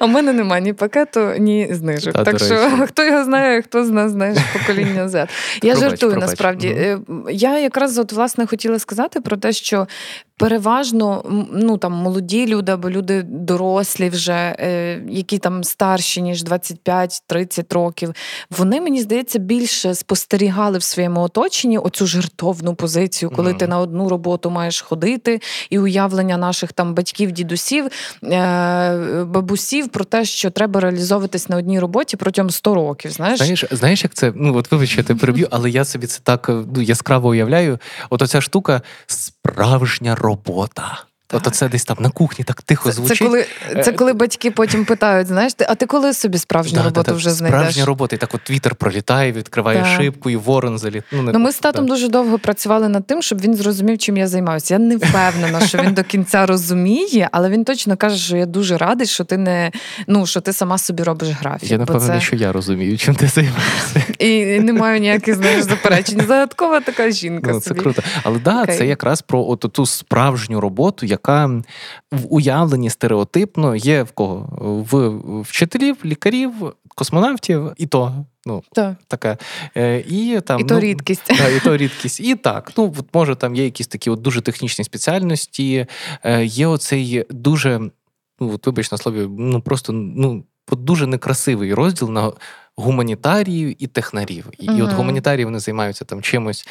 А 0.00 0.04
в 0.04 0.08
мене 0.08 0.32
немає 0.32 0.62
ні 0.62 0.72
пакету, 0.72 1.32
ні 1.38 1.68
знижок. 1.70 2.24
Так 2.24 2.38
що 2.38 2.86
хто 2.86 3.04
його 3.04 3.24
знає, 3.24 3.62
хто 3.62 3.84
знає 3.84 4.07
знаєш, 4.10 4.38
покоління 4.52 5.08
Z. 5.08 5.14
Я 5.14 5.26
пробач, 5.72 5.80
жартую 5.80 6.12
пробач. 6.12 6.30
насправді. 6.30 6.68
Mm-hmm. 6.68 7.30
Я 7.30 7.58
якраз 7.58 7.98
от 7.98 8.12
власне 8.12 8.46
хотіла 8.46 8.78
сказати 8.78 9.20
про 9.20 9.36
те, 9.36 9.52
що 9.52 9.86
переважно 10.38 11.24
ну 11.52 11.78
там 11.78 11.92
молоді 11.92 12.46
люди 12.46 12.72
або 12.72 12.90
люди 12.90 13.22
дорослі, 13.22 14.08
вже 14.08 14.56
е, 14.58 15.02
які 15.08 15.38
там 15.38 15.64
старші 15.64 16.22
ніж 16.22 16.44
25-30 16.44 17.74
років. 17.74 18.12
Вони 18.50 18.80
мені 18.80 19.00
здається 19.00 19.38
більше 19.38 19.94
спостерігали 19.94 20.78
в 20.78 20.82
своєму 20.82 21.20
оточенні 21.20 21.78
оцю 21.78 22.06
жертовну 22.06 22.74
позицію, 22.74 23.30
коли 23.30 23.52
mm. 23.52 23.56
ти 23.56 23.66
на 23.66 23.78
одну 23.78 24.08
роботу 24.08 24.50
маєш 24.50 24.80
ходити, 24.80 25.40
і 25.70 25.78
уявлення 25.78 26.36
наших 26.36 26.72
там 26.72 26.94
батьків, 26.94 27.32
дідусів, 27.32 27.88
е, 28.24 29.24
бабусів 29.24 29.88
про 29.88 30.04
те, 30.04 30.24
що 30.24 30.50
треба 30.50 30.80
реалізовуватись 30.80 31.48
на 31.48 31.56
одній 31.56 31.80
роботі 31.80 32.16
протягом 32.16 32.50
100 32.50 32.74
років. 32.74 33.10
Знаєш, 33.10 33.38
знаєш, 33.38 33.64
знаєш, 33.70 34.04
як 34.04 34.14
це 34.14 34.32
ну 34.36 34.56
от 34.56 34.72
вибач, 34.72 34.96
я 34.96 35.02
тебе 35.02 35.20
переб'ю, 35.20 35.48
але 35.50 35.70
я 35.70 35.84
собі 35.84 36.06
це 36.06 36.20
так 36.22 36.50
ну, 36.74 36.82
яскраво 36.82 37.28
уявляю. 37.28 37.78
От 38.10 38.22
оця 38.22 38.40
штука 38.40 38.82
справжня 39.06 40.14
робота 40.14 40.27
робота. 40.28 41.07
Так. 41.30 41.46
От 41.46 41.54
це 41.54 41.68
десь 41.68 41.84
там 41.84 41.96
на 42.00 42.10
кухні 42.10 42.44
так 42.44 42.62
тихо 42.62 42.92
звучить. 42.92 43.18
Це 43.18 43.24
коли 43.24 43.46
це 43.84 43.92
коли 43.92 44.12
батьки 44.12 44.50
потім 44.50 44.84
питають, 44.84 45.26
знаєш, 45.26 45.54
ти, 45.54 45.66
а 45.68 45.74
ти 45.74 45.86
коли 45.86 46.14
собі 46.14 46.38
справжню 46.38 46.78
да, 46.78 46.84
роботу 46.84 47.10
да, 47.10 47.16
вже 47.16 47.30
знайдеш? 47.30 47.60
Справжня 47.60 47.84
робота, 47.84 48.16
і 48.16 48.18
так 48.18 48.34
от 48.34 48.50
вітер 48.50 48.74
пролітає, 48.74 49.32
відкриває 49.32 49.80
да. 49.80 49.86
шибку, 49.86 50.30
і 50.30 50.36
ворон 50.36 50.78
заліт. 50.78 51.04
Ну, 51.12 51.22
ну 51.22 51.38
Ми 51.38 51.52
з 51.52 51.58
татом 51.58 51.86
дуже 51.86 52.08
довго 52.08 52.38
працювали 52.38 52.88
над 52.88 53.06
тим, 53.06 53.22
щоб 53.22 53.40
він 53.40 53.54
зрозумів, 53.54 53.98
чим 53.98 54.16
я 54.16 54.28
займаюся. 54.28 54.74
Я 54.74 54.78
не 54.78 54.96
впевнена, 54.96 55.60
що 55.60 55.78
він 55.78 55.94
до 55.94 56.04
кінця 56.04 56.46
розуміє, 56.46 57.28
але 57.32 57.50
він 57.50 57.64
точно 57.64 57.96
каже, 57.96 58.18
що 58.18 58.36
я 58.36 58.46
дуже 58.46 58.78
радий, 58.78 59.06
що 59.06 59.24
ти 59.24 59.36
не 59.36 59.72
ну 60.06 60.26
що 60.26 60.40
ти 60.40 60.52
сама 60.52 60.78
собі 60.78 61.02
робиш 61.02 61.28
графік. 61.28 61.70
Я 61.70 61.78
напевно, 61.78 62.06
це... 62.06 62.20
що 62.20 62.36
я 62.36 62.52
розумію, 62.52 62.98
чим 62.98 63.14
ти 63.14 63.26
займаєшся. 63.26 64.02
І 64.18 64.60
не 64.60 64.72
маю 64.72 65.00
ніяких 65.00 65.34
знаєш, 65.34 65.64
заперечень. 65.64 66.22
Загадкова 66.28 66.80
така 66.80 67.10
жінка. 67.10 67.50
Ну, 67.52 67.60
Це 67.60 67.74
круто. 67.74 68.02
Але 68.22 68.38
да, 68.38 68.66
це 68.66 68.86
якраз 68.86 69.22
про 69.22 69.44
от 69.48 69.66
ту 69.72 69.86
справжню 69.86 70.60
роботу, 70.60 71.06
яка 71.18 71.46
в 72.12 72.26
уявленні 72.30 72.90
стереотипно 72.90 73.76
є 73.76 74.02
в 74.02 74.12
кого? 74.12 74.36
В 74.90 75.42
вчителів, 75.42 75.96
лікарів, 76.04 76.52
космонавтів, 76.94 77.72
і 77.76 77.86
то. 77.86 78.24
Ну, 78.46 78.62
так. 78.72 78.96
таке. 79.08 79.36
Е, 79.76 80.04
І 80.08 80.40
там, 80.40 80.60
і 80.60 80.64
то 80.64 80.74
ну, 80.74 80.80
рідкість. 80.80 81.24
Та, 81.24 81.48
і 81.48 81.60
то 81.60 81.76
рідкість. 81.76 82.20
І 82.20 82.34
так, 82.34 82.72
ну, 82.76 82.94
от 82.98 83.06
може 83.14 83.34
там 83.34 83.54
є 83.54 83.64
якісь 83.64 83.86
такі 83.86 84.10
от 84.10 84.20
дуже 84.20 84.40
технічні 84.40 84.84
спеціальності, 84.84 85.86
е, 86.24 86.44
є 86.44 86.66
оцей 86.66 87.24
дуже, 87.30 87.78
ну, 88.40 88.52
от 88.54 88.66
вибач 88.66 88.92
на 88.92 88.98
слові, 88.98 89.26
ну 89.38 89.60
просто 89.60 89.92
ну, 89.92 90.44
дуже 90.72 91.06
некрасивий 91.06 91.74
розділ 91.74 92.10
на 92.10 92.32
гуманітаріїв 92.78 93.74
і 93.78 93.86
технарів. 93.86 94.44
І, 94.58 94.68
mm-hmm. 94.68 94.78
і 94.78 94.82
от 94.82 94.92
гуманітарії 94.92 95.44
вони 95.44 95.58
займаються 95.58 96.04
там 96.04 96.22
чимось. 96.22 96.68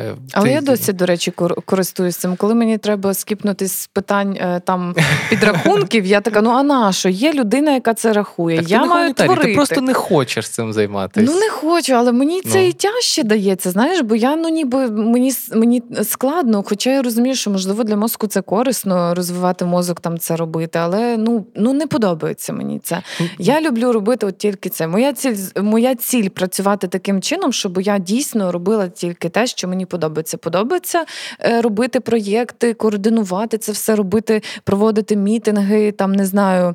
Е, 0.00 0.14
Але 0.32 0.46
ти... 0.46 0.52
я 0.52 0.60
досі, 0.60 0.92
до 0.92 1.06
речі, 1.06 1.30
користуюсь 1.64 2.16
цим. 2.16 2.36
Коли 2.36 2.54
мені 2.54 2.78
треба 2.78 3.14
скіпнути 3.14 3.68
з 3.68 3.86
питань 3.86 4.36
е, 4.40 4.60
там 4.64 4.94
підрахунків, 5.30 6.06
я 6.06 6.20
така: 6.20 6.42
ну 6.42 6.50
а 6.50 6.62
на 6.62 6.92
що? 6.92 7.08
Є 7.08 7.32
людина, 7.32 7.72
яка 7.72 7.94
це 7.94 8.12
рахує. 8.12 8.58
Так 8.58 8.70
я 8.70 8.80
ти 8.80 8.86
маю 8.86 9.14
творити. 9.14 9.48
Ти 9.48 9.54
просто 9.54 9.80
не 9.80 9.94
хочеш 9.94 10.48
цим 10.48 10.72
займатися. 10.72 11.32
Ну 11.32 11.40
не 11.40 11.50
хочу, 11.50 11.94
але 11.94 12.12
мені 12.12 12.42
це 12.42 12.58
ну. 12.58 12.66
і 12.66 12.72
тяжче 12.72 13.22
дається. 13.22 13.70
Знаєш, 13.70 14.00
бо 14.00 14.16
я 14.16 14.36
ну 14.36 14.48
ніби 14.48 14.90
мені 14.90 15.32
мені 15.54 15.82
складно, 16.02 16.64
хоча 16.66 16.90
я 16.90 17.02
розумію, 17.02 17.34
що 17.34 17.50
можливо 17.50 17.84
для 17.84 17.96
мозку 17.96 18.26
це 18.26 18.42
корисно 18.42 19.14
розвивати 19.14 19.64
мозок, 19.64 20.00
там 20.00 20.18
це 20.18 20.36
робити, 20.36 20.78
але 20.78 21.16
ну 21.16 21.46
ну 21.54 21.72
не 21.72 21.86
подобається 21.86 22.52
мені 22.52 22.78
це. 22.78 23.02
Я 23.38 23.60
люблю 23.60 23.92
робити 23.92 24.26
от 24.26 24.38
тільки 24.38 24.68
це. 24.68 24.86
Моя 24.86 25.12
ціль 25.12 25.36
моя 25.56 25.94
ціль 25.94 26.28
працювати 26.28 26.88
таким 26.88 27.22
чином, 27.22 27.52
щоб 27.52 27.80
я 27.80 27.98
дійсно 27.98 28.52
робила 28.52 28.88
тільки 28.88 29.28
те, 29.28 29.46
що 29.46 29.68
мені 29.68 29.86
подобається. 29.86 30.36
Подобається 30.36 31.04
е, 31.40 31.62
робити 31.62 32.00
проєкти, 32.00 32.74
координувати 32.74 33.58
це 33.58 33.72
все 33.72 33.96
робити, 33.96 34.42
проводити 34.64 35.16
мітинги, 35.16 35.92
там 35.92 36.12
не 36.12 36.26
знаю, 36.26 36.74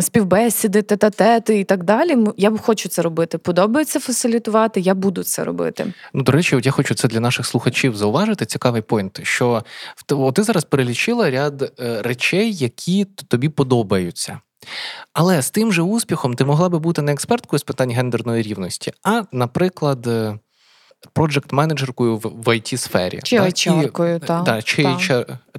співбесіди, 0.00 0.82
тета-тети 0.82 1.58
і 1.58 1.64
так 1.64 1.84
далі. 1.84 2.16
Я 2.36 2.50
хочу 2.50 2.88
це 2.88 3.02
робити. 3.02 3.38
Подобається 3.38 4.00
фасилітувати, 4.00 4.80
я 4.80 4.94
буду 4.94 5.22
це 5.22 5.44
робити. 5.44 5.92
Ну, 6.14 6.22
до 6.22 6.32
речі, 6.32 6.56
от 6.56 6.66
я 6.66 6.72
хочу 6.72 6.94
це 6.94 7.08
для 7.08 7.20
наших 7.20 7.46
слухачів 7.46 7.96
зауважити. 7.96 8.46
Цікавий 8.46 8.82
поінт, 8.82 9.20
що 9.22 9.62
ти 10.34 10.42
зараз 10.42 10.64
перелічила 10.64 11.30
ряд 11.30 11.72
е, 11.80 12.02
речей, 12.02 12.52
які 12.54 13.04
тобі 13.04 13.48
подобаються. 13.48 14.40
Але 15.12 15.42
з 15.42 15.50
тим 15.50 15.72
же 15.72 15.82
успіхом 15.82 16.34
ти 16.34 16.44
могла 16.44 16.68
би 16.68 16.78
бути 16.78 17.02
не 17.02 17.12
експерткою 17.12 17.60
з 17.60 17.62
питань 17.62 17.90
гендерної 17.90 18.42
рівності, 18.42 18.92
а, 19.02 19.22
наприклад, 19.32 20.06
проджект-менеджеркою 21.14 22.16
в 22.16 22.48
it 22.48 22.76
сфері 22.76 23.20
Чи 23.24 23.36
HR-кою, 23.40 24.18
так. 24.18 24.64
Чи 24.64 24.82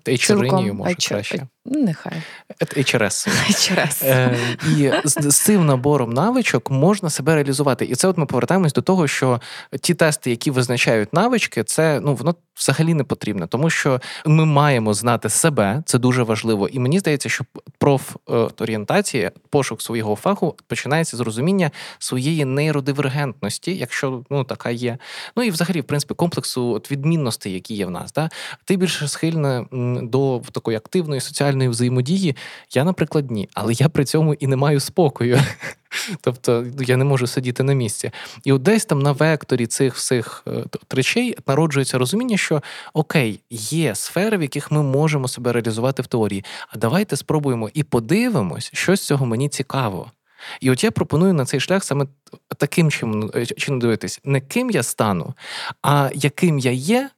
HR-інію, 0.05 0.73
може 0.73 0.95
краще. 1.09 1.47
Нехай. 1.65 2.21
HRS. 2.59 3.27
HRS. 3.49 4.05
Е, 4.05 4.37
І 4.77 4.91
з, 5.05 5.31
з 5.31 5.39
цим 5.39 5.65
набором 5.65 6.13
навичок 6.13 6.71
можна 6.71 7.09
себе 7.09 7.35
реалізувати. 7.35 7.85
І 7.85 7.95
це 7.95 8.07
от 8.07 8.17
ми 8.17 8.25
повертаємось 8.25 8.73
до 8.73 8.81
того, 8.81 9.07
що 9.07 9.41
ті 9.81 9.93
тести, 9.93 10.29
які 10.29 10.51
визначають 10.51 11.13
навички, 11.13 11.63
це 11.63 11.99
ну 11.99 12.15
воно 12.15 12.35
взагалі 12.55 12.93
не 12.93 13.03
потрібно, 13.03 13.47
тому 13.47 13.69
що 13.69 14.01
ми 14.25 14.45
маємо 14.45 14.93
знати 14.93 15.29
себе, 15.29 15.83
це 15.85 15.99
дуже 15.99 16.23
важливо. 16.23 16.67
І 16.67 16.79
мені 16.79 16.99
здається, 16.99 17.29
що 17.29 17.45
профорієнтація, 17.77 19.31
пошук 19.49 19.81
свого 19.81 20.15
фаху 20.15 20.55
починається 20.67 21.17
з 21.17 21.19
розуміння 21.19 21.71
своєї 21.99 22.45
нейродивергентності, 22.45 23.75
якщо 23.75 24.23
ну 24.29 24.43
така 24.43 24.69
є. 24.69 24.97
Ну 25.35 25.43
і 25.43 25.51
взагалі, 25.51 25.81
в 25.81 25.83
принципі, 25.83 26.13
комплексу 26.13 26.71
от 26.71 26.91
відмінностей, 26.91 27.53
які 27.53 27.73
є 27.73 27.85
в 27.85 27.91
нас. 27.91 28.13
Да? 28.13 28.29
Ти 28.65 28.77
більше 28.77 29.07
схильна 29.07 29.65
до 30.01 30.41
такої 30.51 30.77
активної 30.77 31.21
соціальної 31.21 31.50
взаємодії. 31.59 32.35
Я, 32.73 32.83
наприклад, 32.83 33.31
ні, 33.31 33.49
але 33.53 33.73
я 33.73 33.89
при 33.89 34.05
цьому 34.05 34.33
і 34.33 34.47
не 34.47 34.55
маю 34.55 34.79
спокою. 34.79 35.39
Тобто 36.21 36.65
я 36.79 36.97
не 36.97 37.05
можу 37.05 37.27
сидіти 37.27 37.63
на 37.63 37.73
місці. 37.73 38.11
І 38.43 38.53
от 38.53 38.61
десь 38.61 38.85
там 38.85 38.99
на 38.99 39.11
векторі 39.11 39.67
цих 39.67 39.95
всіх 39.95 40.43
е, 40.47 40.63
речей 40.89 41.37
народжується 41.47 41.97
розуміння, 41.97 42.37
що 42.37 42.61
окей, 42.93 43.39
є 43.49 43.95
сфери, 43.95 44.37
в 44.37 44.41
яких 44.41 44.71
ми 44.71 44.83
можемо 44.83 45.27
себе 45.27 45.51
реалізувати 45.51 46.01
в 46.01 46.07
теорії. 46.07 46.45
А 46.69 46.77
давайте 46.77 47.15
спробуємо 47.15 47.69
і 47.73 47.83
подивимось, 47.83 48.69
що 48.73 48.95
з 48.95 49.01
цього 49.01 49.25
мені 49.25 49.49
цікаво. 49.49 50.11
І 50.61 50.71
от 50.71 50.83
я 50.83 50.91
пропоную 50.91 51.33
на 51.33 51.45
цей 51.45 51.59
шлях 51.59 51.83
саме 51.83 52.05
таким 52.57 52.91
чином 52.91 53.31
е, 53.35 53.45
дивитись, 53.69 54.19
не 54.23 54.41
ким 54.41 54.71
я 54.71 54.83
стану, 54.83 55.33
а 55.81 56.09
яким 56.13 56.59
я 56.59 56.71
є 56.71 57.09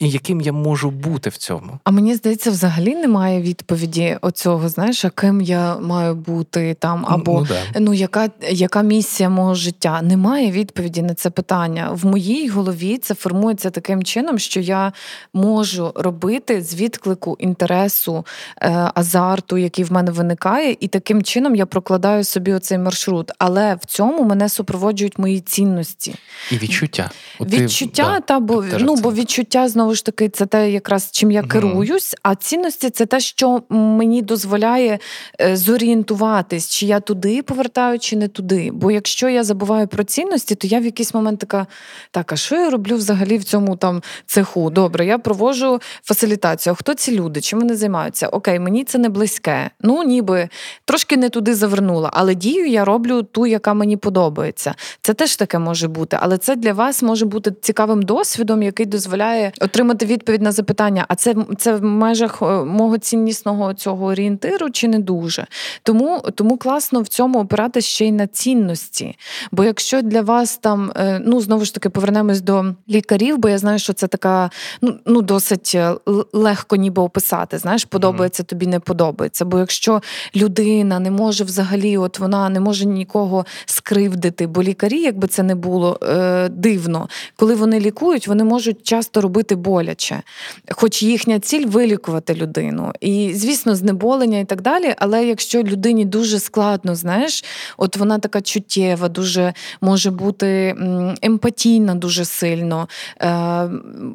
і 0.00 0.10
яким 0.10 0.40
я 0.40 0.52
можу 0.52 0.90
бути 0.90 1.30
в 1.30 1.36
цьому. 1.36 1.78
А 1.84 1.90
мені 1.90 2.14
здається, 2.14 2.50
взагалі 2.50 2.94
немає 2.94 3.42
відповіді 3.42 4.18
оцього, 4.20 4.68
знаєш, 4.68 5.04
а 5.04 5.10
ким 5.10 5.40
я 5.40 5.76
маю 5.78 6.14
бути 6.14 6.74
там, 6.74 7.04
або 7.08 7.40
ну, 7.40 7.46
да. 7.48 7.80
ну 7.80 7.94
яка 7.94 8.30
яка 8.50 8.82
місія 8.82 9.28
мого 9.28 9.54
життя? 9.54 10.02
Немає 10.02 10.50
відповіді 10.50 11.02
на 11.02 11.14
це 11.14 11.30
питання. 11.30 11.90
В 11.92 12.06
моїй 12.06 12.48
голові 12.48 12.98
це 12.98 13.14
формується 13.14 13.70
таким 13.70 14.02
чином, 14.02 14.38
що 14.38 14.60
я 14.60 14.92
можу 15.32 15.92
робити 15.94 16.62
з 16.62 16.74
відклику 16.74 17.36
інтересу, 17.38 18.26
е, 18.62 18.90
азарту, 18.94 19.58
який 19.58 19.84
в 19.84 19.92
мене 19.92 20.10
виникає, 20.10 20.76
і 20.80 20.88
таким 20.88 21.22
чином 21.22 21.56
я 21.56 21.66
прокладаю 21.66 22.24
собі 22.24 22.52
оцей 22.52 22.78
маршрут. 22.78 23.30
Але 23.38 23.74
в 23.74 23.84
цьому 23.84 24.24
мене 24.24 24.48
супроводжують 24.48 25.18
мої 25.18 25.40
цінності 25.40 26.14
і 26.50 26.58
відчуття. 26.58 27.10
Відчуття, 27.40 28.16
ти, 28.16 28.22
та 28.26 28.40
бо 28.40 28.64
ну 28.78 28.96
бо 28.96 29.12
відчуття 29.12 29.68
знову 29.68 29.90
знову 29.90 29.96
ж 29.96 30.04
таки 30.04 30.28
це 30.28 30.46
те, 30.46 30.70
якраз 30.70 31.10
чим 31.10 31.30
я 31.30 31.42
керуюсь, 31.42 32.14
а 32.22 32.34
цінності 32.34 32.90
це 32.90 33.06
те, 33.06 33.20
що 33.20 33.62
мені 33.68 34.22
дозволяє 34.22 34.98
е, 35.40 35.56
зорієнтуватись, 35.56 36.68
чи 36.68 36.86
я 36.86 37.00
туди 37.00 37.42
повертаю, 37.42 37.98
чи 37.98 38.16
не 38.16 38.28
туди. 38.28 38.70
Бо 38.72 38.90
якщо 38.90 39.28
я 39.28 39.44
забуваю 39.44 39.86
про 39.86 40.04
цінності, 40.04 40.54
то 40.54 40.66
я 40.66 40.80
в 40.80 40.84
якийсь 40.84 41.14
момент 41.14 41.40
така: 41.40 41.66
так, 42.10 42.32
а 42.32 42.36
що 42.36 42.54
я 42.54 42.70
роблю 42.70 42.96
взагалі 42.96 43.38
в 43.38 43.44
цьому 43.44 43.76
там 43.76 44.02
цеху? 44.26 44.70
Добре, 44.70 45.06
я 45.06 45.18
провожу 45.18 45.80
фасилітацію. 46.04 46.74
Хто 46.74 46.94
ці 46.94 47.16
люди? 47.16 47.40
Чим 47.40 47.60
вони 47.60 47.76
займаються? 47.76 48.28
Окей, 48.28 48.58
мені 48.58 48.84
це 48.84 48.98
не 48.98 49.08
близьке. 49.08 49.70
Ну, 49.80 50.02
ніби 50.02 50.48
трошки 50.84 51.16
не 51.16 51.28
туди 51.28 51.54
завернула, 51.54 52.10
але 52.12 52.34
дію 52.34 52.66
я 52.66 52.84
роблю 52.84 53.22
ту, 53.22 53.46
яка 53.46 53.74
мені 53.74 53.96
подобається. 53.96 54.74
Це 55.02 55.14
теж 55.14 55.36
таке 55.36 55.58
може 55.58 55.88
бути, 55.88 56.18
але 56.20 56.38
це 56.38 56.56
для 56.56 56.72
вас 56.72 57.02
може 57.02 57.26
бути 57.30 57.52
цікавим 57.60 58.02
досвідом, 58.02 58.62
який 58.62 58.86
дозволяє 58.86 59.52
отримати 59.60 60.06
відповідь 60.06 60.42
на 60.42 60.52
запитання: 60.52 61.04
а 61.08 61.14
це 61.14 61.34
це 61.58 61.74
в 61.74 61.82
межах 61.82 62.42
е, 62.42 62.44
мого 62.64 62.98
ціннісного 62.98 63.74
цього 63.74 64.06
орієнтиру 64.06 64.70
чи 64.70 64.88
не 64.88 64.98
дуже? 64.98 65.46
Тому 65.82 66.22
тому 66.34 66.56
класно 66.56 67.00
в 67.00 67.08
цьому 67.08 67.40
опиратися 67.40 67.88
ще 67.88 68.06
й 68.06 68.12
на 68.12 68.26
цінності. 68.26 69.16
Бо 69.52 69.64
якщо 69.64 70.02
для 70.02 70.22
вас 70.22 70.56
там, 70.56 70.92
е, 70.96 71.20
ну 71.24 71.40
знову 71.40 71.64
ж 71.64 71.74
таки, 71.74 71.88
повернемось 71.88 72.40
до 72.40 72.64
лікарів, 72.88 73.38
бо 73.38 73.48
я 73.48 73.58
знаю, 73.58 73.78
що 73.78 73.92
це 73.92 74.06
така 74.06 74.50
ну 74.82 74.94
ну 75.06 75.22
досить 75.22 75.72
е, 75.74 75.94
легко 76.32 76.76
ніби 76.76 77.02
описати. 77.02 77.58
Знаєш, 77.58 77.84
подобається 77.84 78.42
тобі, 78.42 78.66
не 78.66 78.80
подобається. 78.80 79.44
Бо 79.44 79.58
якщо 79.58 80.02
людина 80.36 80.98
не 80.98 81.10
може 81.10 81.44
взагалі, 81.44 81.96
от 81.96 82.18
вона 82.18 82.48
не 82.48 82.60
може 82.60 82.86
нікого 82.86 83.46
скривдити, 83.66 84.46
бо 84.46 84.62
лікарі, 84.62 85.00
якби 85.00 85.28
це 85.28 85.42
не 85.42 85.54
було 85.54 85.98
е, 86.02 86.48
дивно, 86.48 87.08
коли 87.36 87.54
вони 87.54 87.80
лікують, 87.80 88.28
вони 88.28 88.44
можуть 88.44 88.82
часто 88.82 89.20
робити 89.20 89.56
боляче, 89.56 90.22
хоч 90.70 91.02
їхня 91.02 91.40
ціль 91.40 91.66
вилікувати 91.66 92.34
людину. 92.34 92.92
І, 93.00 93.32
звісно, 93.34 93.76
знеболення 93.76 94.38
і 94.38 94.44
так 94.44 94.62
далі. 94.62 94.94
Але 94.98 95.26
якщо 95.26 95.62
людині 95.62 96.04
дуже 96.04 96.38
складно, 96.38 96.94
знаєш, 96.94 97.44
от 97.76 97.96
вона 97.96 98.18
така 98.18 98.40
чуттєва, 98.40 99.08
дуже 99.08 99.52
може 99.80 100.10
бути 100.10 100.76
емпатійна 101.22 101.94
дуже 101.94 102.24
сильно, 102.24 102.88
е, 103.20 103.70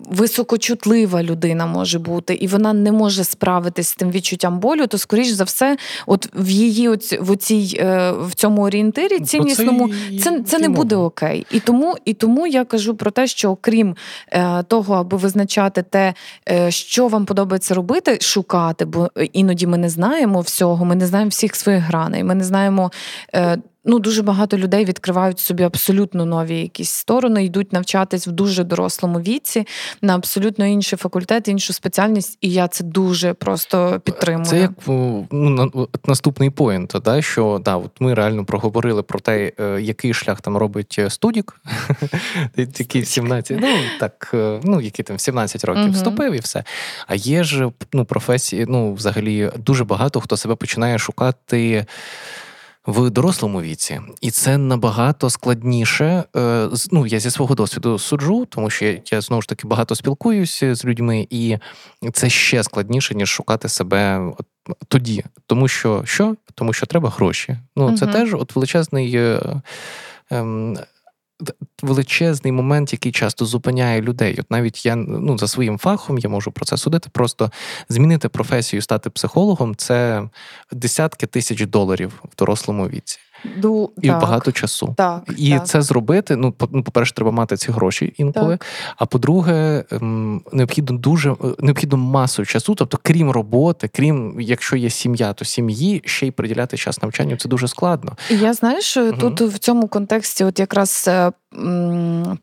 високочутлива 0.10 1.24
людина 1.24 1.66
може 1.66 2.00
бути, 2.00 2.34
і 2.34 2.48
вона 2.48 2.74
не 2.74 2.92
може 2.92 3.24
справитись 3.24 3.88
з 3.88 3.96
тим 3.96 4.12
відчуттям 4.12 4.60
болю, 4.60 4.88
то 4.88 4.98
скоріш 4.98 5.28
за 5.28 5.44
все, 5.44 5.78
от 6.08 6.30
в 6.34 6.50
її 6.50 6.90
в 7.22 7.36
цій 7.38 7.78
е, 7.80 8.12
в 8.12 8.34
цьому 8.36 8.62
орієнтирі 8.62 9.20
ціннісному 9.20 9.90
це 10.24 10.42
це 10.46 10.60
не 10.60 10.70
буде 10.70 10.96
окей. 10.96 11.46
І 11.52 11.60
тому, 11.60 11.96
і 12.06 12.14
тому 12.14 12.48
я 12.48 12.66
кажу 12.66 12.95
про 12.96 13.12
те, 13.12 13.28
що 13.28 13.52
окрім 13.52 13.96
е, 14.32 14.64
того, 14.64 14.96
аби 14.96 15.18
визначати 15.18 15.84
те, 15.84 16.14
е, 16.50 16.72
що 16.72 17.08
вам 17.08 17.26
подобається 17.26 17.74
робити, 17.74 18.18
шукати, 18.22 18.86
бо 18.86 19.10
іноді 19.34 19.68
ми 19.68 19.78
не 19.78 19.90
знаємо 19.90 20.40
всього, 20.42 20.86
ми 20.86 20.96
не 20.96 21.08
знаємо 21.08 21.30
всіх 21.30 21.56
своїх 21.56 21.84
граней, 21.84 22.24
ми 22.24 22.36
не 22.36 22.44
знаємо 22.44 22.92
ну 23.86 24.00
дуже 24.00 24.24
багато 24.24 24.58
людей 24.58 24.86
відкривають 24.86 25.40
собі 25.40 25.64
абсолютно 25.64 26.26
нові 26.26 26.60
якісь 26.60 26.90
сторони, 26.90 27.46
йдуть 27.46 27.74
навчатись 27.74 28.28
в 28.28 28.32
дуже 28.32 28.64
дорослому 28.64 29.20
віці 29.20 29.68
на 30.02 30.16
абсолютно 30.16 30.66
інший 30.66 30.98
факультет, 30.98 31.48
іншу 31.48 31.74
спеціальність, 31.74 32.38
і 32.42 32.50
я 32.50 32.68
це 32.68 32.84
дуже 32.84 33.34
просто 33.34 34.02
підтримую. 34.04 34.46
Це 34.46 34.60
як 34.60 34.72
ну, 35.32 35.88
наступний 36.06 36.50
поінт, 36.50 36.96
да, 37.06 37.22
що 37.22 37.62
да, 37.66 37.76
от 37.76 37.92
ми 38.00 38.14
реально 38.14 38.46
проговорили 38.46 39.04
про 39.04 39.20
те, 39.20 39.52
е, 39.60 39.82
який 39.82 40.14
шлях 40.14 40.42
там 40.42 40.58
робить 40.58 40.96
е, 41.00 41.10
студік, 41.10 41.62
який 42.58 43.06
17, 43.06 43.58
ну 43.62 43.68
так, 44.00 44.32
е, 44.34 44.60
ну 44.64 44.82
які 44.82 45.04
там 45.04 45.20
17 45.20 45.66
років 45.66 45.92
вступив 45.92 46.34
і 46.34 46.40
все. 46.40 46.64
А 47.08 47.16
є 47.16 47.44
ж 47.44 47.72
ну, 47.94 48.06
професії, 48.06 48.66
ну 48.70 48.94
взагалі 48.94 49.52
дуже 49.58 49.84
багато 49.84 50.22
хто 50.22 50.38
себе 50.38 50.56
починає 50.56 51.00
шукати 51.00 51.86
в 52.88 53.10
дорослому 53.10 53.62
віці, 53.62 54.02
і 54.22 54.32
це 54.32 54.58
набагато 54.58 55.30
складніше. 55.30 56.24
Е, 56.36 56.70
ну 56.92 57.08
я 57.08 57.20
зі 57.20 57.32
свого 57.32 57.56
досвіду 57.56 58.00
суджу, 58.00 58.48
тому 58.50 58.70
що 58.70 58.86
я, 58.86 59.02
я 59.12 59.22
знову 59.22 59.42
ж 59.42 59.48
таки 59.48 59.68
багато 59.68 59.96
спілкуюся 59.96 60.76
з 60.76 60.86
людьми, 60.86 61.28
і 61.30 61.58
це 62.14 62.30
ще 62.30 62.64
складніше 62.64 63.16
ніж 63.16 63.30
шукати 63.30 63.70
себе 63.70 64.32
тоді, 64.88 65.24
тому 65.48 65.68
що 65.68 66.02
що? 66.06 66.36
Тому 66.56 66.74
що 66.74 66.86
треба 66.86 67.10
гроші. 67.10 67.58
Ну 67.76 67.98
це 67.98 68.06
угу. 68.06 68.14
теж 68.14 68.34
от 68.34 68.56
величезний. 68.56 69.16
Е, 69.16 69.62
ем, 70.32 70.78
величезний 71.84 72.52
момент, 72.52 72.94
який 72.94 73.12
часто 73.12 73.46
зупиняє 73.46 74.02
людей. 74.02 74.38
От 74.40 74.52
навіть 74.52 74.86
я 74.86 74.96
ну 74.96 75.38
за 75.38 75.48
своїм 75.48 75.78
фахом 75.78 76.18
я 76.18 76.30
можу 76.30 76.52
про 76.52 76.66
це 76.66 76.78
судити. 76.78 77.10
Просто 77.12 77.52
змінити 77.90 78.30
професію, 78.30 78.82
стати 78.82 79.10
психологом 79.10 79.76
це 79.76 80.30
десятки 80.72 81.28
тисяч 81.28 81.62
доларів 81.62 82.24
в 82.24 82.36
дорослому 82.36 82.88
віці. 82.88 83.20
Ду, 83.58 83.92
і 84.02 84.08
так, 84.08 84.22
багато 84.22 84.52
часу. 84.52 84.94
Так, 84.98 85.24
І 85.38 85.52
так. 85.52 85.68
це 85.68 85.82
зробити. 85.82 86.36
Ну, 86.36 86.54
ну, 86.72 86.84
по-перше, 86.84 87.14
треба 87.14 87.32
мати 87.32 87.58
ці 87.58 87.72
гроші 87.72 88.14
інколи. 88.18 88.58
Так. 88.58 88.66
А 88.98 89.06
по-друге, 89.06 89.84
ем, 89.92 90.42
необхідно 90.52 90.98
дуже 90.98 91.32
е, 91.32 91.36
необхідно 91.60 91.98
масу 91.98 92.46
часу. 92.46 92.76
Тобто, 92.76 93.00
крім 93.04 93.32
роботи, 93.32 93.90
крім 93.94 94.38
якщо 94.40 94.76
є 94.76 94.90
сім'я, 94.90 95.34
то 95.34 95.46
сім'ї 95.46 96.02
ще 96.06 96.28
й 96.28 96.32
приділяти 96.32 96.78
час 96.78 97.02
навчанню. 97.02 97.38
Це 97.38 97.50
дуже 97.50 97.68
складно. 97.68 98.12
Я 98.30 98.54
знаєш, 98.54 98.98
угу. 98.98 99.12
тут 99.12 99.42
в 99.42 99.58
цьому 99.58 99.88
контексті, 99.88 100.44
от 100.44 100.60
якраз 100.60 101.06
е, 101.08 101.32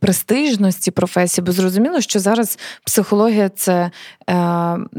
престижності 0.00 0.90
професії, 0.90 1.44
бо 1.44 1.52
зрозуміло, 1.52 2.00
що 2.00 2.18
зараз 2.18 2.58
психологія 2.84 3.48
це 3.48 3.72
е, 3.72 3.90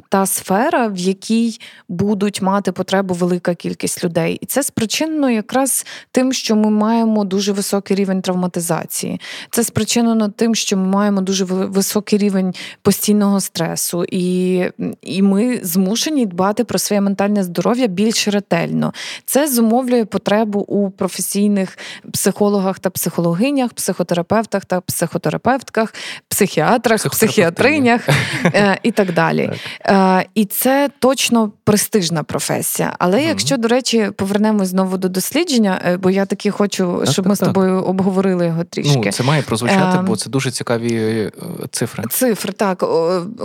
та 0.10 0.26
сфера, 0.26 0.88
в 0.88 0.98
якій 0.98 1.60
будуть 1.90 2.42
мати 2.42 2.72
потребу 2.72 3.14
велика 3.14 3.56
кількість 3.56 4.04
людей. 4.04 4.38
І 4.42 4.46
це 4.46 4.64
спричинено 4.64 5.30
якраз 5.30 5.86
тим, 6.12 6.34
що 6.34 6.56
ми 6.56 6.70
маємо 6.70 7.24
дуже 7.24 7.52
високий 7.52 7.98
рівень 7.98 8.22
травматизації. 8.22 9.22
Це 9.52 9.64
спричинено 9.64 10.30
тим, 10.30 10.56
що 10.56 10.78
ми 10.78 10.88
маємо 10.88 11.22
дуже 11.22 11.46
високий 11.46 12.20
рівень 12.20 12.54
постійного 12.82 13.42
стресу, 13.42 14.06
і, 14.10 14.64
і 15.02 15.22
ми 15.22 15.60
змушені 15.64 16.26
дбати 16.26 16.64
про 16.64 16.80
своє 16.80 17.02
ментальне 17.02 17.44
здоров'я 17.44 17.88
більш 17.88 18.28
ретельно. 18.28 18.94
Це 19.26 19.48
зумовлює 19.48 20.06
потребу 20.06 20.60
у 20.60 20.90
професійних 20.90 21.78
психологах 22.12 22.80
та 22.80 22.90
психологинях, 22.90 23.74
психотерапевтах 23.74 24.66
та 24.66 24.82
психотерапевтках, 24.82 25.94
психіатрах, 26.28 27.10
психіатринях 27.10 28.10
е, 28.46 28.80
і 28.84 28.92
так 28.92 29.14
далі. 29.14 29.50
Так. 29.82 30.24
Е, 30.24 30.30
і 30.36 30.46
це 30.46 30.90
точно 31.00 31.52
престижна 31.64 32.24
професія. 32.24 32.96
Але 33.00 33.24
якщо, 33.24 33.58
до 33.58 33.68
речі, 33.68 34.10
повернемось 34.16 34.68
знову 34.68 34.98
до 34.98 35.10
дослідження, 35.10 35.82
бо 36.00 36.10
я 36.10 36.26
таки 36.26 36.52
хочу, 36.52 36.98
так, 37.00 37.12
щоб 37.12 37.26
так, 37.26 37.30
ми 37.30 37.36
з 37.36 37.40
тобою 37.40 37.84
обговорили 37.84 38.46
його 38.46 38.64
трішки. 38.64 39.02
Ну, 39.06 39.12
Це 39.12 39.24
має 39.24 39.42
прозвучати, 39.42 40.00
бо 40.08 40.16
це 40.16 40.30
дуже 40.30 40.52
цікаві 40.52 41.32
цифри. 41.72 42.04
Цифри, 42.10 42.54
так. 42.54 42.84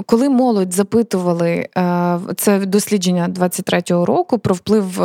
Коли 0.07 0.29
молодь 0.29 0.73
запитували 0.73 1.67
це 2.37 2.59
дослідження 2.59 3.29
23-го 3.39 4.07
року 4.07 4.39
про 4.39 4.55
вплив 4.55 5.01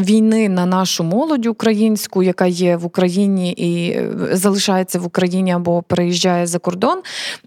війни 0.00 0.48
на 0.48 0.66
нашу 0.66 1.04
молодь 1.04 1.46
українську, 1.46 2.22
яка 2.22 2.46
є 2.46 2.76
в 2.76 2.86
Україні 2.86 3.52
і 3.52 4.00
залишається 4.32 4.98
в 4.98 5.06
Україні 5.06 5.52
або 5.52 5.82
переїжджає 5.82 6.46
за 6.46 6.58
кордон. 6.58 6.98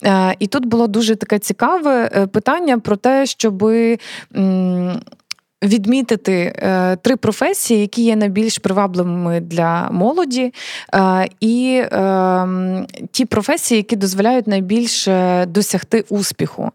Е, 0.03 0.35
і 0.39 0.47
тут 0.47 0.65
було 0.65 0.87
дуже 0.87 1.15
таке 1.15 1.39
цікаве 1.39 2.11
е, 2.15 2.27
питання 2.27 2.79
про 2.79 2.95
те, 2.95 3.25
щоби 3.25 3.97
відмітити 5.63 6.33
е, 6.55 6.95
три 6.95 7.15
професії, 7.15 7.81
які 7.81 8.03
є 8.03 8.15
найбільш 8.15 8.57
привабливими 8.57 9.39
для 9.39 9.89
молоді, 9.91 10.53
е, 10.95 11.27
і 11.39 11.83
е, 11.83 12.47
ті 13.11 13.25
професії, 13.25 13.77
які 13.77 13.95
дозволяють 13.95 14.47
найбільше 14.47 15.45
досягти 15.45 16.05
успіху. 16.09 16.71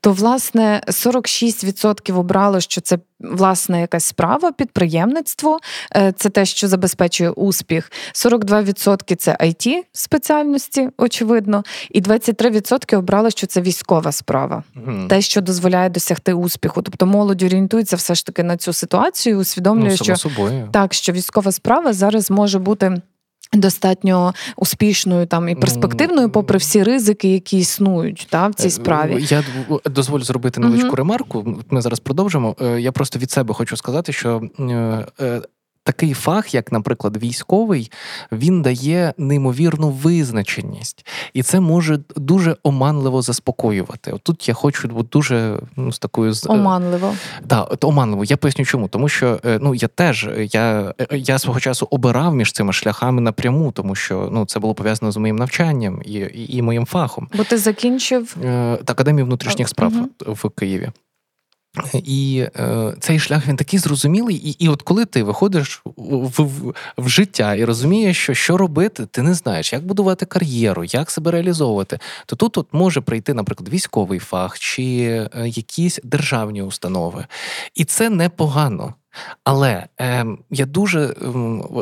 То, 0.00 0.12
власне, 0.12 0.82
46% 0.88 2.18
обрало, 2.18 2.60
що 2.60 2.80
це. 2.80 2.98
Власне, 3.22 3.80
якась 3.80 4.04
справа, 4.04 4.52
підприємництво 4.52 5.58
е, 5.96 6.12
це 6.16 6.30
те, 6.30 6.44
що 6.44 6.68
забезпечує 6.68 7.30
успіх. 7.30 7.92
42% 8.14 9.16
це 9.16 9.36
it 9.40 9.82
спеціальності, 9.92 10.88
очевидно, 10.98 11.64
і 11.90 12.02
23% 12.02 12.98
обрали, 12.98 13.30
що 13.30 13.46
це 13.46 13.60
військова 13.60 14.12
справа, 14.12 14.62
mm 14.76 15.08
те, 15.08 15.20
що 15.20 15.40
дозволяє 15.40 15.88
досягти 15.88 16.32
успіху. 16.32 16.82
Тобто 16.82 17.06
молодь 17.06 17.42
орієнтується 17.42 17.96
все 17.96 18.14
ж 18.14 18.26
таки 18.26 18.32
таки 18.32 18.48
на 18.48 18.56
цю 18.56 18.72
ситуацію, 18.72 19.38
усвідомлює, 19.38 19.90
ну, 19.90 19.96
що 19.96 20.16
собою. 20.16 20.68
так, 20.72 20.94
що 20.94 21.12
військова 21.12 21.52
справа 21.52 21.92
зараз 21.92 22.30
може 22.30 22.58
бути. 22.58 23.02
Достатньо 23.52 24.34
успішною 24.56 25.26
там 25.26 25.48
і 25.48 25.54
перспективною, 25.54 26.30
попри 26.30 26.58
всі 26.58 26.82
ризики, 26.82 27.28
які 27.28 27.58
існують 27.58 28.26
та, 28.30 28.48
в 28.48 28.54
цій 28.54 28.66
е, 28.66 28.70
справі. 28.70 29.26
Я 29.28 29.44
дозволю 29.84 30.22
зробити 30.22 30.60
невеличку 30.60 30.88
uh-huh. 30.88 30.96
ремарку. 30.96 31.58
Ми 31.70 31.82
зараз 31.82 32.00
продовжимо. 32.00 32.56
Е, 32.60 32.80
я 32.80 32.92
просто 32.92 33.18
від 33.18 33.30
себе 33.30 33.54
хочу 33.54 33.76
сказати, 33.76 34.12
що 34.12 34.42
е, 35.20 35.42
такий 35.84 36.14
фах, 36.14 36.54
як, 36.54 36.72
наприклад, 36.72 37.16
військовий, 37.16 37.90
він 38.32 38.62
дає 38.62 39.14
неймовірну 39.18 39.90
визначеність, 39.90 41.06
і 41.34 41.42
це 41.42 41.60
може 41.60 41.98
дуже 42.16 42.56
оманливо 42.62 43.22
заспокоювати. 43.22 44.12
От 44.12 44.22
Тут 44.22 44.48
я 44.48 44.54
хочу 44.54 44.88
дуже 44.88 45.58
ну, 45.76 45.92
з 45.92 45.98
такою 45.98 46.34
оманливо. 46.46 47.14
Так, 47.46 47.76
да, 47.80 47.86
оманливо. 47.86 48.24
Я 48.24 48.36
поясню, 48.36 48.64
чому 48.64 48.88
тому, 48.88 49.08
що 49.08 49.40
ну 49.44 49.74
я 49.74 49.88
теж 49.88 50.28
я 50.52 50.94
я 51.10 51.38
свого 51.38 51.60
часу 51.60 51.88
обирав 51.90 52.34
між 52.34 52.52
цими 52.52 52.72
шляхами 52.72 53.20
напряму, 53.20 53.72
тому 53.72 53.94
що 53.94 54.28
ну 54.32 54.44
це 54.46 54.60
було 54.60 54.74
пов'язано 54.74 55.12
з 55.12 55.16
моїм 55.16 55.36
навчанням 55.36 56.02
і, 56.04 56.12
і, 56.12 56.56
і 56.56 56.62
моїм 56.62 56.86
фахом. 56.86 57.28
Бо 57.36 57.44
ти 57.44 57.58
закінчив 57.58 58.36
академію 58.86 59.26
внутрішніх 59.26 59.68
справ 59.68 59.92
угу. 59.96 60.36
в 60.42 60.50
Києві. 60.50 60.90
І 61.94 62.46
е, 62.56 62.94
цей 63.00 63.18
шлях 63.18 63.46
він 63.48 63.56
такий 63.56 63.78
зрозумілий. 63.78 64.36
І 64.36 64.50
і 64.50 64.68
от 64.68 64.82
коли 64.82 65.04
ти 65.04 65.22
виходиш 65.22 65.82
в, 65.84 66.42
в 66.42 66.74
в, 66.98 67.08
життя 67.08 67.54
і 67.54 67.64
розумієш, 67.64 68.18
що 68.18 68.34
що 68.34 68.56
робити, 68.56 69.06
ти 69.06 69.22
не 69.22 69.34
знаєш, 69.34 69.72
як 69.72 69.86
будувати 69.86 70.26
кар'єру, 70.26 70.84
як 70.84 71.10
себе 71.10 71.30
реалізовувати, 71.30 71.98
то 72.26 72.36
тут 72.36 72.58
от 72.58 72.66
може 72.72 73.00
прийти, 73.00 73.34
наприклад, 73.34 73.68
військовий 73.68 74.18
фах 74.18 74.58
чи 74.58 74.82
е, 74.82 75.48
якісь 75.48 76.00
державні 76.04 76.62
установи. 76.62 77.26
І 77.74 77.84
це 77.84 78.10
непогано. 78.10 78.94
Але 79.44 79.86
е, 80.00 80.26
я 80.50 80.66
дуже 80.66 81.00
е, 81.00 81.14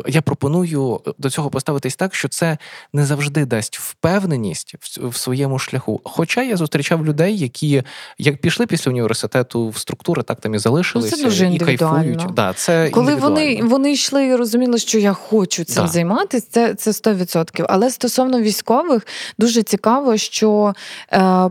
я 0.07 0.21
пропоную 0.21 1.01
до 1.17 1.29
цього 1.29 1.49
поставитись 1.49 1.95
так, 1.95 2.15
що 2.15 2.27
це 2.27 2.57
не 2.93 3.05
завжди 3.05 3.45
дасть 3.45 3.77
впевненість 3.79 4.75
в, 4.79 5.07
в 5.07 5.15
своєму 5.15 5.59
шляху. 5.59 6.01
Хоча 6.03 6.43
я 6.43 6.57
зустрічав 6.57 7.05
людей, 7.05 7.37
які 7.37 7.83
як 8.17 8.41
пішли 8.41 8.65
після 8.65 8.91
університету 8.91 9.69
в 9.69 9.77
структури, 9.77 10.23
так 10.23 10.41
там 10.41 10.55
і 10.55 10.59
залишилися 10.59 11.15
ну, 11.15 11.17
це 11.17 11.23
дуже 11.23 11.53
і 11.53 11.59
кайфують. 11.59 12.25
Да, 12.33 12.53
це 12.53 12.89
Коли 12.89 13.15
вони 13.15 13.63
вони 13.63 13.91
йшли 13.91 14.25
і 14.25 14.35
розуміли, 14.35 14.77
що 14.77 14.99
я 14.99 15.13
хочу 15.13 15.63
цим 15.63 15.83
да. 15.83 15.91
займатися, 15.91 16.47
це 16.51 16.73
це 16.73 16.91
100%. 16.91 17.65
Але 17.69 17.89
стосовно 17.89 18.41
військових, 18.41 19.07
дуже 19.37 19.63
цікаво, 19.63 20.17
що. 20.17 20.73
Е, 21.13 21.49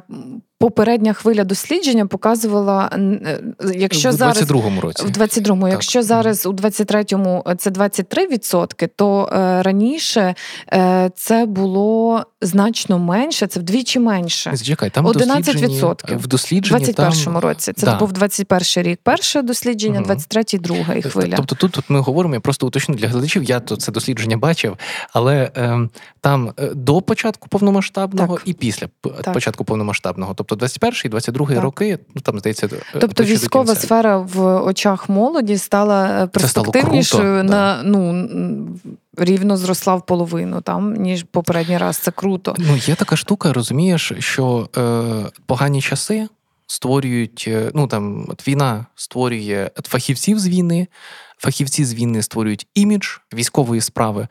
Попередня 0.60 1.12
хвиля 1.12 1.44
дослідження 1.44 2.06
показувала, 2.06 2.90
е, 2.92 3.40
якщо 3.74 4.08
в 4.08 4.12
зараз 4.12 4.42
22-му 4.42 4.80
році 4.80 5.06
в 5.06 5.10
22-му, 5.10 5.68
якщо 5.68 6.02
зараз 6.02 6.46
у 6.46 6.52
23-му 6.52 7.44
це 7.58 7.70
23%, 7.70 8.88
то 8.96 9.30
е, 9.32 9.62
раніше 9.62 10.34
е, 10.72 11.10
це 11.16 11.46
було 11.46 12.24
значно 12.40 12.98
менше, 12.98 13.46
це 13.46 13.60
вдвічі 13.60 13.98
менше. 13.98 14.50
Зачекай, 14.54 14.90
там 14.90 15.06
11%. 15.06 16.16
В 16.16 16.26
дослідженні 16.26 16.84
в 16.84 16.88
21-му 16.88 17.40
році. 17.40 17.72
Це 17.72 17.86
да. 17.86 17.96
був 17.96 18.12
21 18.12 18.92
рік. 18.92 19.00
Перше 19.02 19.42
дослідження, 19.42 20.00
23-й 20.00 20.58
друга 20.58 20.94
і 20.94 21.02
хвиля. 21.02 21.34
Тобто 21.36 21.54
тут, 21.54 21.72
тут 21.72 21.84
ми 21.88 22.00
говоримо, 22.00 22.34
я 22.34 22.40
просто 22.40 22.66
уточню 22.66 22.94
для 22.94 23.08
глядачів. 23.08 23.42
Я 23.42 23.60
то 23.60 23.76
це 23.76 23.92
дослідження 23.92 24.36
бачив, 24.36 24.76
але 25.12 25.50
е, 25.56 25.88
там 26.20 26.52
е, 26.58 26.70
до 26.74 27.02
початку 27.02 27.48
повномасштабного 27.48 28.34
так. 28.34 28.48
і 28.48 28.52
після 28.52 28.88
так. 29.02 29.32
початку 29.32 29.64
повномасштабного. 29.64 30.34
Тобто 30.34 30.49
Тобто 30.50 30.66
21-й, 30.66 31.08
22-й 31.08 31.58
роки, 31.58 31.98
ну 32.14 32.20
там 32.20 32.38
здається, 32.38 32.68
е, 32.72 32.98
тобто 33.00 33.24
військова 33.24 33.74
сфера 33.74 34.18
в 34.18 34.64
очах 34.64 35.08
молоді 35.08 35.58
стала 35.58 36.26
перспективнішою 36.26 37.44
на 37.44 37.82
ну 37.84 38.28
рівно 39.16 39.56
зросла 39.56 39.94
в 39.94 40.06
половину 40.06 40.60
там, 40.60 40.94
ніж 40.94 41.22
попередній 41.30 41.78
раз. 41.78 41.96
Це 41.96 42.10
круто. 42.10 42.54
Ну 42.58 42.76
є 42.76 42.94
така 42.94 43.16
штука, 43.16 43.52
розумієш, 43.52 44.12
що 44.18 44.68
е, 44.76 45.30
погані 45.46 45.82
часи. 45.82 46.28
Створюють, 46.66 47.44
е, 47.48 47.70
ну 47.74 47.86
там 47.86 48.26
от 48.28 48.48
війна 48.48 48.86
створює 48.94 49.70
фахівців 49.84 50.38
з 50.38 50.48
війни, 50.48 50.86
фахівці 51.38 51.84
з 51.84 51.94
війни 51.94 52.22
створюють 52.22 52.66
імідж 52.74 53.06
військової 53.34 53.80
справи, 53.80 54.28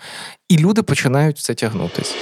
і 0.50 0.58
люди 0.58 0.84
починають 0.84 1.38
це 1.38 1.54
тягнутись. 1.54 2.16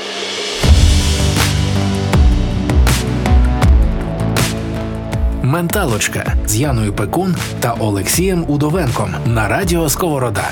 Менталочка 5.48 6.34
з 6.46 6.58
Яною 6.58 6.94
Пекун 6.94 7.36
та 7.60 7.74
Олексієм 7.74 8.46
Удовенком 8.48 9.16
на 9.26 9.48
радіо 9.48 9.90
Сковорода. 9.90 10.50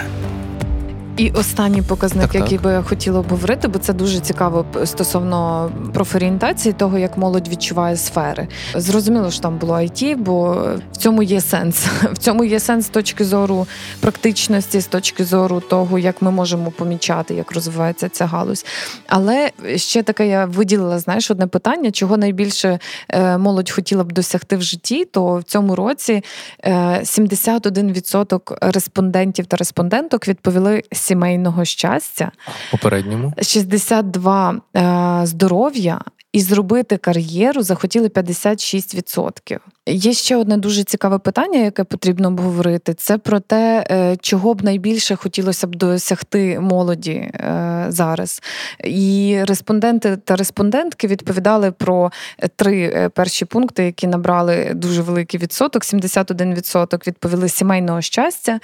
І 1.18 1.30
останній 1.30 1.82
показник, 1.82 2.26
так, 2.26 2.36
який 2.36 2.58
так. 2.58 2.62
би 2.62 2.72
я 2.72 2.82
хотіла 2.82 3.20
обговорити, 3.20 3.68
бо 3.68 3.80
це 3.80 3.94
дуже 3.94 4.20
цікаво 4.20 4.66
стосовно 4.86 5.72
профорієнтації, 5.94 6.74
того 6.74 6.98
як 6.98 7.18
молодь 7.18 7.48
відчуває 7.48 7.98
сфери. 7.98 8.48
Зрозуміло, 8.76 9.32
що 9.32 9.42
там 9.42 9.58
було 9.58 9.74
IT, 9.74 10.18
бо 10.18 10.54
в 10.92 10.98
цьому 10.98 11.24
є 11.24 11.42
сенс. 11.42 11.86
В 12.14 12.18
цьому 12.18 12.44
є 12.44 12.60
сенс 12.60 12.86
з 12.86 12.90
точки 12.90 13.26
зору 13.26 13.68
практичності, 14.00 14.80
з 14.80 14.88
точки 14.88 15.26
зору 15.26 15.60
того, 15.60 16.00
як 16.00 16.22
ми 16.22 16.32
можемо 16.32 16.72
помічати, 16.72 17.34
як 17.34 17.52
розвивається 17.52 18.10
ця 18.10 18.26
галузь. 18.26 18.66
Але 19.08 19.52
ще 19.76 20.04
таке 20.04 20.28
я 20.28 20.46
виділила, 20.46 21.00
знаєш, 21.00 21.32
одне 21.32 21.48
питання, 21.48 21.92
чого 21.92 22.18
найбільше 22.18 22.80
е, 23.10 23.38
молодь 23.38 23.72
хотіла 23.72 24.04
б 24.04 24.12
досягти 24.12 24.58
в 24.58 24.62
житті, 24.62 25.06
то 25.06 25.36
в 25.36 25.44
цьому 25.44 25.76
році 25.76 26.24
71% 26.64 28.54
е, 28.54 28.72
респондентів 28.72 29.46
та 29.46 29.58
респонденток 29.58 30.28
відповіли 30.28 30.84
сімейного 31.06 31.66
щастя, 31.66 32.32
попередньому 32.72 33.34
62 33.42 34.62
е, 34.76 35.26
здоров'я 35.26 36.02
і 36.34 36.42
зробити 36.42 36.98
кар'єру 36.98 37.62
захотіли 37.64 38.08
56%. 38.08 39.60
Є 39.88 40.14
ще 40.14 40.36
одне 40.36 40.58
дуже 40.58 40.84
цікаве 40.84 41.18
питання, 41.18 41.60
яке 41.60 41.84
потрібно 41.84 42.28
обговорити. 42.28 42.94
Це 42.94 43.18
про 43.18 43.40
те, 43.40 43.86
е, 43.92 44.18
чого 44.22 44.54
б 44.54 44.64
найбільше 44.64 45.16
хотілося 45.16 45.68
б 45.68 45.76
досягти 45.76 46.60
молоді 46.60 47.12
е, 47.12 47.86
зараз. 47.90 48.42
І 48.84 49.38
респонденти 49.48 50.18
та 50.18 50.36
респондентки 50.36 51.08
відповідали 51.08 51.72
про 51.72 52.12
три 52.56 52.82
е, 52.82 53.10
перші 53.10 53.46
пункти, 53.46 53.84
які 53.84 54.08
набрали 54.08 54.72
дуже 54.76 55.02
великий 55.02 55.40
відсоток. 55.40 55.84
71% 55.84 57.08
відповіли 57.08 57.50
сімейного 57.50 58.02
щастя, 58.02 58.60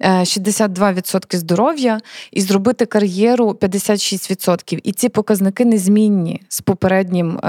62% 0.00 1.36
здоров'я 1.36 2.00
і 2.32 2.40
зробити 2.40 2.86
кар'єру 2.86 3.50
56%. 3.50 4.80
І 4.82 4.92
ці 4.92 5.08
показники 5.08 5.64
незмінні 5.64 6.42
з 6.48 6.60
попереднім 6.60 7.40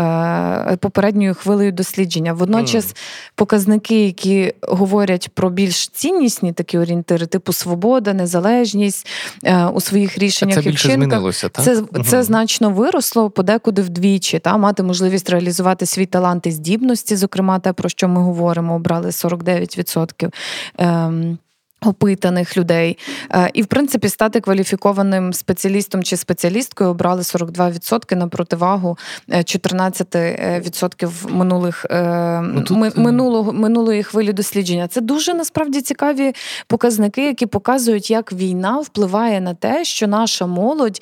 попередньою 0.79 1.35
хвилею 1.35 1.71
дослідження. 1.71 2.33
Водночас 2.33 2.95
показники, 3.35 4.05
які 4.05 4.53
говорять 4.61 5.29
про 5.33 5.49
більш 5.49 5.87
ціннісні 5.87 6.53
такі 6.53 6.77
орієнтири, 6.77 7.25
типу 7.25 7.53
свобода, 7.53 8.13
незалежність 8.13 9.07
е, 9.43 9.65
у 9.65 9.81
своїх 9.81 10.17
рішеннях 10.17 10.55
це 10.55 10.61
більше 10.61 10.91
змінилося, 10.91 11.49
так? 11.49 11.65
Це 11.65 11.77
угу. 11.77 12.03
це 12.05 12.23
значно 12.23 12.69
виросло 12.69 13.29
подекуди 13.29 13.81
вдвічі. 13.81 14.39
Та 14.39 14.57
мати 14.57 14.83
можливість 14.83 15.29
реалізувати 15.29 15.85
свій 15.85 16.05
талант 16.05 16.47
і 16.47 16.51
здібності, 16.51 17.15
зокрема, 17.15 17.59
те, 17.59 17.73
про 17.73 17.89
що 17.89 18.07
ми 18.07 18.21
говоримо, 18.21 18.75
обрали 18.75 19.09
49%. 19.09 20.31
Ем, 20.77 21.37
Опитаних 21.85 22.57
людей. 22.57 22.97
Е, 23.31 23.49
і, 23.53 23.61
в 23.61 23.65
принципі, 23.65 24.09
стати 24.09 24.39
кваліфікованим 24.39 25.33
спеціалістом 25.33 26.03
чи 26.03 26.17
спеціалісткою 26.17 26.89
обрали 26.89 27.21
42% 27.21 28.15
на 28.15 28.27
противагу 28.27 28.97
14% 29.29 31.05
е, 31.05 31.11
минулих 31.29 31.85
е, 31.89 32.41
ну, 32.41 32.61
тут... 32.61 32.97
минулого 32.97 33.53
минулої 33.53 34.03
хвилі 34.03 34.33
дослідження. 34.33 34.87
Це 34.87 35.01
дуже 35.01 35.33
насправді 35.33 35.81
цікаві 35.81 36.33
показники, 36.67 37.25
які 37.25 37.45
показують, 37.45 38.11
як 38.11 38.33
війна 38.33 38.79
впливає 38.79 39.41
на 39.41 39.53
те, 39.53 39.85
що 39.85 40.07
наша 40.07 40.45
молодь 40.45 41.01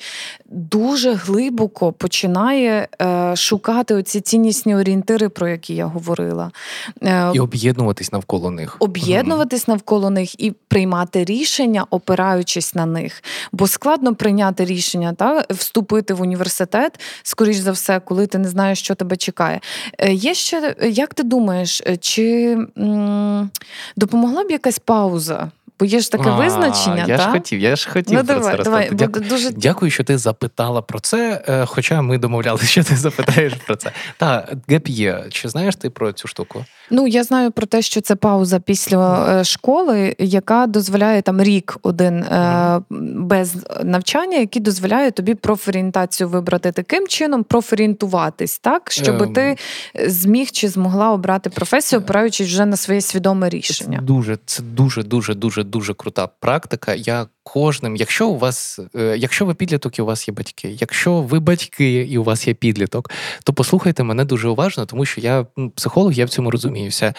дуже 0.50 1.12
глибоко 1.12 1.92
починає 1.92 2.88
шукати 3.34 3.94
оці 3.94 4.20
ціннісні 4.20 4.76
орієнтири, 4.76 5.28
про 5.28 5.48
які 5.48 5.74
я 5.74 5.86
говорила, 5.86 6.50
і 7.34 7.40
об'єднуватись 7.40 8.12
навколо 8.12 8.50
них, 8.50 8.76
об'єднуватись 8.80 9.68
навколо 9.68 10.10
них 10.10 10.40
і 10.40 10.52
приймати 10.68 11.24
рішення, 11.24 11.86
опираючись 11.90 12.74
на 12.74 12.86
них. 12.86 13.22
Бо 13.52 13.66
складно 13.66 14.14
прийняти 14.14 14.64
рішення, 14.64 15.12
та 15.12 15.44
вступити 15.50 16.14
в 16.14 16.20
університет, 16.20 17.00
скоріш 17.22 17.56
за 17.56 17.72
все, 17.72 18.00
коли 18.00 18.26
ти 18.26 18.38
не 18.38 18.48
знаєш, 18.48 18.78
що 18.78 18.94
тебе 18.94 19.16
чекає. 19.16 19.60
Е, 19.98 20.12
є 20.12 20.34
ще, 20.34 20.74
як 20.90 21.14
ти 21.14 21.22
думаєш, 21.22 21.82
чи 22.00 22.56
м- 22.78 23.50
допомогла 23.96 24.44
б 24.44 24.50
якась 24.50 24.78
пауза? 24.78 25.50
Бо 25.80 25.86
є 25.86 26.00
ж 26.00 26.12
таке 26.12 26.28
а, 26.28 26.36
визначення. 26.36 27.04
Я 27.08 27.16
та? 27.16 27.22
ж 27.22 27.30
хотів, 27.30 27.60
я 27.60 27.76
ж 27.76 27.90
хотів 27.90 28.18
ну, 28.18 28.24
про 28.24 28.34
давай, 28.34 28.56
це 28.56 28.62
давай, 28.62 28.90
Дякую. 28.92 29.24
Дуже... 29.28 29.50
Дякую, 29.50 29.90
що 29.90 30.04
ти 30.04 30.18
запитала 30.18 30.82
про 30.82 31.00
це. 31.00 31.44
Е, 31.48 31.66
хоча 31.66 32.02
ми 32.02 32.18
домовлялися, 32.18 32.66
що 32.66 32.84
ти 32.84 32.96
запитаєш 32.96 33.52
про 33.66 33.76
це. 33.76 33.92
Та 34.18 34.48
геп 34.68 34.88
є. 34.88 35.24
Чи 35.30 35.48
знаєш 35.48 35.76
ти 35.76 35.90
про 35.90 36.12
цю 36.12 36.28
штуку? 36.28 36.64
Ну 36.90 37.06
я 37.06 37.24
знаю 37.24 37.50
про 37.50 37.66
те, 37.66 37.82
що 37.82 38.00
це 38.00 38.16
пауза 38.16 38.60
після 38.60 39.28
е, 39.40 39.44
школи, 39.44 40.16
яка 40.18 40.66
дозволяє 40.66 41.22
там 41.22 41.42
рік 41.42 41.78
один 41.82 42.24
mm. 42.24 42.82
без 43.20 43.56
навчання, 43.84 44.38
який 44.38 44.62
дозволяє 44.62 45.10
тобі 45.10 45.34
профорієнтацію 45.34 46.28
вибрати 46.28 46.72
таким 46.72 47.06
чином, 47.08 47.44
профорієнтуватись, 47.44 48.58
так 48.58 48.90
щоб 48.90 49.22
um... 49.22 49.32
ти 49.32 49.56
зміг 50.08 50.50
чи 50.50 50.68
змогла 50.68 51.12
обрати 51.12 51.50
професію, 51.50 52.00
опираючись 52.00 52.46
вже 52.46 52.66
на 52.66 52.76
своє 52.76 53.00
свідоме 53.00 53.48
рішення. 53.48 53.98
Це 53.98 54.04
дуже, 54.04 54.38
це 54.46 54.62
дуже, 54.62 55.02
дуже, 55.02 55.34
дуже 55.34 55.65
дуже 55.66 55.94
крута 55.94 56.26
практика. 56.26 56.94
Я 56.94 57.26
кожним, 57.42 57.96
якщо 57.96 58.28
у 58.28 58.38
вас, 58.38 58.80
е, 58.94 59.16
якщо 59.18 59.44
ви 59.44 59.54
підліток 59.54 59.98
і 59.98 60.02
у 60.02 60.06
вас 60.06 60.28
є 60.28 60.34
батьки, 60.34 60.76
якщо 60.80 61.22
ви 61.22 61.40
батьки 61.40 61.92
і 61.92 62.18
у 62.18 62.24
вас 62.24 62.48
є 62.48 62.54
підліток, 62.54 63.10
то 63.44 63.52
послухайте 63.52 64.02
мене 64.02 64.24
дуже 64.24 64.48
уважно, 64.48 64.86
тому 64.86 65.04
що 65.04 65.20
я 65.20 65.46
психолог, 65.74 66.12
я 66.12 66.24
в 66.24 66.28
цьому 66.28 66.50
розуміюся. 66.50 67.14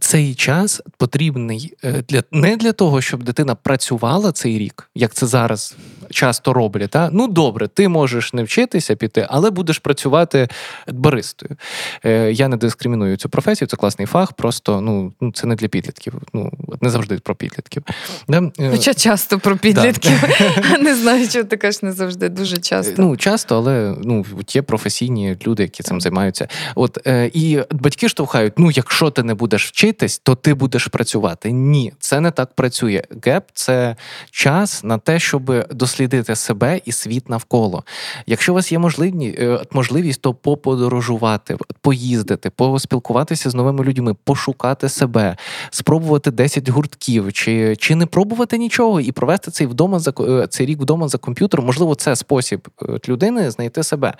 Цей 0.00 0.34
час 0.34 0.82
потрібний 0.96 1.74
е, 1.84 2.02
для 2.08 2.22
не 2.32 2.56
для 2.56 2.72
того, 2.72 3.00
щоб 3.00 3.22
дитина 3.22 3.54
працювала 3.54 4.32
цей 4.32 4.58
рік, 4.58 4.90
як 4.94 5.14
це 5.14 5.26
зараз 5.26 5.76
часто 6.12 6.52
роблять. 6.52 6.90
Та? 6.90 7.10
Ну 7.12 7.28
добре, 7.28 7.68
ти 7.68 7.88
можеш 7.88 8.32
не 8.32 8.42
вчитися 8.42 8.96
піти, 8.96 9.26
але 9.30 9.50
будеш 9.50 9.78
працювати 9.78 10.48
баристою. 10.88 11.56
Е, 12.04 12.32
Я 12.32 12.48
не 12.48 12.56
дискриміную 12.56 13.16
цю 13.16 13.28
професію, 13.28 13.68
це 13.68 13.76
класний 13.76 14.06
фах, 14.06 14.32
просто 14.32 14.80
ну, 14.80 15.12
ну 15.20 15.32
це 15.32 15.46
не 15.46 15.54
для 15.54 15.68
підлітків. 15.68 16.14
Ну 16.32 16.52
не 16.80 16.90
завжди 16.90 17.16
про 17.16 17.34
підлітків. 17.34 17.82
Е, 18.30 18.50
Хоча 18.70 18.94
часто 18.94 19.38
про 19.38 19.56
підлітків. 19.56 20.22
Да. 20.70 20.78
Не 20.78 20.96
знаю, 20.96 21.28
що 21.28 21.44
ти 21.44 21.56
кажеш 21.56 21.82
не 21.82 21.92
завжди, 21.92 22.28
дуже 22.28 22.56
часто. 22.56 22.94
Ну, 22.98 23.16
часто, 23.16 23.56
але 23.56 23.94
ну, 24.02 24.24
є 24.48 24.62
професійні 24.62 25.36
люди, 25.46 25.62
які 25.62 25.82
цим 25.82 26.00
займаються. 26.00 26.48
От 26.74 26.98
е, 27.06 27.30
І 27.34 27.60
батьки 27.70 28.08
штовхають: 28.08 28.54
ну, 28.56 28.70
якщо 28.70 29.10
ти 29.10 29.22
не 29.22 29.34
будеш 29.34 29.66
вчитись, 29.68 30.18
то 30.18 30.34
ти 30.34 30.54
будеш 30.54 30.86
працювати. 30.86 31.52
Ні, 31.52 31.92
це 31.98 32.20
не 32.20 32.30
так 32.30 32.54
працює. 32.54 33.02
Геп 33.24 33.44
це 33.54 33.96
час 34.30 34.84
на 34.84 34.98
те, 34.98 35.18
щоб 35.18 35.66
дослідити 36.02 36.36
себе 36.36 36.80
і 36.84 36.92
світ 36.92 37.28
навколо. 37.28 37.84
Якщо 38.26 38.52
у 38.52 38.54
вас 38.54 38.72
є 38.72 38.78
можливість, 38.78 39.38
е, 39.38 39.64
можливість, 39.72 40.20
то 40.20 40.34
поподорожувати, 40.34 41.56
поїздити, 41.80 42.50
поспілкуватися 42.50 43.50
з 43.50 43.54
новими 43.54 43.84
людьми, 43.84 44.14
пошукати 44.24 44.88
себе, 44.88 45.36
спробувати 45.70 46.30
10 46.30 46.68
гуртків, 46.68 47.32
чи, 47.32 47.76
чи 47.76 47.94
не 47.94 48.06
пробувати 48.06 48.58
нічого 48.58 49.00
і 49.00 49.12
провести 49.12 49.50
цей 49.50 49.66
вдома 49.66 49.98
за 49.98 50.12
е, 50.20 50.46
цей 50.46 50.66
рік 50.66 50.80
вдома 50.80 51.08
за 51.08 51.18
комп'ютером. 51.18 51.66
Можливо, 51.66 51.94
це 51.94 52.16
спосіб 52.16 52.68
е, 52.82 52.98
людини 53.08 53.50
знайти 53.50 53.82
себе. 53.82 54.14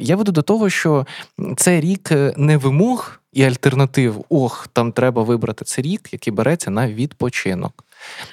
Я 0.00 0.16
веду 0.16 0.32
до 0.32 0.42
того, 0.42 0.70
що 0.70 1.06
це 1.56 1.80
рік 1.80 2.10
не 2.36 2.56
вимог 2.56 3.20
і 3.32 3.44
альтернатив. 3.44 4.24
Ох, 4.28 4.68
там 4.72 4.92
треба 4.92 5.22
вибрати 5.22 5.64
цей 5.64 5.84
рік, 5.84 6.08
який 6.12 6.32
береться 6.32 6.70
на 6.70 6.88
відпочинок 6.88 7.84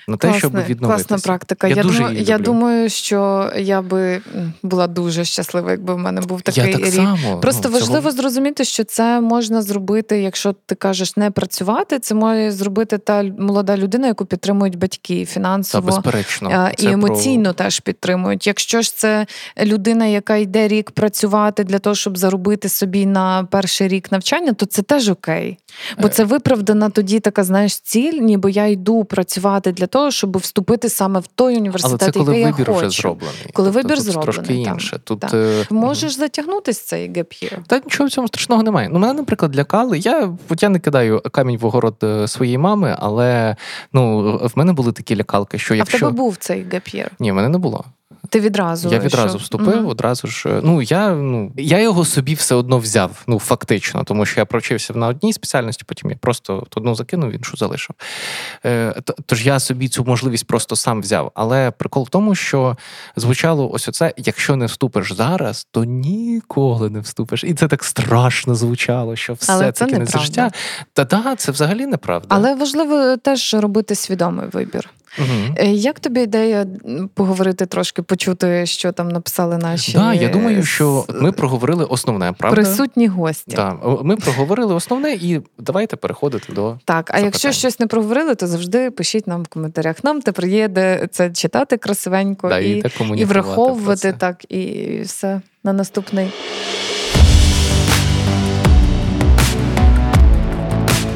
на 0.07 0.17
те, 0.17 0.27
Класне, 0.27 0.39
щоб 0.39 0.65
відновитися. 0.65 1.07
Класна 1.07 1.27
практика. 1.27 1.67
Я, 1.67 1.75
я 1.75 1.83
дуже 1.83 1.99
думаю, 1.99 2.21
я 2.21 2.37
думаю, 2.37 2.89
що 2.89 3.51
я 3.57 3.81
би 3.81 4.21
була 4.63 4.87
дуже 4.87 5.25
щаслива, 5.25 5.71
якби 5.71 5.93
в 5.93 5.97
мене 5.97 6.21
був 6.21 6.41
такий 6.41 6.65
я 6.65 6.71
так 6.73 6.85
рік. 6.85 6.93
Само, 6.93 7.39
Просто 7.39 7.69
ну, 7.69 7.73
важливо 7.73 8.01
цього... 8.01 8.11
зрозуміти, 8.11 8.63
що 8.63 8.83
це 8.83 9.21
можна 9.21 9.61
зробити, 9.61 10.21
якщо 10.21 10.55
ти 10.65 10.75
кажеш 10.75 11.17
не 11.17 11.31
працювати, 11.31 11.99
це 11.99 12.15
може 12.15 12.51
зробити 12.51 12.97
та 12.97 13.23
молода 13.23 13.77
людина, 13.77 14.07
яку 14.07 14.25
підтримують 14.25 14.77
батьки 14.77 15.25
фінансово 15.25 15.89
та, 15.89 15.95
безперечно. 15.95 16.71
і 16.77 16.87
емоційно 16.87 17.43
про... 17.43 17.53
теж 17.53 17.79
підтримують. 17.79 18.47
Якщо 18.47 18.81
ж 18.81 18.95
це 18.95 19.25
людина, 19.61 20.05
яка 20.05 20.35
йде 20.35 20.67
рік 20.67 20.91
працювати 20.91 21.63
для 21.63 21.79
того, 21.79 21.95
щоб 21.95 22.17
заробити 22.17 22.69
собі 22.69 23.05
на 23.05 23.47
перший 23.51 23.87
рік 23.87 24.11
навчання, 24.11 24.53
то 24.53 24.65
це 24.65 24.81
теж 24.81 25.09
окей. 25.09 25.57
Бо 25.99 26.07
е. 26.07 26.09
це 26.09 26.23
виправдана 26.23 26.89
тоді 26.89 27.19
така, 27.19 27.43
знаєш, 27.43 27.79
ціль, 27.79 28.21
ніби 28.21 28.51
я 28.51 28.65
йду 28.65 29.05
працювати 29.05 29.58
працювати 29.59 29.71
для 29.71 29.87
того, 29.87 30.11
щоб 30.11 30.37
вступити 30.37 30.89
саме 30.89 31.19
в 31.19 31.27
той 31.27 31.57
університет, 31.57 32.01
Але 32.01 32.11
це 32.11 32.19
коли 32.19 32.37
який 32.37 32.51
вибір 32.51 32.67
я 32.69 32.75
хочу. 32.75 32.87
вже 32.87 33.01
зроблений. 33.01 33.51
Коли 33.53 33.71
тобто, 33.71 33.81
вибір 33.81 34.01
зроблений. 34.01 34.33
Трошки 34.33 34.53
інше. 34.53 34.99
Тут 35.03 35.19
так. 35.19 35.33
Е... 35.33 35.65
можеш 35.69 36.17
затягнутися 36.17 36.85
цей 36.85 37.13
геп'єр. 37.13 37.63
Та 37.67 37.75
нічого 37.79 38.07
в 38.07 38.11
цьому 38.11 38.27
страшного 38.27 38.63
немає. 38.63 38.89
Ну, 38.91 38.99
мене, 38.99 39.13
наприклад, 39.13 39.57
лякали. 39.57 39.99
Я 39.99 40.29
я 40.59 40.69
не 40.69 40.79
кидаю 40.79 41.21
камінь 41.31 41.57
в 41.57 41.65
огород 41.65 41.95
е, 42.03 42.27
своєї 42.27 42.57
мами, 42.57 42.95
але 42.99 43.55
ну 43.93 44.37
в 44.37 44.51
мене 44.55 44.73
були 44.73 44.91
такі 44.91 45.15
лякалки, 45.15 45.57
що 45.59 45.75
якщо... 45.75 45.97
А 45.97 45.97
в 45.97 45.99
тебе 45.99 46.11
був 46.11 46.37
цей 46.37 46.65
геп'єр? 46.71 47.11
Ні, 47.19 47.31
в 47.31 47.35
мене 47.35 47.49
не 47.49 47.57
було. 47.57 47.85
Ти 48.29 48.39
відразу 48.39 48.89
я 48.89 48.99
відразу 48.99 49.29
що? 49.29 49.43
вступив, 49.43 49.79
угу. 49.79 49.89
одразу 49.89 50.27
ж. 50.27 50.61
Ну 50.63 50.81
я 50.81 51.09
ну 51.09 51.51
я 51.57 51.79
його 51.79 52.05
собі 52.05 52.33
все 52.33 52.55
одно 52.55 52.77
взяв. 52.77 53.23
Ну 53.27 53.39
фактично, 53.39 54.03
тому 54.03 54.25
що 54.25 54.39
я 54.39 54.45
провчився 54.45 54.93
на 54.93 55.07
одній 55.07 55.33
спеціальності, 55.33 55.83
потім 55.85 56.09
я 56.09 56.15
просто 56.15 56.67
одну 56.75 56.95
закинув, 56.95 57.31
іншу 57.31 57.57
залишив. 57.57 57.95
Е, 58.65 58.95
Тож 59.25 59.45
я 59.45 59.59
собі 59.59 59.87
цю 59.87 60.03
можливість 60.03 60.47
просто 60.47 60.75
сам 60.75 61.01
взяв. 61.01 61.31
Але 61.35 61.71
прикол 61.71 62.03
в 62.03 62.09
тому, 62.09 62.35
що 62.35 62.77
звучало 63.15 63.71
ось 63.71 63.87
оце: 63.87 64.13
якщо 64.17 64.55
не 64.55 64.65
вступиш 64.65 65.13
зараз, 65.13 65.67
то 65.71 65.83
ніколи 65.83 66.89
не 66.89 66.99
вступиш. 66.99 67.43
І 67.43 67.53
це 67.53 67.67
так 67.67 67.83
страшно 67.83 68.55
звучало, 68.55 69.15
що 69.15 69.33
все 69.33 69.53
Але 69.53 69.71
таки 69.71 69.97
не 69.97 70.05
життя. 70.05 70.51
Та 70.93 71.03
да, 71.03 71.35
це 71.35 71.51
взагалі 71.51 71.85
неправда. 71.85 72.27
Але 72.29 72.55
важливо 72.55 73.17
теж 73.17 73.53
робити 73.53 73.95
свідомий 73.95 74.47
вибір. 74.47 74.89
Угу. 75.17 75.67
Як 75.67 75.99
тобі 75.99 76.21
ідея 76.21 76.65
поговорити 77.13 77.65
трошки, 77.65 78.01
почути, 78.01 78.65
що 78.65 78.91
там 78.91 79.09
написали 79.09 79.57
наші? 79.57 79.93
Да, 79.93 80.13
я 80.13 80.29
думаю, 80.29 80.63
що 80.63 81.05
ми 81.09 81.31
проговорили 81.31 81.85
основне, 81.85 82.33
правда? 82.37 82.55
Присутні 82.55 83.07
гості. 83.07 83.55
Да, 83.55 83.77
Ми 84.03 84.15
проговорили 84.15 84.73
основне 84.73 85.13
і 85.13 85.41
давайте 85.57 85.95
переходити 85.95 86.53
до. 86.53 86.77
Так, 86.85 87.11
а 87.13 87.19
якщо 87.19 87.51
щось 87.51 87.79
не 87.79 87.87
проговорили, 87.87 88.35
то 88.35 88.47
завжди 88.47 88.91
пишіть 88.91 89.27
нам 89.27 89.43
в 89.43 89.47
коментарях. 89.47 90.03
Нам 90.03 90.21
тепер 90.21 90.45
є 90.45 90.67
де 90.67 91.07
це 91.11 91.29
читати 91.29 91.77
красивенько 91.77 92.49
да, 92.49 92.59
і, 92.59 92.69
і, 92.69 92.83
і 93.15 93.25
враховувати 93.25 94.13
так, 94.17 94.51
і 94.51 95.01
все 95.01 95.41
на 95.63 95.73
наступний. 95.73 96.31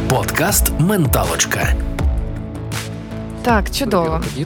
Подкаст 0.10 0.72
Менталочка. 0.80 1.93
Так, 3.44 3.72
чудово. 3.72 4.22
Е, 4.38 4.46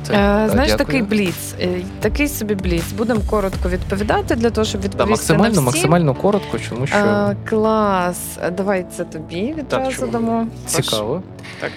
знаєш, 0.52 0.52
Дякую. 0.52 0.78
такий 0.78 1.02
бліц. 1.02 1.56
Е, 1.62 1.82
такий 2.00 2.28
собі 2.28 2.56
бліц. 2.56 2.91
Будемо 2.91 3.22
коротко 3.30 3.70
відповідати 3.70 4.36
для 4.36 4.50
того, 4.50 4.66
щоб 4.66 4.82
відповісти. 4.82 5.06
Да, 5.06 5.10
максимально, 5.10 5.43
на 5.43 5.52
всі. 5.52 5.66
максимально 5.66 6.14
коротко, 6.14 6.60
чому 6.60 6.88
що. 6.88 6.98
Е, 6.98 7.36
клас. 7.50 8.20
Давай 8.58 8.86
це 8.98 9.04
тобі 9.04 9.56
відразу 9.58 10.08
дамо. 10.08 10.48
Цікаво. 10.68 11.22
Так. 11.62 11.72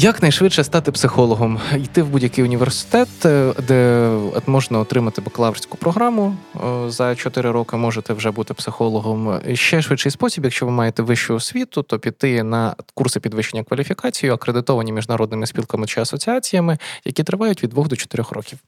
Як 0.00 0.22
найшвидше 0.22 0.64
стати 0.64 0.92
психологом, 0.92 1.60
йти 1.76 2.02
в 2.02 2.08
будь-який 2.08 2.44
університет, 2.44 3.08
е, 3.24 3.52
де 3.68 4.10
можна 4.46 4.78
отримати 4.78 5.20
бакалаврську 5.20 5.76
програму 5.76 6.36
е, 6.56 6.90
за 6.90 7.14
4 7.14 7.50
роки, 7.50 7.76
можете 7.76 8.12
вже 8.12 8.30
бути 8.30 8.54
психологом. 8.54 9.40
Ще 9.54 9.82
швидший 9.82 10.12
спосіб, 10.12 10.44
якщо 10.44 10.66
ви 10.66 10.72
маєте 10.72 11.02
вищу 11.02 11.34
освіту, 11.34 11.82
то 11.82 11.98
піти 11.98 12.42
на 12.42 12.76
курси 12.94 13.20
підвищення 13.20 13.64
кваліфікації, 13.64 14.32
акредитовані 14.32 14.92
міжнародними 14.92 15.46
спілками 15.46 15.86
чи 15.86 16.00
асоціаціями, 16.00 16.78
які 17.04 17.22
тривають 17.22 17.62
від 17.62 17.70
2 17.70 17.84
до 17.84 17.96
4 17.96 18.24
років. 18.30 18.58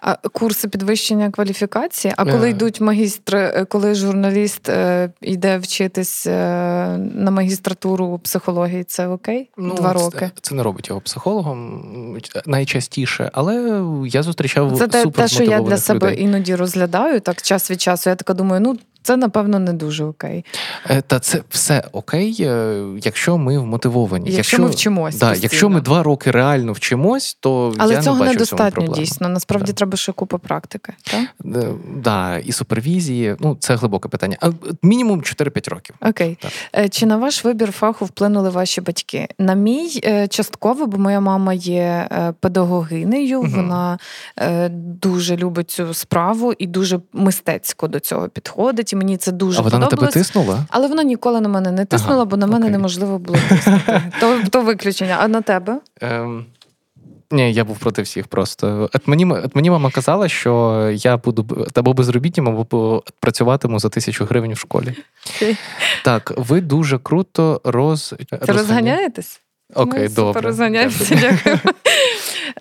А 0.00 0.14
курси 0.14 0.68
підвищення 0.68 1.30
кваліфікації? 1.30 2.14
А 2.16 2.24
коли 2.24 2.46
е. 2.46 2.50
йдуть 2.50 2.80
магістри, 2.80 3.66
коли 3.68 3.94
журналіст 3.94 4.70
йде 5.20 5.58
вчитись 5.58 6.26
на 6.26 7.30
магістратуру 7.30 8.18
психології, 8.18 8.84
це 8.84 9.08
окей? 9.08 9.50
Ну, 9.56 9.74
Два 9.74 9.92
роки. 9.92 10.30
Це, 10.34 10.40
це 10.40 10.54
не 10.54 10.62
робить 10.62 10.88
його 10.88 11.00
психологом 11.00 11.60
найчастіше, 12.46 13.30
але 13.32 13.82
я 14.06 14.22
зустрічав 14.22 14.78
це 14.78 14.88
те, 14.88 15.06
те, 15.06 15.28
що 15.28 15.44
я 15.44 15.60
для 15.60 15.76
себе 15.76 16.10
людей. 16.10 16.24
іноді 16.24 16.54
розглядаю 16.54 17.20
так 17.20 17.42
час 17.42 17.70
від 17.70 17.80
часу. 17.80 18.10
Я 18.10 18.16
така 18.16 18.34
думаю, 18.34 18.60
ну 18.60 18.78
це 19.02 19.16
напевно 19.16 19.58
не 19.58 19.72
дуже 19.72 20.04
окей. 20.04 20.44
Е, 20.90 21.02
та 21.02 21.20
це 21.20 21.42
все 21.48 21.84
окей, 21.92 22.36
е, 22.40 22.84
якщо 23.02 23.38
ми 23.38 23.58
вмотивовані. 23.58 24.24
Якщо, 24.24 24.38
якщо 24.38 24.62
ми 24.62 24.68
вчимось. 24.68 25.18
Да, 25.18 25.34
Якщо 25.34 25.68
ми 25.68 25.80
два 25.80 26.02
роки 26.02 26.30
реально 26.30 26.72
вчимось, 26.72 27.36
то 27.40 27.74
але 27.78 27.94
я 27.94 28.02
цього 28.02 28.16
не 28.16 28.20
бачу 28.20 28.32
недостатньо 28.32 28.94
дійсно. 28.94 29.28
Насправді 29.28 29.69
да. 29.72 29.76
треба 29.76 29.96
ще 29.96 30.12
купа 30.12 30.38
практики. 30.38 30.92
Так, 31.02 31.26
е, 31.56 31.68
да, 31.96 32.38
і 32.38 32.52
супервізії. 32.52 33.36
Ну 33.40 33.56
це 33.60 33.74
глибоке 33.74 34.08
питання. 34.08 34.36
А 34.40 34.50
мінімум 34.82 35.20
4-5 35.20 35.70
років. 35.70 35.96
Окей. 36.00 36.38
Так. 36.40 36.90
Чи 36.90 37.06
на 37.06 37.16
ваш 37.16 37.44
вибір 37.44 37.72
фаху 37.72 38.04
вплинули 38.04 38.50
ваші 38.50 38.80
батьки? 38.80 39.28
На 39.38 39.54
мій 39.54 40.00
частково, 40.30 40.86
бо 40.86 40.98
моя 40.98 41.20
мама 41.20 41.52
є 41.52 42.08
педагогинею. 42.40 43.40
Угу. 43.40 43.48
Вона 43.48 43.98
дуже 44.78 45.36
любить 45.36 45.70
цю 45.70 45.94
справу 45.94 46.52
і 46.58 46.66
дуже 46.66 47.00
мистецько 47.12 47.88
до 47.88 48.00
цього 48.00 48.28
підходить 48.28 48.92
і 48.92 48.96
мені 48.96 49.16
це 49.16 49.32
дуже 49.32 49.58
А 49.58 49.62
вона 49.62 49.78
на 49.78 49.86
тебе 49.86 50.06
тиснула? 50.06 50.66
Але 50.68 50.88
вона 50.88 51.02
ніколи 51.02 51.40
на 51.40 51.48
мене 51.48 51.70
не 51.70 51.84
тиснула, 51.84 52.16
ага, 52.16 52.24
бо 52.24 52.36
на 52.36 52.46
мене 52.46 52.64
окей. 52.64 52.72
неможливо 52.72 53.18
було 53.18 53.38
тиснути. 53.48 54.02
То, 54.20 54.42
то 54.50 54.62
виключення. 54.62 55.16
А 55.20 55.28
на 55.28 55.42
тебе? 55.42 55.80
Ем... 56.00 56.46
Ні, 57.32 57.52
я 57.52 57.64
був 57.64 57.78
проти 57.78 58.02
всіх 58.02 58.26
просто. 58.26 58.90
От 58.94 59.08
мені 59.08 59.26
от 59.26 59.56
мені 59.56 59.70
мама 59.70 59.90
казала, 59.90 60.28
що 60.28 60.90
я 60.94 61.16
буду 61.16 61.68
або 61.74 61.92
безробітнім, 61.92 62.48
або 62.48 63.02
працюватиму 63.20 63.78
за 63.78 63.88
тисячу 63.88 64.24
гривень 64.24 64.52
в 64.52 64.58
школі. 64.58 64.94
Так, 66.04 66.32
ви 66.36 66.60
дуже 66.60 66.98
круто 66.98 67.60
роз... 67.64 68.14
Розганяєтесь? 68.30 69.40
Окей, 69.74 70.02
Ми 70.02 70.08
добре. 70.08 70.40
Розганяємося, 70.40 71.14
дякую. 71.20 71.58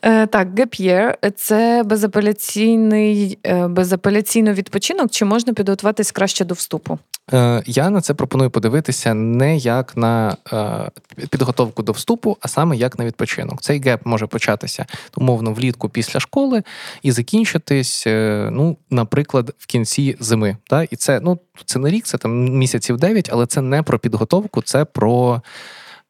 Е, 0.01 0.27
так, 0.27 0.47
gap 0.47 0.81
year– 0.81 1.31
це 1.35 1.83
безапеляційний, 1.85 3.39
е, 3.45 3.67
безапеляційний 3.67 4.53
відпочинок, 4.53 5.11
чи 5.11 5.25
можна 5.25 5.53
підготуватись 5.53 6.11
краще 6.11 6.45
до 6.45 6.53
вступу? 6.53 6.99
Е, 7.33 7.63
я 7.65 7.89
на 7.89 8.01
це 8.01 8.13
пропоную 8.13 8.49
подивитися 8.49 9.13
не 9.13 9.57
як 9.57 9.97
на 9.97 10.37
підготовку 11.29 11.83
до 11.83 11.91
вступу, 11.91 12.37
а 12.41 12.47
саме 12.47 12.77
як 12.77 12.99
на 12.99 13.05
відпочинок. 13.05 13.61
Цей 13.61 13.81
геп 13.81 14.05
може 14.05 14.27
початися 14.27 14.85
умовно 15.17 15.53
влітку 15.53 15.89
після 15.89 16.19
школи 16.19 16.63
і 17.01 17.11
закінчитись, 17.11 18.03
ну, 18.51 18.77
наприклад, 18.89 19.53
в 19.57 19.65
кінці 19.65 20.17
зими. 20.19 20.57
Да? 20.69 20.83
І 20.83 20.95
це 20.95 21.19
ну 21.23 21.39
це 21.65 21.79
не 21.79 21.89
рік, 21.89 22.05
це 22.05 22.17
там 22.17 22.57
місяців 22.57 22.97
дев'ять, 22.97 23.29
але 23.31 23.45
це 23.45 23.61
не 23.61 23.83
про 23.83 23.99
підготовку, 23.99 24.61
це 24.61 24.85
про 24.85 25.41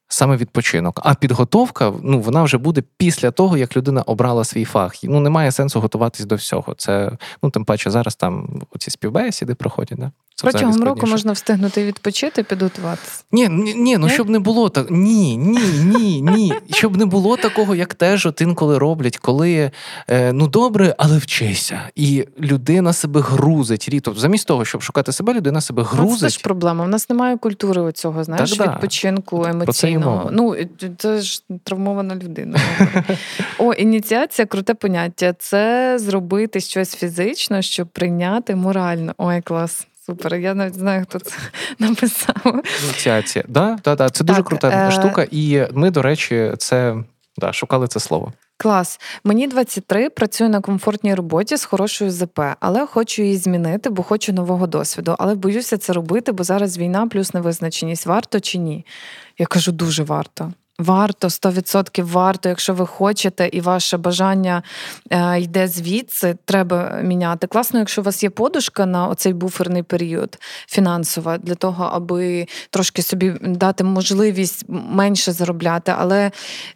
саме 0.09 0.37
відпочинок. 0.37 1.01
А 1.03 1.15
підготовка 1.15 1.93
ну 2.03 2.19
вона 2.19 2.43
вже 2.43 2.57
буде 2.57 2.83
після 2.97 3.31
того, 3.31 3.57
як 3.57 3.77
людина 3.77 4.01
обрала 4.01 4.43
свій 4.43 4.65
фах. 4.65 4.95
Ну 5.03 5.19
немає 5.19 5.51
сенсу 5.51 5.79
готуватись 5.79 6.25
до 6.25 6.35
всього. 6.35 6.73
Це 6.77 7.11
ну 7.43 7.49
тим 7.49 7.65
паче 7.65 7.91
зараз 7.91 8.15
там 8.15 8.61
оці 8.71 8.91
співбесіди 8.91 9.55
проходять. 9.55 9.99
Да? 9.99 10.11
Це 10.35 10.47
Протягом 10.47 10.83
року 10.83 11.07
можна 11.07 11.31
встигнути 11.31 11.85
відпочити, 11.85 12.43
підготуватися. 12.43 13.23
Ні, 13.31 13.49
ні, 13.49 13.73
ні, 13.73 13.97
ну 13.97 14.09
щоб 14.09 14.29
не 14.29 14.39
було 14.39 14.69
так. 14.69 14.91
Ні, 14.91 15.37
ні, 15.37 15.59
ні, 15.83 16.21
ні. 16.21 16.53
Щоб 16.71 16.97
не 16.97 17.05
було 17.05 17.37
такого, 17.37 17.75
як 17.75 17.93
теж 17.93 18.25
от 18.25 18.41
інколи 18.41 18.77
роблять, 18.77 19.17
коли 19.17 19.71
е, 20.09 20.33
ну 20.33 20.47
добре, 20.47 20.95
але 20.97 21.17
вчися. 21.17 21.81
І 21.95 22.25
людина 22.39 22.93
себе 22.93 23.21
грузить. 23.21 23.89
Тобто, 24.03 24.19
замість 24.19 24.47
того, 24.47 24.65
щоб 24.65 24.83
шукати 24.83 25.11
себе, 25.11 25.33
людина 25.33 25.61
себе 25.61 25.83
грузить. 25.83 26.19
Це 26.19 26.29
ж 26.29 26.39
проблема. 26.43 26.85
У 26.85 26.87
нас 26.87 27.09
немає 27.09 27.37
культури 27.37 27.81
оцього, 27.81 28.23
знаєш, 28.23 28.51
так, 28.51 28.73
відпочинку 28.73 29.45
емоційного. 29.45 29.98
Ну 30.31 30.55
це 30.97 31.21
ж 31.21 31.43
травмована 31.63 32.15
людина. 32.15 32.59
О, 33.57 33.73
ініціація 33.73 34.45
круте 34.45 34.73
поняття. 34.73 35.33
Це 35.33 35.95
зробити 35.99 36.59
щось 36.59 36.95
фізично, 36.95 37.61
щоб 37.61 37.87
прийняти 37.87 38.55
морально. 38.55 39.13
Ой, 39.17 39.41
клас. 39.41 39.87
Супер, 40.05 40.35
я 40.35 40.53
навіть 40.53 40.75
знаю, 40.75 41.05
хто 41.09 41.19
це 41.19 41.35
написав. 41.79 42.61
Ініціація. 42.83 43.45
Да, 43.47 43.77
да, 43.83 43.95
да. 43.95 44.09
Це 44.09 44.23
дуже 44.23 44.43
крута 44.43 44.87
е... 44.87 44.91
штука, 44.91 45.27
і 45.31 45.67
ми, 45.73 45.91
до 45.91 46.01
речі, 46.01 46.51
це 46.57 46.95
да, 47.37 47.53
шукали 47.53 47.87
це 47.87 47.99
слово. 47.99 48.33
Клас. 48.61 48.99
Мені 49.23 49.47
23, 49.47 50.09
працюю 50.09 50.49
на 50.49 50.61
комфортній 50.61 51.15
роботі 51.15 51.57
з 51.57 51.65
хорошою 51.65 52.11
ЗП, 52.11 52.39
але 52.59 52.85
хочу 52.85 53.21
її 53.21 53.37
змінити, 53.37 53.89
бо 53.89 54.03
хочу 54.03 54.33
нового 54.33 54.67
досвіду. 54.67 55.15
Але 55.19 55.35
боюся 55.35 55.77
це 55.77 55.93
робити, 55.93 56.31
бо 56.31 56.43
зараз 56.43 56.77
війна 56.77 57.07
плюс 57.07 57.33
невизначеність. 57.33 58.05
Варто 58.05 58.39
чи 58.39 58.57
ні? 58.57 58.85
Я 59.37 59.45
кажу, 59.45 59.71
дуже 59.71 60.03
варто. 60.03 60.53
Варто, 60.79 61.27
100% 61.27 62.03
варто, 62.03 62.49
якщо 62.49 62.73
ви 62.73 62.85
хочете, 62.85 63.49
і 63.53 63.61
ваше 63.61 63.97
бажання 63.97 64.63
е, 65.09 65.41
йде 65.41 65.67
звідси, 65.67 66.37
треба 66.45 66.99
міняти. 67.03 67.47
Класно, 67.47 67.79
якщо 67.79 68.01
у 68.01 68.03
вас 68.03 68.23
є 68.23 68.29
подушка 68.29 68.85
на 68.85 69.07
оцей 69.07 69.33
буферний 69.33 69.83
період 69.83 70.37
фінансова, 70.67 71.37
для 71.37 71.55
того, 71.55 71.89
аби 71.93 72.47
трошки 72.69 73.01
собі 73.01 73.33
дати 73.41 73.83
можливість 73.83 74.65
менше 74.69 75.31
заробляти. 75.31 75.93
Але 75.97 76.31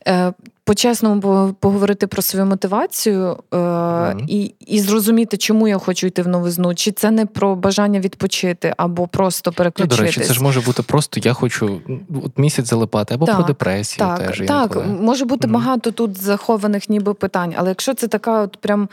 е, 0.08 0.34
по-чесному 0.66 1.54
поговорити 1.60 2.08
про 2.08 2.22
свою 2.22 2.46
мотивацію 2.46 3.38
е, 3.54 3.58
mm-hmm. 3.58 4.26
і 4.28 4.56
і 4.60 4.80
зрозуміти, 4.80 5.38
чому 5.38 5.68
я 5.68 5.78
хочу 5.78 6.08
йти 6.08 6.22
в 6.22 6.28
новизну, 6.28 6.76
чи 6.76 6.92
це 6.92 7.12
не 7.12 7.26
про 7.26 7.56
бажання 7.56 8.00
відпочити 8.00 8.74
або 8.78 9.08
просто 9.08 9.52
переключитись. 9.52 9.98
Ну, 10.00 10.06
до 10.06 10.08
речі, 10.08 10.22
це 10.22 10.34
ж 10.34 10.44
може 10.44 10.62
бути 10.62 10.84
просто 10.84 11.20
я 11.24 11.34
хочу 11.34 11.82
от 12.26 12.38
місяць 12.38 12.70
залипати, 12.70 13.14
або 13.14 13.26
так, 13.26 13.36
про 13.36 13.46
депресію. 13.46 14.08
Так, 14.08 14.28
теж 14.28 14.44
так 14.48 14.78
може 15.02 15.26
бути 15.26 15.48
mm-hmm. 15.48 15.52
багато 15.52 15.92
тут 15.92 16.22
захованих, 16.22 16.90
ніби 16.90 17.14
питань. 17.14 17.54
Але 17.58 17.70
якщо 17.70 17.94
це 17.94 18.08
така, 18.08 18.42
от 18.42 18.58
прям 18.58 18.90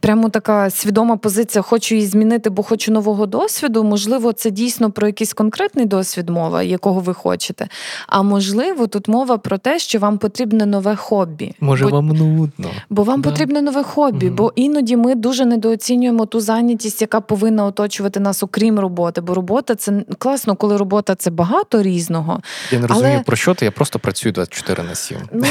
прямо 0.00 0.28
така 0.28 0.70
свідома 0.70 1.16
позиція, 1.16 1.62
хочу 1.62 1.94
її 1.94 2.06
змінити, 2.06 2.50
бо 2.50 2.62
хочу 2.62 2.92
нового 2.92 3.26
досвіду. 3.26 3.84
Можливо, 3.84 4.32
це 4.32 4.50
дійсно 4.50 4.90
про 4.90 5.06
якийсь 5.06 5.32
конкретний 5.32 5.86
досвід 5.86 6.28
мова, 6.28 6.62
якого 6.62 7.00
ви 7.00 7.14
хочете. 7.14 7.68
А 8.06 8.22
можливо, 8.22 8.86
тут 8.86 9.08
мова 9.08 9.38
про 9.38 9.58
те, 9.58 9.78
що 9.78 9.98
вам 9.98 10.18
потрібне 10.18 10.66
нове 10.66 10.95
хобі. 10.96 11.54
Може, 11.60 11.84
бо, 11.84 11.90
вам 11.90 12.06
нудно. 12.06 12.70
Бо 12.90 13.02
вам 13.02 13.20
да. 13.20 13.30
потрібне 13.30 13.62
нове 13.62 13.82
хобі, 13.82 14.26
mm 14.30 14.36
бо 14.36 14.52
іноді 14.56 14.96
ми 14.96 15.14
дуже 15.14 15.44
недооцінюємо 15.44 16.26
ту 16.26 16.40
зайнятість, 16.40 17.00
яка 17.00 17.20
повинна 17.20 17.64
оточувати 17.64 18.20
нас, 18.20 18.42
окрім 18.42 18.78
роботи. 18.78 19.20
Бо 19.20 19.34
робота 19.34 19.74
це 19.74 20.04
класно, 20.18 20.56
коли 20.56 20.76
робота 20.76 21.14
це 21.14 21.30
багато 21.30 21.82
різного. 21.82 22.40
Я 22.70 22.78
не 22.78 22.86
розумію, 22.86 23.14
але... 23.14 23.22
про 23.22 23.36
що 23.36 23.54
ти, 23.54 23.64
я 23.64 23.70
просто 23.70 23.98
працюю 23.98 24.32
24 24.32 24.82
на 24.82 24.94
7. 24.94 25.18
Ну 25.32 25.46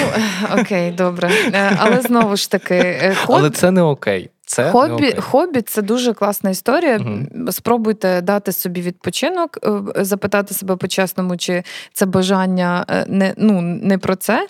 окей, 0.59 0.91
добре. 0.91 1.31
Е, 1.53 1.77
але 1.79 2.01
знову 2.01 2.35
ж 2.35 2.51
таки, 2.51 2.75
е, 2.75 3.15
хобі... 3.25 3.39
але 3.39 3.49
це 3.49 3.71
не 3.71 3.81
окей. 3.81 4.29
Це 4.55 4.71
хобі, 4.71 5.15
хобі 5.19 5.61
це 5.61 5.81
дуже 5.81 6.13
класна 6.13 6.49
історія. 6.49 6.97
Угу. 6.97 7.51
Спробуйте 7.51 8.21
дати 8.21 8.51
собі 8.51 8.81
відпочинок, 8.81 9.57
е, 9.97 10.03
запитати 10.03 10.53
себе 10.53 10.75
по-чесному, 10.75 11.37
чи 11.37 11.63
це 11.93 12.05
бажання 12.05 12.85
е, 12.89 13.05
не 13.07 13.33
ну, 13.37 13.61
не 13.61 13.97
про 13.97 14.15
це, 14.15 14.47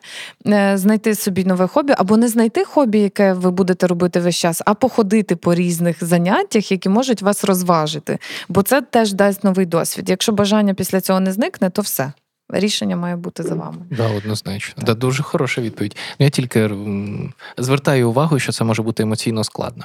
е, 0.47 0.77
знайти 0.77 1.15
собі 1.15 1.45
нове 1.45 1.67
хобі, 1.67 1.93
або 1.97 2.17
не 2.17 2.27
знайти 2.27 2.63
хобі, 2.63 2.99
яке 2.99 3.33
ви 3.33 3.51
будете 3.51 3.87
робити 3.87 4.19
весь 4.19 4.35
час, 4.35 4.61
а 4.65 4.73
походити 4.73 5.35
по 5.35 5.55
різних 5.55 6.03
заняттях, 6.03 6.71
які 6.71 6.89
можуть 6.89 7.21
вас 7.21 7.43
розважити. 7.43 8.17
Бо 8.49 8.63
це 8.63 8.81
теж 8.81 9.13
дасть 9.13 9.43
новий 9.43 9.65
досвід. 9.65 10.09
Якщо 10.09 10.31
бажання 10.31 10.73
після 10.73 11.01
цього 11.01 11.19
не 11.19 11.31
зникне, 11.31 11.69
то 11.69 11.81
все. 11.81 12.11
Рішення 12.49 12.95
має 12.95 13.15
бути 13.15 13.43
за 13.43 13.55
вами. 13.55 13.77
Да, 13.91 14.07
однозначно. 14.07 14.83
Да, 14.85 14.93
Дуже 14.93 15.23
хороша 15.23 15.61
відповідь. 15.61 15.95
Ну, 16.19 16.23
Я 16.23 16.29
тільки 16.29 16.69
звертаю 17.57 18.09
увагу, 18.09 18.39
що 18.39 18.51
це 18.51 18.63
може 18.63 18.81
бути 18.81 19.03
емоційно 19.03 19.43
складно. 19.43 19.83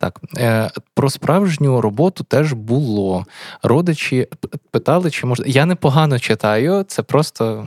Так, 0.00 0.20
е, 0.38 0.70
про 0.94 1.10
справжню 1.10 1.80
роботу 1.80 2.24
теж 2.24 2.52
було. 2.52 3.26
Родичі 3.62 4.26
питали, 4.70 5.10
чи 5.10 5.26
можна. 5.26 5.44
Я 5.48 5.66
непогано 5.66 6.18
читаю, 6.18 6.84
це 6.88 7.02
просто. 7.02 7.66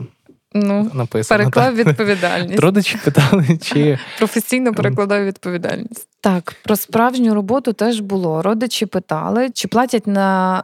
Ну, 0.54 0.90
написано. 0.94 1.38
Переклав 1.38 1.74
відповідальність. 1.74 2.60
Родичі 2.60 2.98
питали, 3.04 3.58
чи 3.62 3.98
професійно 4.18 4.74
перекладаю 4.74 5.26
відповідальність. 5.26 6.08
Так, 6.24 6.54
про 6.64 6.76
справжню 6.76 7.34
роботу 7.34 7.72
теж 7.72 8.00
було. 8.00 8.42
Родичі 8.42 8.86
питали, 8.86 9.50
чи 9.54 9.68
платять 9.68 10.06
на 10.06 10.62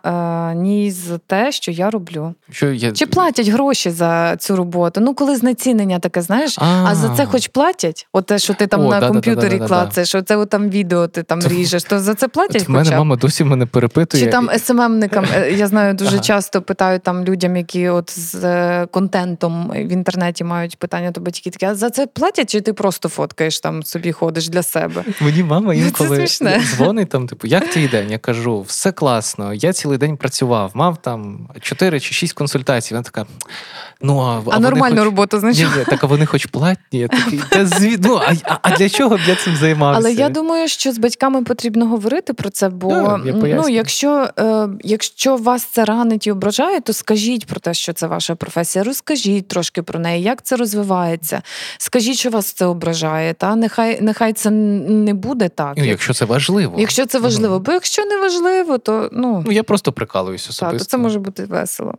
е, 0.53 0.55
ній 0.55 0.91
за 0.91 1.19
те, 1.19 1.53
що 1.53 1.71
я 1.71 1.91
роблю. 1.91 2.35
Що 2.51 2.73
я... 2.73 2.93
Чи 2.93 3.07
платять 3.07 3.49
гроші 3.49 3.91
за 3.91 4.37
цю 4.37 4.57
роботу? 4.57 5.01
Ну, 5.01 5.15
коли 5.15 5.37
знецінення 5.37 5.99
таке, 5.99 6.23
знаєш, 6.23 6.59
а, 6.59 6.85
а 6.89 6.95
за 6.95 7.09
це 7.09 7.27
хоч 7.27 7.49
платять? 7.49 8.09
От 8.13 8.27
те, 8.27 8.39
що 8.39 8.55
ти 8.55 8.67
там 8.67 8.87
О, 8.87 8.91
на 8.91 9.01
да, 9.01 9.09
комп'ютері 9.09 9.59
клацаєш, 9.59 10.15
оце 10.15 10.37
от 10.37 10.51
там 10.51 10.71
відео 10.71 11.09
ти 11.09 11.23
там 11.23 11.41
ріжеш, 11.41 11.85
то 11.85 11.99
за 11.99 12.15
це 12.15 12.29
платять? 12.29 12.69
В 12.69 12.71
мене 12.71 12.91
мама 12.91 13.17
досі 13.17 13.45
мене 13.45 13.67
перепитує. 13.67 14.25
Чи 14.25 14.31
там 14.31 14.51
СММникам, 14.59 15.25
е, 15.35 15.53
я 15.53 15.67
знаю, 15.67 15.95
дуже 15.95 16.19
часто 16.19 16.63
питають 16.63 17.03
там 17.03 17.25
людям, 17.25 17.57
які 17.57 17.89
от 17.89 18.19
з 18.19 18.45
е, 18.45 18.87
контентом 18.91 19.71
в 19.75 19.93
інтернеті 19.93 20.45
мають 20.45 20.79
питання 20.79 21.11
до 21.11 21.21
батьків 21.21 21.53
такі, 21.53 21.67
а 21.67 21.75
за 21.75 21.91
це 21.91 22.07
платять, 22.07 22.51
чи 22.51 22.61
ти 22.61 22.73
просто 22.73 23.09
фоткаєш 23.09 23.61
там 23.61 23.83
собі 23.83 24.13
ходиш 24.13 24.49
для 24.49 24.63
себе? 24.63 25.05
Мені 25.21 25.48
мама 25.49 25.67
ну, 25.67 25.73
інколи 25.73 26.27
дзвонить 26.27 27.09
там, 27.09 27.27
типу, 27.27 27.47
як 27.47 27.71
твій 27.71 27.89
день? 27.89 28.11
Я 28.11 28.19
кажу, 28.19 28.61
все 28.61 28.93
класно, 28.93 29.55
я 29.55 29.73
цілий 29.73 29.99
день 29.99 30.17
працював, 30.17 30.71
мав 30.75 30.97
там 31.03 31.49
4 31.61 32.01
чи 32.01 32.15
6 32.15 32.33
консультацій. 32.33 32.95
Вона 32.95 33.03
така. 33.03 33.27
Ну, 34.01 34.19
а 34.19 34.43
а, 34.51 34.59
нормальну 34.59 34.97
хоч... 34.97 35.05
роботу 35.05 35.41
значить. 35.41 35.67
Ні, 35.77 35.85
так 35.85 36.05
а 36.05 36.07
вони 36.07 36.27
хоч 36.27 36.47
платні. 36.47 36.99
Я 36.99 37.09
такий, 37.09 37.41
та 37.51 37.69
ну, 37.99 38.21
а, 38.45 38.59
а 38.63 38.77
для 38.77 38.89
чого 38.89 39.17
б 39.17 39.21
я 39.29 39.35
цим 39.35 39.57
займався? 39.57 40.01
Але 40.01 40.13
я 40.13 40.29
думаю, 40.29 40.69
що 40.69 40.93
з 40.93 40.99
батьками 40.99 41.43
потрібно 41.43 41.87
говорити 41.87 42.33
про 42.33 42.51
це, 42.51 42.69
бо 42.69 42.93
я 43.25 43.35
ну, 43.35 43.69
якщо 43.69 44.29
е, 44.39 44.69
якщо 44.83 45.37
вас 45.37 45.65
це 45.65 45.85
ранить 45.85 46.27
і 46.27 46.33
ображає, 46.33 46.81
то 46.81 46.93
скажіть 46.93 47.47
про 47.47 47.61
те, 47.61 47.75
що 47.75 47.93
це 47.93 48.07
ваша 48.07 48.35
професія. 48.35 48.85
Розкажіть 48.85 49.49
трошки 49.49 49.83
про 49.83 49.99
неї, 49.99 50.23
як 50.23 50.43
це 50.43 50.57
розвивається. 50.57 51.43
Скажіть, 51.79 52.19
що 52.19 52.31
вас 52.31 52.53
це 52.53 52.67
ображає. 52.67 53.35
Та 53.35 53.57
нехай 53.57 54.01
нехай 54.01 54.33
це 54.33 54.51
не 54.51 55.15
буде 55.15 55.38
так. 55.49 55.75
Ну, 55.77 55.85
Якщо 55.85 56.15
це 56.15 56.25
важливо. 56.25 56.75
Якщо 56.79 57.07
це 57.07 57.19
важливо, 57.19 57.61
бо 57.61 57.73
якщо 57.73 58.05
не 58.05 58.17
важливо, 58.17 58.79
то 58.79 59.09
ну 59.13 59.43
Ну 59.47 59.53
я 59.53 59.63
просто 59.63 59.93
прикалуюся 59.93 60.51
особисто. 60.51 60.79
Так, 60.79 60.79
то 60.79 60.91
це 60.91 60.99
може 60.99 61.19
бути 61.19 61.45
весело. 61.45 61.95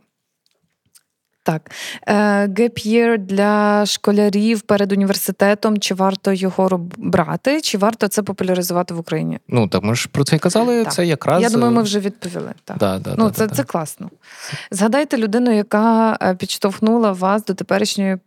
Так, 1.42 1.70
Year 2.06 3.18
для 3.18 3.86
школярів 3.86 4.60
перед 4.60 4.92
університетом. 4.92 5.78
Чи 5.78 5.94
варто 5.94 6.32
його 6.32 6.80
брати, 6.96 7.60
чи 7.60 7.78
варто 7.78 8.08
це 8.08 8.22
популяризувати 8.22 8.94
в 8.94 8.98
Україні? 8.98 9.38
Ну 9.48 9.68
так 9.68 9.82
ми 9.82 9.94
ж 9.94 10.08
про 10.12 10.24
це 10.24 10.38
казали. 10.38 10.84
Так. 10.84 10.92
Це 10.92 11.06
якраз 11.06 11.42
я 11.42 11.50
думаю, 11.50 11.72
ми 11.72 11.82
вже 11.82 12.00
відповіли. 12.00 12.52
Так. 12.64 12.76
Да, 12.78 12.98
да, 12.98 13.14
ну 13.18 13.24
да, 13.24 13.30
це, 13.30 13.48
це 13.48 13.64
класно. 13.64 14.10
Згадайте 14.70 15.16
людину, 15.16 15.54
яка 15.54 16.18
е, 16.22 16.34
підштовхнула 16.34 17.12
вас 17.12 17.44
до 17.44 17.54
теперішньої 17.54 18.18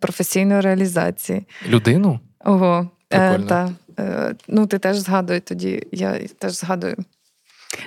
професійної 0.00 0.60
реалізації. 0.60 1.46
Людину? 1.68 2.20
Ого, 2.44 2.88
е, 3.10 3.38
та. 3.38 3.70
Е, 3.98 4.34
ну 4.48 4.66
ти 4.66 4.78
теж 4.78 4.96
згадуй 4.96 5.40
тоді. 5.40 5.86
Я 5.92 6.18
теж 6.38 6.52
згадую. 6.52 6.96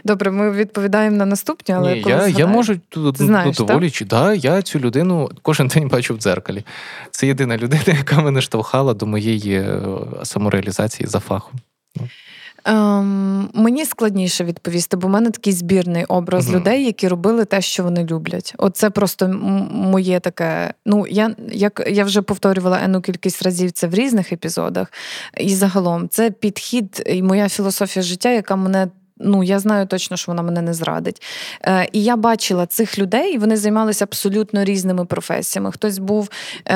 Добре, 0.03 0.31
ми 0.31 0.51
відповідаємо 0.51 1.17
на 1.17 1.25
наступні, 1.25 1.75
але 1.75 1.93
Ні, 1.93 2.03
я 2.07 2.27
я 2.27 2.47
можу 2.47 2.79
тут 2.89 3.17
ну, 3.19 3.51
доволі 3.51 3.91
чи 3.91 4.05
да, 4.05 4.33
я 4.33 4.61
цю 4.61 4.79
людину 4.79 5.29
кожен 5.41 5.67
день 5.67 5.87
бачу 5.87 6.15
в 6.15 6.17
дзеркалі. 6.17 6.63
Це 7.11 7.27
єдина 7.27 7.57
людина, 7.57 7.83
яка 7.97 8.21
мене 8.21 8.41
штовхала 8.41 8.93
до 8.93 9.05
моєї 9.05 9.55
е, 9.55 9.79
самореалізації 10.23 11.07
за 11.07 11.19
фахом. 11.19 11.53
Ем, 12.67 13.49
Мені 13.53 13.85
складніше 13.85 14.43
відповісти, 14.43 14.97
бо 14.97 15.07
в 15.07 15.11
мене 15.11 15.29
такий 15.29 15.53
збірний 15.53 16.05
образ 16.05 16.47
угу. 16.47 16.57
людей, 16.57 16.85
які 16.85 17.07
робили 17.07 17.45
те, 17.45 17.61
що 17.61 17.83
вони 17.83 18.05
люблять. 18.05 18.53
Оце 18.57 18.89
просто 18.89 19.27
моє 19.71 20.19
таке. 20.19 20.73
Ну 20.85 21.07
я 21.07 21.35
як 21.51 21.87
я 21.87 22.03
вже 22.03 22.21
повторювала 22.21 22.79
ену 22.83 23.01
кількість 23.01 23.41
разів 23.41 23.71
це 23.71 23.87
в 23.87 23.93
різних 23.93 24.33
епізодах. 24.33 24.91
І 25.37 25.55
загалом 25.55 26.09
це 26.09 26.31
підхід 26.31 27.03
і 27.05 27.23
моя 27.23 27.49
філософія 27.49 28.03
життя, 28.03 28.29
яка 28.31 28.55
мене 28.55 28.87
ну 29.19 29.43
я 29.43 29.59
знаю 29.59 29.85
точно, 29.87 30.17
що 30.17 30.31
вона 30.31 30.41
мене 30.41 30.61
не 30.61 30.73
зрадить. 30.73 31.21
Е, 31.63 31.89
І 31.91 32.03
я 32.03 32.15
бачила 32.15 32.65
цих 32.65 32.99
людей, 32.99 33.37
вони 33.37 33.57
займалися 33.57 34.05
абсолютно 34.05 34.63
різними 34.63 35.05
професіями. 35.05 35.71
Хтось 35.71 35.97
був 35.97 36.29
е, 36.69 36.75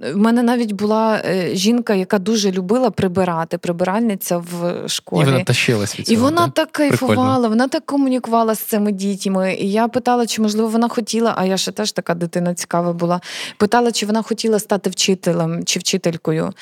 в 0.00 0.16
мене 0.16 0.42
навіть 0.42 0.72
була 0.72 1.20
е, 1.24 1.50
жінка, 1.54 1.94
яка 1.94 2.18
дуже 2.18 2.52
любила 2.52 2.90
прибирати, 2.90 3.58
прибиральниця 3.58 4.38
в 4.38 4.84
школі. 4.88 5.22
І 5.22 5.24
вона 5.30 5.44
тащилась 5.44 5.98
від 5.98 6.06
цього, 6.06 6.18
І 6.18 6.22
вона 6.22 6.46
да? 6.46 6.52
так 6.52 6.72
кайфувала, 6.72 7.24
Прикольно. 7.24 7.48
вона 7.48 7.68
так 7.68 7.86
комунікувала 7.86 8.54
з 8.54 8.58
цими 8.60 8.92
дітьми. 8.92 9.54
І 9.54 9.70
я 9.72 9.88
питала, 9.88 10.26
чи 10.26 10.42
можливо 10.42 10.68
вона 10.68 10.88
хотіла, 10.88 11.34
а 11.36 11.44
я 11.44 11.56
ще 11.56 11.72
теж 11.72 11.92
така 11.92 12.14
дитина 12.14 12.54
цікава 12.54 12.92
була. 12.92 13.20
Питала, 13.56 13.92
чи 13.92 14.06
вона 14.06 14.22
хотіла 14.22 14.58
стати 14.58 14.90
вчителем 14.90 15.64
чи 15.64 15.78
вчителькою. 15.80 16.52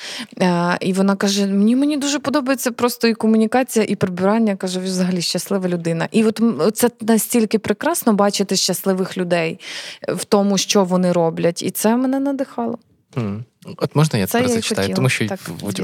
Е, 0.41 0.77
І 0.81 0.93
вона 0.93 1.15
каже: 1.15 1.45
Мені 1.47 1.75
мені 1.75 1.97
дуже 1.97 2.19
подобається 2.19 2.71
просто 2.71 3.07
і 3.07 3.13
комунікація, 3.13 3.85
і 3.89 3.95
прибирання. 3.95 4.55
каже, 4.55 4.79
взагалі 4.97 5.21
щаслива 5.21 5.69
людина. 5.69 6.07
І 6.11 6.23
от 6.23 6.41
це 6.73 6.89
настільки 7.01 7.59
прекрасно 7.59 8.13
бачити 8.13 8.55
щасливих 8.55 9.17
людей 9.17 9.59
в 10.07 10.25
тому, 10.25 10.57
що 10.57 10.83
вони 10.83 11.11
роблять, 11.11 11.63
і 11.63 11.71
це 11.71 11.97
мене 11.97 12.19
надихало. 12.19 12.77
Mm. 13.15 13.43
От 13.77 13.95
можна 13.95 14.19
я 14.19 14.27
це 14.27 14.37
тепер 14.37 14.53
зачитаю, 14.53 14.93
тому 14.93 15.09
що 15.09 15.27
так, 15.27 15.39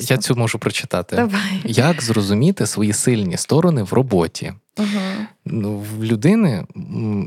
я 0.09 0.18
цю 0.18 0.36
можу 0.36 0.59
прочитати. 0.59 1.16
Давай. 1.16 1.61
Як 1.64 2.01
зрозуміти 2.01 2.66
свої 2.66 2.93
сильні 2.93 3.38
сторони 3.38 3.84
в 3.84 3.93
роботі? 3.93 4.53
Угу. 4.78 5.84
В 5.97 6.03
людини 6.03 6.66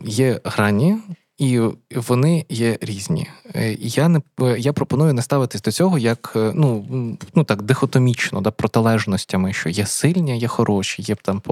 є 0.04 0.40
грані, 0.44 0.96
і 1.38 1.60
вони 1.94 2.46
є 2.48 2.78
різні. 2.80 3.28
Е, 3.54 3.76
я 3.80 4.08
не 4.08 4.20
я 4.58 4.72
пропоную 4.72 5.14
не 5.14 5.22
ставитись 5.22 5.62
до 5.62 5.72
цього 5.72 5.98
як 5.98 6.32
е, 6.36 6.52
ну 6.54 6.86
ну 7.34 7.44
так 7.44 7.62
дихотомічно, 7.62 8.40
да, 8.40 8.50
протилежностями, 8.50 9.52
що 9.52 9.68
є 9.68 9.86
сильні, 9.86 10.38
є 10.38 10.48
хороші, 10.48 11.02
є 11.02 11.14
там 11.14 11.42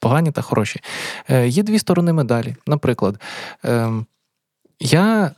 погані 0.00 0.30
та 0.30 0.42
хороші. 0.42 0.80
Е, 1.30 1.48
Є 1.48 1.62
дві 1.62 1.78
сторони 1.78 2.12
медалі. 2.12 2.56
Наприклад, 2.66 3.20
е, 3.64 3.92
я 4.80 5.30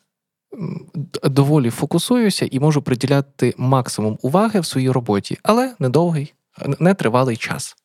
доволі 1.23 1.71
фокусуюся 1.71 2.49
і 2.51 2.61
можу 2.61 2.83
приділяти 2.83 3.55
максимум 3.57 4.19
уваги 4.23 4.61
в 4.61 4.67
своїй 4.67 4.91
роботі, 4.91 5.39
але 5.43 5.75
недовгий, 5.79 6.35
нетривалий 6.79 7.37
час. 7.37 7.77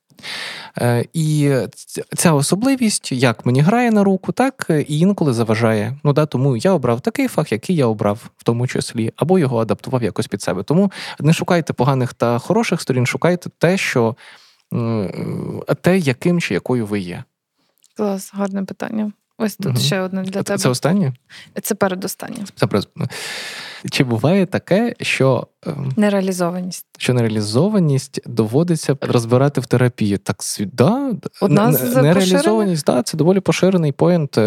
Е, 0.77 1.05
і 1.13 1.51
ця 2.17 2.33
особливість 2.33 3.11
як 3.11 3.45
мені 3.45 3.61
грає 3.61 3.91
на 3.91 4.03
руку, 4.03 4.31
так 4.31 4.65
і 4.87 4.99
інколи 4.99 5.33
заважає. 5.33 5.97
Ну 6.03 6.13
да, 6.13 6.25
тому 6.25 6.57
я 6.57 6.71
обрав 6.71 7.01
такий 7.01 7.27
фах, 7.27 7.51
який 7.51 7.75
я 7.75 7.85
обрав, 7.85 8.29
в 8.37 8.43
тому 8.43 8.67
числі, 8.67 9.13
або 9.15 9.39
його 9.39 9.59
адаптував 9.59 10.03
якось 10.03 10.27
під 10.27 10.41
себе. 10.41 10.63
Тому 10.63 10.91
не 11.19 11.33
шукайте 11.33 11.73
поганих 11.73 12.13
та 12.13 12.39
хороших 12.39 12.81
сторін, 12.81 13.05
шукайте 13.05 13.49
те, 13.57 13.77
що 13.77 14.15
те, 15.81 15.97
яким 15.97 16.41
чи 16.41 16.53
якою 16.53 16.85
ви 16.85 16.99
є. 16.99 17.23
Клас, 17.97 18.31
гарне 18.33 18.63
питання. 18.63 19.11
Ось 19.41 19.55
тут 19.55 19.67
угу. 19.67 19.77
ще 19.77 20.01
одне 20.01 20.23
для 20.23 20.43
тебе. 20.43 20.57
Це 20.57 20.69
останнє? 20.69 21.13
Це 21.61 21.75
передостаннє. 21.75 22.37
Це 22.55 22.67
Чи 23.91 24.03
буває 24.03 24.45
таке, 24.45 24.95
що 25.01 25.47
ем, 25.65 25.91
нереалізованість 25.97 26.85
Що 26.97 27.13
нереалізованість 27.13 28.21
доводиться 28.25 28.97
розбирати 29.01 29.61
в 29.61 29.65
терапії? 29.65 30.17
Так 30.17 30.37
да, 30.73 31.11
Одна 31.41 31.69
нереалізованість, 31.95 32.85
да, 32.85 33.03
це 33.03 33.17
доволі 33.17 33.39
поширений 33.39 33.91
поінт. 33.91 34.37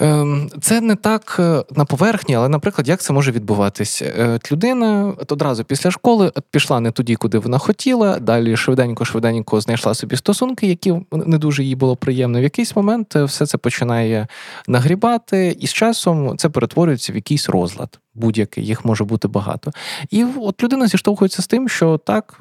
Ем, 0.00 0.50
це 0.60 0.80
не 0.80 0.94
так 0.94 1.36
е, 1.38 1.64
на 1.76 1.84
поверхні, 1.84 2.34
але, 2.34 2.48
наприклад, 2.48 2.88
як 2.88 3.00
це 3.00 3.12
може 3.12 3.32
відбуватись? 3.32 4.02
Е, 4.02 4.38
людина 4.52 5.14
одразу 5.28 5.64
після 5.64 5.90
школи 5.90 6.32
пішла 6.50 6.80
не 6.80 6.90
туди, 6.90 7.14
куди 7.14 7.38
вона 7.38 7.58
хотіла. 7.58 8.18
Далі 8.18 8.56
швиденько-швиденько 8.56 9.60
знайшла 9.60 9.94
собі 9.94 10.16
стосунки, 10.16 10.66
які 10.66 10.94
не 11.12 11.38
дуже 11.38 11.64
їй 11.64 11.74
було 11.74 11.96
приємно. 11.96 12.40
В 12.40 12.42
якийсь 12.42 12.76
момент 12.76 13.16
е, 13.16 13.24
все 13.24 13.46
це 13.46 13.58
починає 13.58 14.26
нагрібати, 14.68 15.56
і 15.60 15.66
з 15.66 15.72
часом 15.72 16.38
це 16.38 16.48
перетворюється 16.48 17.12
в 17.12 17.16
якийсь 17.16 17.48
розлад. 17.48 17.98
Будь-який, 18.14 18.66
їх 18.66 18.84
може 18.84 19.04
бути 19.04 19.28
багато. 19.28 19.70
І 20.10 20.24
от 20.24 20.62
людина 20.62 20.86
зіштовхується 20.86 21.42
з 21.42 21.46
тим, 21.46 21.68
що 21.68 21.98
так 21.98 22.40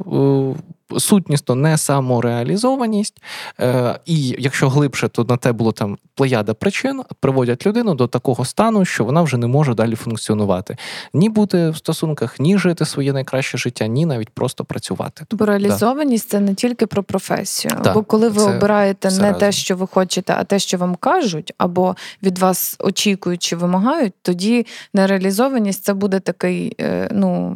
сутнісно 0.97 1.55
не 1.55 1.77
самореалізованість, 1.77 3.21
е, 3.59 3.99
і 4.05 4.35
якщо 4.39 4.69
глибше, 4.69 5.07
то 5.07 5.23
на 5.23 5.37
те 5.37 5.51
було 5.51 5.71
там 5.71 5.97
плеяда 6.15 6.53
причин, 6.53 7.01
приводять 7.19 7.65
людину 7.65 7.95
до 7.95 8.07
такого 8.07 8.45
стану, 8.45 8.85
що 8.85 9.03
вона 9.03 9.21
вже 9.21 9.37
не 9.37 9.47
може 9.47 9.73
далі 9.73 9.95
функціонувати. 9.95 10.77
Ні 11.13 11.29
бути 11.29 11.69
в 11.69 11.77
стосунках, 11.77 12.39
ні 12.39 12.57
жити 12.57 12.85
своє 12.85 13.13
найкраще 13.13 13.57
життя, 13.57 13.87
ні 13.87 14.05
навіть 14.05 14.29
просто 14.29 14.65
працювати. 14.65 15.25
Бо 15.31 15.45
реалізованість 15.45 16.31
да. 16.31 16.31
це 16.31 16.39
не 16.39 16.53
тільки 16.53 16.87
про 16.87 17.03
професію. 17.03 17.73
Да, 17.83 17.93
Бо 17.93 18.03
коли 18.03 18.29
ви 18.29 18.43
обираєте 18.43 19.11
не 19.11 19.19
разом. 19.19 19.39
те, 19.39 19.51
що 19.51 19.75
ви 19.75 19.87
хочете, 19.87 20.35
а 20.37 20.43
те, 20.43 20.59
що 20.59 20.77
вам 20.77 20.95
кажуть, 20.95 21.53
або 21.57 21.95
від 22.23 22.37
вас 22.37 22.75
очікують 22.79 23.41
чи 23.41 23.55
вимагають, 23.55 24.13
тоді 24.21 24.65
нереалізованість 24.93 25.83
це 25.83 25.93
буде 25.93 26.19
такий, 26.19 26.75
е, 26.81 27.09
ну 27.11 27.55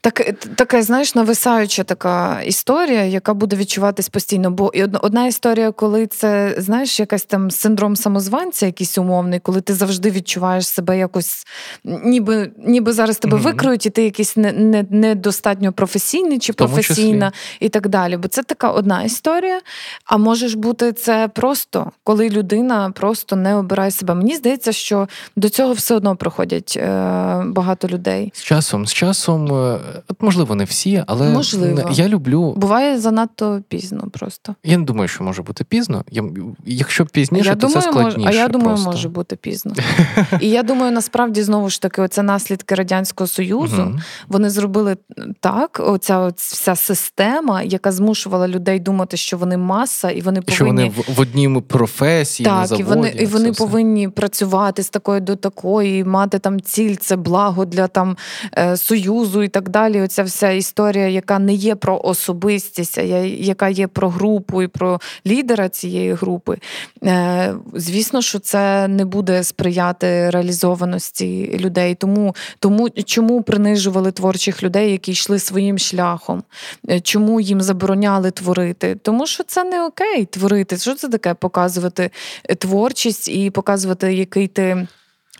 так, 0.00 0.34
таке, 0.54 0.82
знаєш, 0.82 1.14
нависаюча 1.14 1.84
така 1.84 2.42
історія, 2.48 3.04
яка 3.04 3.34
буде 3.34 3.56
відчуватись 3.56 4.08
постійно. 4.08 4.50
Бо 4.50 4.72
одна 5.00 5.26
історія, 5.26 5.72
коли 5.72 6.06
це 6.06 6.54
знаєш, 6.58 7.00
якась 7.00 7.24
там 7.24 7.50
синдром 7.50 7.96
самозванця, 7.96 8.66
якийсь 8.66 8.98
умовний, 8.98 9.40
коли 9.40 9.60
ти 9.60 9.74
завжди 9.74 10.10
відчуваєш 10.10 10.68
себе 10.68 10.98
якось, 10.98 11.46
ніби 11.84 12.50
ніби 12.58 12.92
зараз 12.92 13.18
тебе 13.18 13.36
mm-hmm. 13.36 13.42
викриють, 13.42 13.86
і 13.86 13.90
ти 13.90 14.04
якийсь 14.04 14.36
недостатньо 14.36 15.60
не, 15.62 15.66
не 15.68 15.72
професійний 15.72 16.38
чи 16.38 16.52
професійна 16.52 17.32
і 17.60 17.68
так 17.68 17.88
далі. 17.88 18.16
Бо 18.16 18.28
це 18.28 18.42
така 18.42 18.70
одна 18.70 19.02
історія. 19.02 19.60
А 20.04 20.16
може 20.16 20.48
ж 20.48 20.58
бути 20.58 20.92
це 20.92 21.28
просто, 21.34 21.90
коли 22.04 22.30
людина 22.30 22.90
просто 22.90 23.36
не 23.36 23.54
обирає 23.54 23.90
себе. 23.90 24.14
Мені 24.14 24.36
здається, 24.36 24.72
що 24.72 25.08
до 25.36 25.48
цього 25.48 25.72
все 25.72 25.94
одно 25.94 26.16
проходять 26.16 26.74
е, 26.76 27.42
багато 27.46 27.88
людей. 27.88 28.32
З 28.34 28.42
часом, 28.42 28.86
з 28.86 28.92
часом, 28.92 29.54
е, 29.54 29.78
можливо, 30.20 30.54
не 30.54 30.64
всі, 30.64 31.04
але 31.06 31.28
можливо. 31.28 31.90
я 31.92 32.08
люблю 32.08 32.37
люблю. 32.38 32.60
Буває 32.60 32.98
занадто 32.98 33.62
пізно 33.68 34.08
просто. 34.12 34.54
Я 34.64 34.78
не 34.78 34.84
думаю, 34.84 35.08
що 35.08 35.24
може 35.24 35.42
бути 35.42 35.64
пізно. 35.64 36.04
Я, 36.10 36.24
Якщо 36.66 37.06
пізніше, 37.06 37.48
я 37.48 37.54
то 37.54 37.66
думаю, 37.66 37.82
це 37.82 37.88
складніше. 37.88 38.18
Мож, 38.18 38.28
а 38.28 38.32
я 38.32 38.48
думаю, 38.48 38.68
просто. 38.68 38.90
може 38.90 39.08
бути 39.08 39.36
пізно. 39.36 39.74
І 40.40 40.50
я 40.50 40.62
думаю, 40.62 40.92
насправді 40.92 41.42
знову 41.42 41.70
ж 41.70 41.82
таки, 41.82 42.02
оце 42.02 42.22
наслідки 42.22 42.74
Радянського 42.74 43.28
Союзу. 43.28 43.82
Угу. 43.82 44.00
Вони 44.28 44.50
зробили 44.50 44.96
так, 45.40 45.80
оця 45.84 46.30
вся 46.36 46.76
система, 46.76 47.62
яка 47.62 47.92
змушувала 47.92 48.48
людей 48.48 48.80
думати, 48.80 49.16
що 49.16 49.36
вони 49.36 49.56
маса, 49.56 50.10
і 50.10 50.20
вони 50.20 50.40
повинні. 50.40 50.56
Що 50.56 50.64
вони 50.64 50.88
в, 50.88 51.14
в 51.16 51.20
одній 51.20 51.60
професії. 51.60 52.44
Так, 52.44 52.58
на 52.58 52.66
заводі, 52.66 52.82
і 52.82 52.86
вони 52.86 53.08
і 53.08 53.26
вони 53.26 53.52
повинні 53.52 54.08
працювати 54.08 54.82
з 54.82 54.90
такої 54.90 55.20
до 55.20 55.36
такої, 55.36 56.04
мати 56.04 56.38
там 56.38 56.60
ціль, 56.60 56.94
це 56.94 57.16
благо 57.16 57.64
для 57.64 57.86
там 57.86 58.16
е, 58.58 58.76
союзу 58.76 59.42
і 59.42 59.48
так 59.48 59.68
далі. 59.68 60.00
Оця 60.00 60.22
вся 60.22 60.50
історія, 60.50 61.08
яка 61.08 61.38
не 61.38 61.54
є 61.54 61.74
про 61.74 62.00
особистість 62.04 62.27
особистість, 62.28 62.98
яка 63.38 63.68
є 63.68 63.86
про 63.86 64.08
групу 64.08 64.62
і 64.62 64.66
про 64.66 65.00
лідера 65.26 65.68
цієї 65.68 66.12
групи. 66.12 66.58
Е, 67.04 67.54
звісно, 67.74 68.22
що 68.22 68.38
це 68.38 68.88
не 68.88 69.04
буде 69.04 69.44
сприяти 69.44 70.30
реалізованості 70.30 71.58
людей. 71.60 71.94
Тому 71.94 72.34
тому 72.58 72.90
чому 72.90 73.42
принижували 73.42 74.12
творчих 74.12 74.62
людей, 74.62 74.92
які 74.92 75.12
йшли 75.12 75.38
своїм 75.38 75.78
шляхом? 75.78 76.42
Е, 76.90 77.00
чому 77.00 77.40
їм 77.40 77.60
забороняли 77.60 78.30
творити? 78.30 78.96
Тому 79.02 79.26
що 79.26 79.44
це 79.44 79.64
не 79.64 79.86
окей 79.86 80.24
творити. 80.24 80.76
Що 80.76 80.94
це 80.94 81.08
таке? 81.08 81.34
Показувати 81.34 82.10
творчість 82.58 83.28
і 83.28 83.50
показувати, 83.50 84.14
який 84.14 84.48
ти. 84.48 84.86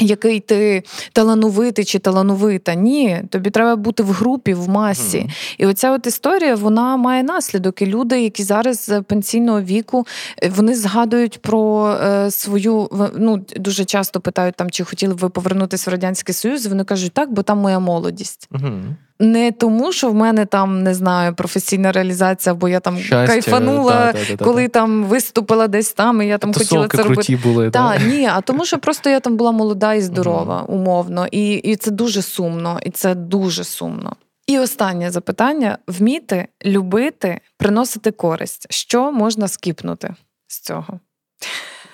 Який 0.01 0.41
ти 0.41 0.83
талановитий 1.13 1.85
чи 1.85 1.99
талановита? 1.99 2.75
Ні, 2.75 3.23
тобі 3.31 3.51
треба 3.51 3.77
бути 3.77 4.03
в 4.03 4.11
групі, 4.11 4.55
в 4.55 4.69
масі. 4.69 5.19
Mm. 5.19 5.55
І 5.59 5.67
оця 5.67 5.93
от 5.93 6.07
історія 6.07 6.55
вона 6.55 6.97
має 6.97 7.23
наслідок. 7.23 7.83
І 7.83 7.87
люди, 7.87 8.23
які 8.23 8.43
зараз 8.43 8.93
пенсійного 9.07 9.63
віку, 9.63 10.07
вони 10.51 10.75
згадують 10.75 11.43
про 11.43 11.91
е, 12.03 12.31
свою 12.31 12.89
ну 13.17 13.45
дуже 13.57 13.85
часто 13.85 14.21
питають 14.21 14.55
там, 14.55 14.71
чи 14.71 14.85
хотіли 14.85 15.15
б 15.15 15.19
ви 15.19 15.29
повернутися 15.29 15.91
в 15.91 15.93
радянський 15.93 16.35
союз. 16.35 16.67
Вони 16.67 16.85
кажуть, 16.85 17.13
так, 17.13 17.33
бо 17.33 17.43
там 17.43 17.59
моя 17.59 17.79
молодість. 17.79 18.49
Mm. 18.53 18.95
Не 19.21 19.53
тому, 19.53 19.93
що 19.93 20.11
в 20.11 20.15
мене 20.15 20.47
там 20.47 20.83
не 20.83 20.95
знаю 20.95 21.35
професійна 21.35 21.93
реалізація, 21.93 22.55
бо 22.55 22.69
я 22.69 22.81
там 22.81 22.99
Щастя, 22.99 23.27
кайфанула, 23.27 24.13
да, 24.13 24.13
да, 24.13 24.37
да, 24.37 24.45
коли 24.45 24.69
там 24.69 25.05
виступила 25.05 25.69
десь 25.69 25.93
там, 25.93 26.23
і 26.23 26.27
я 26.27 26.39
там 26.39 26.55
хотіла 26.55 26.89
це 26.89 27.03
робити. 27.03 27.39
були. 27.43 27.71
Та, 27.71 27.99
ні, 27.99 28.27
а 28.27 28.41
тому, 28.41 28.65
що 28.65 28.79
просто 28.79 29.11
я 29.11 29.21
там 29.21 29.37
була 29.37 29.53
молода 29.53 29.95
і 29.95 30.01
здорова, 30.01 30.63
умовно, 30.63 31.27
і, 31.31 31.55
і 31.55 31.77
це 31.77 31.91
дуже 31.91 32.23
сумно, 32.23 32.81
і 32.83 32.91
це 32.91 33.15
дуже 33.15 33.65
сумно. 33.65 34.17
І 34.47 34.59
останнє 34.59 35.11
запитання: 35.11 35.79
вміти 35.87 36.49
любити, 36.65 37.41
приносити 37.57 38.11
користь. 38.11 38.67
Що 38.71 39.13
можна 39.13 39.49
скіпнути 39.49 40.15
з 40.47 40.61
цього? 40.61 41.01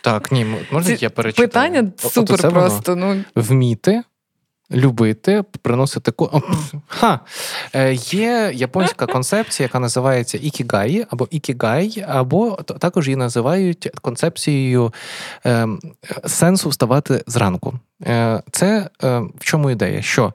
Так, 0.02 0.32
ні, 0.32 0.46
можна 0.70 0.96
Ці 0.96 1.04
я 1.04 1.10
перечитаю? 1.10 1.48
Питання 1.48 1.92
супер 1.96 2.50
просто. 2.50 2.96
Ну. 2.96 3.24
Вміти. 3.34 4.02
Любити, 4.70 5.44
приносити 5.62 6.10
ко. 6.10 6.42
Ха! 6.86 7.20
Е, 7.74 7.94
Є 7.94 8.50
японська 8.54 9.06
концепція, 9.06 9.64
яка 9.64 9.78
називається 9.78 10.38
ікігаї 10.42 11.06
або 11.10 11.28
ікігай, 11.30 12.04
або 12.08 12.56
також 12.56 13.06
її 13.06 13.16
називають 13.16 13.90
концепцією 14.02 14.92
е, 15.46 15.68
сенсу 16.26 16.68
вставати 16.68 17.24
зранку. 17.26 17.74
Е, 18.06 18.42
Це 18.50 18.90
е, 19.04 19.18
в 19.18 19.44
чому 19.44 19.70
ідея? 19.70 20.02
Що 20.02 20.32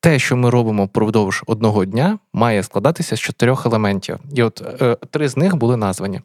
те, 0.00 0.18
що 0.18 0.36
ми 0.36 0.50
робимо 0.50 0.84
впродовж 0.84 1.42
одного 1.46 1.84
дня, 1.84 2.18
має 2.32 2.62
складатися 2.62 3.16
з 3.16 3.20
чотирьох 3.20 3.66
елементів. 3.66 4.18
І 4.34 4.42
от 4.42 4.82
е, 4.82 4.96
три 5.10 5.28
з 5.28 5.36
них 5.36 5.56
були 5.56 5.76
названі. 5.76 6.20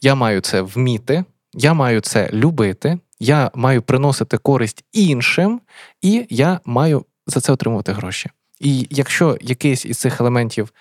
Я 0.00 0.14
маю 0.14 0.40
це 0.40 0.60
вміти, 0.60 1.24
я 1.54 1.74
маю 1.74 2.00
це 2.00 2.30
любити, 2.32 2.98
я 3.20 3.50
маю 3.54 3.82
приносити 3.82 4.38
користь 4.38 4.84
іншим, 4.92 5.60
і 6.02 6.26
я 6.30 6.60
маю 6.64 7.04
за 7.26 7.40
це 7.40 7.52
отримувати 7.52 7.92
гроші. 7.92 8.30
І 8.60 8.86
якщо 8.90 9.38
якийсь 9.40 9.84
із 9.84 9.98
цих 9.98 10.20
елементів 10.20 10.72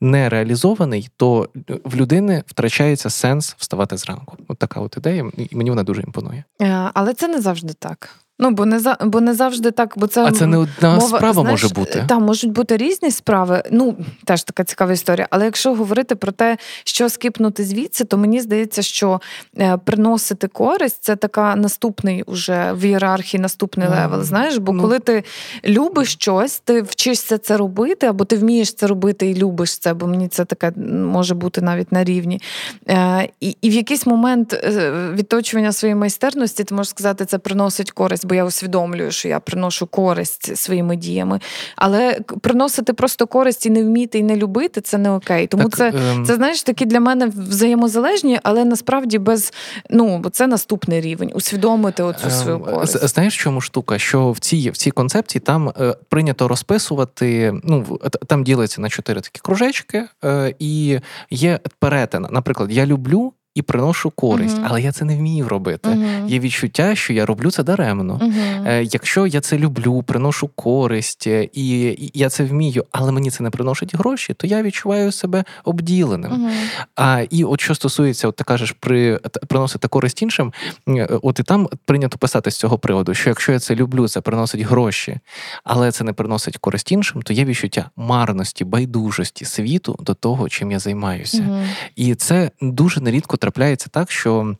не 0.00 0.28
реалізований, 0.28 1.08
то 1.16 1.48
в 1.84 1.96
людини 1.96 2.42
втрачається 2.46 3.10
сенс 3.10 3.54
вставати 3.58 3.96
зранку. 3.96 4.36
От 4.48 4.58
така 4.58 4.80
от 4.80 4.96
ідея, 4.96 5.30
і 5.36 5.56
мені 5.56 5.70
вона 5.70 5.82
дуже 5.82 6.02
імпонує. 6.02 6.44
Е, 6.62 6.90
але 6.94 7.14
це 7.14 7.28
не 7.28 7.40
завжди 7.40 7.72
так. 7.72 8.23
Ну, 8.38 8.50
бо 8.50 8.66
не 8.66 8.78
за 8.78 8.96
бо 9.00 9.20
не 9.20 9.34
завжди 9.34 9.70
так, 9.70 9.94
бо 9.96 10.06
це 10.06 10.24
а 10.24 10.32
це 10.32 10.46
не 10.46 10.56
одна 10.56 10.94
мова, 10.94 11.18
справа 11.18 11.42
знаєш, 11.42 11.62
може 11.62 11.74
бути. 11.74 12.04
Там 12.08 12.22
можуть 12.22 12.52
бути 12.52 12.76
різні 12.76 13.10
справи. 13.10 13.62
Ну 13.70 13.96
теж 14.24 14.42
така 14.42 14.64
цікава 14.64 14.92
історія. 14.92 15.28
Але 15.30 15.44
якщо 15.44 15.74
говорити 15.74 16.14
про 16.14 16.32
те, 16.32 16.56
що 16.84 17.08
скипнути 17.08 17.64
звідси, 17.64 18.04
то 18.04 18.18
мені 18.18 18.40
здається, 18.40 18.82
що 18.82 19.20
е, 19.58 19.76
приносити 19.84 20.48
користь 20.48 21.04
це 21.04 21.16
така 21.16 21.56
наступний 21.56 22.22
уже 22.22 22.72
в 22.72 22.84
ієрархії, 22.84 23.40
наступний 23.40 23.88
mm. 23.88 23.90
левел. 23.90 24.22
Знаєш, 24.22 24.56
бо 24.56 24.72
mm. 24.72 24.80
коли 24.80 24.98
ти 24.98 25.24
любиш 25.64 26.12
щось, 26.12 26.58
ти 26.58 26.82
вчишся 26.82 27.38
це 27.38 27.56
робити, 27.56 28.06
або 28.06 28.24
ти 28.24 28.36
вмієш 28.36 28.74
це 28.74 28.86
робити 28.86 29.30
і 29.30 29.34
любиш 29.34 29.78
це, 29.78 29.94
бо 29.94 30.06
мені 30.06 30.28
це 30.28 30.44
таке 30.44 30.72
може 30.90 31.34
бути 31.34 31.60
навіть 31.60 31.92
на 31.92 32.04
рівні. 32.04 32.40
Е, 32.88 33.28
І 33.40 33.56
і 33.62 33.70
в 33.70 33.72
якийсь 33.72 34.06
момент 34.06 34.52
е, 34.52 34.92
відточування 35.12 35.72
своєї 35.72 35.94
майстерності, 35.94 36.64
ти 36.64 36.74
можеш 36.74 36.90
сказати, 36.90 37.24
це 37.24 37.38
приносить 37.38 37.90
користь 37.90 38.23
користь, 38.24 38.28
бо 38.28 38.34
я 38.34 38.44
усвідомлюю, 38.44 39.10
що 39.10 39.28
я 39.28 39.40
приношу 39.40 39.86
користь 39.86 40.56
своїми 40.56 40.96
діями. 40.96 41.40
Але 41.76 42.20
приносити 42.40 42.92
просто 42.92 43.26
користь 43.26 43.66
і 43.66 43.70
не 43.70 43.82
вміти, 43.82 44.18
і 44.18 44.22
не 44.22 44.36
любити 44.36 44.80
це 44.80 44.98
не 44.98 45.10
окей. 45.10 45.46
Тому 45.46 45.68
так, 45.68 45.76
це, 45.76 45.88
ем... 45.88 46.24
це 46.24 46.34
знаєш, 46.34 46.62
такі 46.62 46.86
для 46.86 47.00
мене 47.00 47.26
взаємозалежні, 47.26 48.40
але 48.42 48.64
насправді 48.64 49.18
без 49.18 49.52
ну 49.90 50.18
бо 50.18 50.30
це 50.30 50.46
наступний 50.46 51.00
рівень. 51.00 51.30
Усвідомити 51.34 52.02
оцю 52.02 52.24
ем... 52.24 52.30
свою 52.30 52.60
користь. 52.60 53.08
Знаєш, 53.08 53.36
чому 53.36 53.60
штука? 53.60 53.98
Що 53.98 54.30
в 54.30 54.38
цій 54.38 54.70
в 54.70 54.76
цій 54.76 54.90
концепції 54.90 55.40
там 55.40 55.68
е, 55.68 55.94
прийнято 56.08 56.48
розписувати. 56.48 57.52
Ну 57.64 58.00
там 58.26 58.44
ділиться 58.44 58.80
на 58.80 58.88
чотири 58.88 59.20
такі 59.20 59.40
кружечки, 59.42 60.04
е, 60.24 60.54
і 60.58 61.00
є 61.30 61.60
перетин. 61.78 62.26
Наприклад, 62.30 62.72
я 62.72 62.86
люблю 62.86 63.32
і 63.54 63.62
приношу 63.62 64.10
користь, 64.10 64.58
uh-huh. 64.58 64.66
але 64.68 64.82
я 64.82 64.92
це 64.92 65.04
не 65.04 65.16
вмію 65.16 65.48
робити. 65.48 65.88
Uh-huh. 65.88 66.28
Є 66.28 66.38
відчуття, 66.38 66.94
що 66.94 67.12
я 67.12 67.26
роблю 67.26 67.50
це 67.50 67.62
даремно. 67.62 68.20
Uh-huh. 68.22 68.88
Якщо 68.92 69.26
я 69.26 69.40
це 69.40 69.58
люблю, 69.58 70.02
приношу 70.02 70.48
користь, 70.48 71.26
е, 71.26 71.48
і 71.52 71.96
я 72.14 72.28
це 72.28 72.44
вмію, 72.44 72.84
але 72.92 73.12
мені 73.12 73.30
це 73.30 73.42
не 73.42 73.50
приносить 73.50 73.94
гроші, 73.94 74.34
то 74.34 74.46
я 74.46 74.62
відчуваю 74.62 75.12
себе 75.12 75.44
обділеним. 75.64 76.50
А 76.96 77.22
і 77.30 77.44
от 77.44 77.60
що 77.60 77.74
стосується, 77.74 78.28
от 78.28 78.36
ти 78.36 78.44
кажеш, 78.44 78.72
при 78.72 79.20
приносити 79.48 79.88
користь 79.88 80.22
іншим, 80.22 80.52
е, 80.88 81.08
от 81.22 81.40
і 81.40 81.42
там 81.42 81.68
прийнято 81.84 82.18
писати 82.18 82.50
з 82.50 82.56
цього 82.56 82.78
приводу, 82.78 83.14
що 83.14 83.30
якщо 83.30 83.52
я 83.52 83.58
це 83.58 83.74
люблю, 83.74 84.08
це 84.08 84.20
приносить 84.20 84.60
гроші, 84.60 85.18
але 85.64 85.92
це 85.92 86.04
не 86.04 86.12
приносить 86.12 86.56
користь 86.56 86.92
іншим, 86.92 87.22
то 87.22 87.32
є 87.32 87.44
відчуття 87.44 87.90
марності, 87.96 88.64
байдужості 88.64 89.44
світу 89.44 89.96
до 90.00 90.14
того, 90.14 90.48
чим 90.48 90.72
я 90.72 90.78
займаюся. 90.78 91.66
І 91.96 92.14
це 92.14 92.50
дуже 92.60 93.00
нерідко 93.00 93.36
трапляється 93.44 93.88
так, 93.90 94.10
що. 94.10 94.56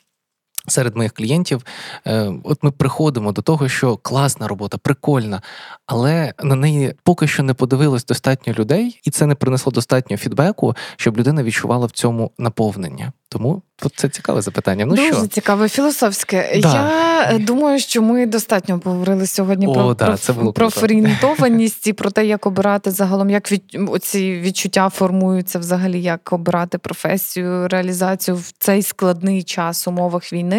Серед 0.68 0.96
моїх 0.96 1.12
клієнтів, 1.12 1.62
е, 2.06 2.32
от 2.44 2.62
ми 2.62 2.70
приходимо 2.70 3.32
до 3.32 3.42
того, 3.42 3.68
що 3.68 3.96
класна 3.96 4.48
робота, 4.48 4.78
прикольна, 4.78 5.42
але 5.86 6.34
на 6.42 6.54
неї 6.54 6.94
поки 7.02 7.26
що 7.26 7.42
не 7.42 7.54
подивилось 7.54 8.04
достатньо 8.04 8.52
людей, 8.52 9.00
і 9.04 9.10
це 9.10 9.26
не 9.26 9.34
принесло 9.34 9.72
достатньо 9.72 10.16
фідбеку, 10.16 10.76
щоб 10.96 11.18
людина 11.18 11.42
відчувала 11.42 11.86
в 11.86 11.90
цьому 11.90 12.30
наповнення. 12.38 13.12
Тому 13.28 13.62
це 13.96 14.08
цікаве 14.08 14.42
запитання. 14.42 14.86
Ну 14.86 14.96
Дуже 14.96 15.14
що? 15.14 15.26
цікаве, 15.26 15.68
філософське. 15.68 16.58
Да. 16.62 17.30
Я 17.32 17.38
думаю, 17.38 17.78
що 17.78 18.02
ми 18.02 18.26
достатньо 18.26 18.78
поговорили 18.78 19.26
сьогодні 19.26 19.66
О, 19.66 19.72
про 19.72 19.94
да, 19.94 20.06
про, 20.06 20.16
це 20.16 20.32
було 20.32 20.52
про 20.52 20.70
форієнтованість 20.70 21.86
і 21.86 21.92
про 21.92 22.10
те, 22.10 22.26
як 22.26 22.46
обирати 22.46 22.90
загалом, 22.90 23.30
як 23.30 23.52
від, 23.52 23.62
оці 23.88 24.40
відчуття 24.40 24.88
формуються 24.88 25.58
взагалі, 25.58 26.02
як 26.02 26.32
обирати 26.32 26.78
професію, 26.78 27.68
реалізацію 27.68 28.36
в 28.36 28.52
цей 28.58 28.82
складний 28.82 29.42
час 29.42 29.88
умовах 29.88 30.32
війни. 30.32 30.53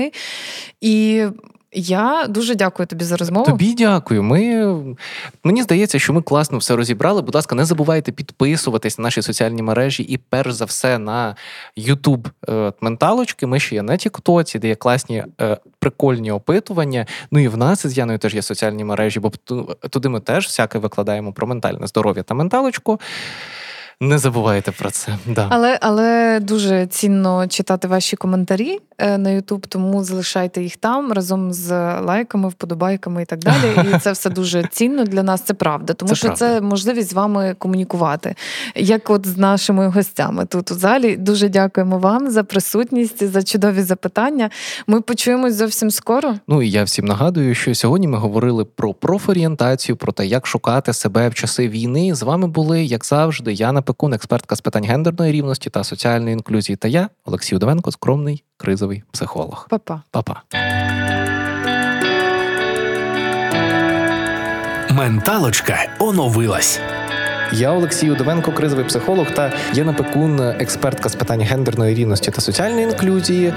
І 0.81 1.25
я 1.75 2.25
дуже 2.29 2.55
дякую 2.55 2.87
тобі 2.87 3.05
за 3.05 3.17
розмову. 3.17 3.45
Тобі 3.45 3.73
дякую. 3.73 4.23
Ми 4.23 4.95
Мені 5.43 5.63
здається, 5.63 5.99
що 5.99 6.13
ми 6.13 6.21
класно 6.21 6.57
все 6.57 6.75
розібрали. 6.75 7.21
Будь 7.21 7.35
ласка, 7.35 7.55
не 7.55 7.65
забувайте 7.65 8.11
підписуватись 8.11 8.97
на 8.97 9.03
наші 9.03 9.21
соціальні 9.21 9.61
мережі 9.61 10.03
і, 10.03 10.17
перш 10.17 10.53
за 10.53 10.65
все, 10.65 10.97
на 10.97 11.35
Ютуб 11.75 12.27
е, 12.49 12.73
менталочки. 12.81 13.47
Ми 13.47 13.59
ще 13.59 13.75
є 13.75 13.81
на 13.81 13.97
Тіктоці, 13.97 14.59
де 14.59 14.67
є 14.67 14.75
класні 14.75 15.23
е, 15.41 15.57
прикольні 15.79 16.31
опитування. 16.31 17.05
Ну 17.31 17.39
і 17.39 17.47
в 17.47 17.57
нас 17.57 17.87
з 17.87 17.97
Яною 17.97 18.19
теж 18.19 18.35
є 18.35 18.41
соціальні 18.41 18.83
мережі, 18.83 19.19
бо 19.19 19.31
туди 19.89 20.09
ми 20.09 20.19
теж 20.19 20.45
всяке 20.45 20.79
викладаємо 20.79 21.33
про 21.33 21.47
ментальне 21.47 21.87
здоров'я 21.87 22.23
та 22.23 22.33
менталочку. 22.33 22.99
Не 24.01 24.17
забувайте 24.17 24.71
про 24.71 24.91
це. 24.91 25.17
Да. 25.27 25.47
Але 25.49 25.79
але 25.81 26.39
дуже 26.39 26.87
цінно 26.87 27.47
читати 27.47 27.87
ваші 27.87 28.15
коментарі 28.15 28.79
е, 28.97 29.17
на 29.17 29.29
Ютуб, 29.29 29.67
тому 29.67 30.03
залишайте 30.03 30.63
їх 30.63 30.77
там 30.77 31.13
разом 31.13 31.53
з 31.53 31.71
лайками, 32.01 32.49
вподобайками 32.49 33.21
і 33.21 33.25
так 33.25 33.39
далі. 33.39 33.89
І 33.95 33.99
це 33.99 34.11
все 34.11 34.29
дуже 34.29 34.63
цінно 34.71 35.03
для 35.03 35.23
нас. 35.23 35.41
Це 35.41 35.53
правда, 35.53 35.93
тому 35.93 36.09
це 36.09 36.15
що 36.15 36.27
правда. 36.27 36.39
це 36.39 36.61
можливість 36.61 37.09
з 37.09 37.13
вами 37.13 37.55
комунікувати, 37.57 38.35
як 38.75 39.09
от 39.09 39.27
з 39.27 39.37
нашими 39.37 39.87
гостями 39.87 40.45
тут 40.45 40.71
у 40.71 40.75
залі. 40.75 41.15
Дуже 41.15 41.49
дякуємо 41.49 41.99
вам 41.99 42.29
за 42.29 42.43
присутність, 42.43 43.31
за 43.31 43.43
чудові 43.43 43.81
запитання. 43.81 44.49
Ми 44.87 45.01
почуємось 45.01 45.55
зовсім 45.55 45.91
скоро. 45.91 46.33
Ну 46.47 46.61
і 46.61 46.69
я 46.69 46.83
всім 46.83 47.05
нагадую, 47.05 47.55
що 47.55 47.75
сьогодні 47.75 48.07
ми 48.07 48.17
говорили 48.17 48.65
про 48.65 48.93
профорієнтацію, 48.93 49.95
про 49.95 50.11
те, 50.11 50.25
як 50.25 50.47
шукати 50.47 50.93
себе 50.93 51.29
в 51.29 51.33
часи 51.33 51.69
війни. 51.69 52.15
З 52.15 52.23
вами 52.23 52.47
були, 52.47 52.83
як 52.83 53.05
завжди, 53.05 53.53
Яна 53.53 53.81
Пекун, 53.85 54.13
експертка 54.13 54.55
з 54.55 54.61
питань 54.61 54.85
гендерної 54.85 55.31
рівності 55.31 55.69
та 55.69 55.83
соціальної 55.83 56.33
інклюзії. 56.33 56.75
Та 56.75 56.87
я, 56.87 57.09
Олексій 57.25 57.55
Удовенко, 57.55 57.91
скромний 57.91 58.43
кризовий 58.57 59.03
психолог. 59.11 59.67
Па-па. 59.69 60.01
Па-па. 60.11 60.41
Менталочка 64.91 65.89
оновилась. 65.99 66.79
Я 67.51 67.71
Олексій 67.71 68.11
Удовенко, 68.11 68.51
кризовий 68.51 68.85
психолог 68.85 69.31
та 69.31 69.53
Єна 69.73 69.93
Пекун, 69.93 70.39
експертка 70.39 71.09
з 71.09 71.15
питань 71.15 71.41
гендерної 71.41 71.95
рівності 71.95 72.31
та 72.31 72.41
соціальної 72.41 72.83
інклюзії. 72.83 73.53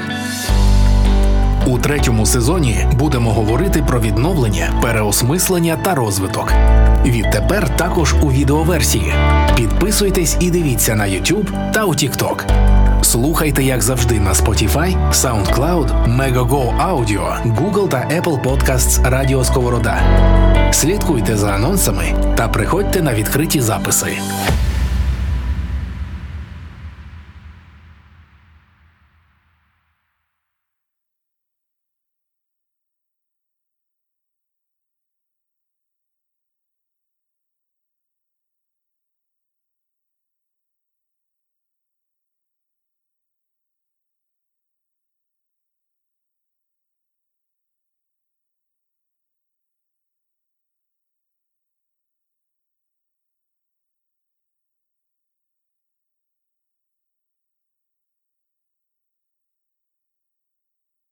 Третьому 1.83 2.27
сезоні 2.27 2.87
будемо 2.93 3.33
говорити 3.33 3.85
про 3.87 4.01
відновлення, 4.01 4.73
переосмислення 4.83 5.79
та 5.85 5.95
розвиток. 5.95 6.53
Відтепер 7.07 7.77
також 7.77 8.15
у 8.23 8.33
відеоверсії. 8.33 9.13
Підписуйтесь 9.57 10.37
і 10.41 10.51
дивіться 10.51 10.95
на 10.95 11.05
YouTube 11.05 11.73
та 11.73 11.85
у 11.85 11.95
TikTok. 11.95 12.45
Слухайте, 13.03 13.63
як 13.63 13.83
завжди, 13.83 14.21
на 14.21 14.33
Spotify, 14.33 15.13
SoundCloud, 15.13 16.17
Megogo 16.17 16.89
Audio, 16.91 17.55
Google 17.57 17.89
та 17.89 18.09
Apple 18.21 18.43
Podcasts 18.43 19.11
Радіо 19.11 19.45
Сковорода. 19.45 20.01
Слідкуйте 20.73 21.37
за 21.37 21.51
анонсами 21.51 22.05
та 22.37 22.49
приходьте 22.49 23.03
на 23.03 23.15
відкриті 23.15 23.61
записи. 23.61 24.07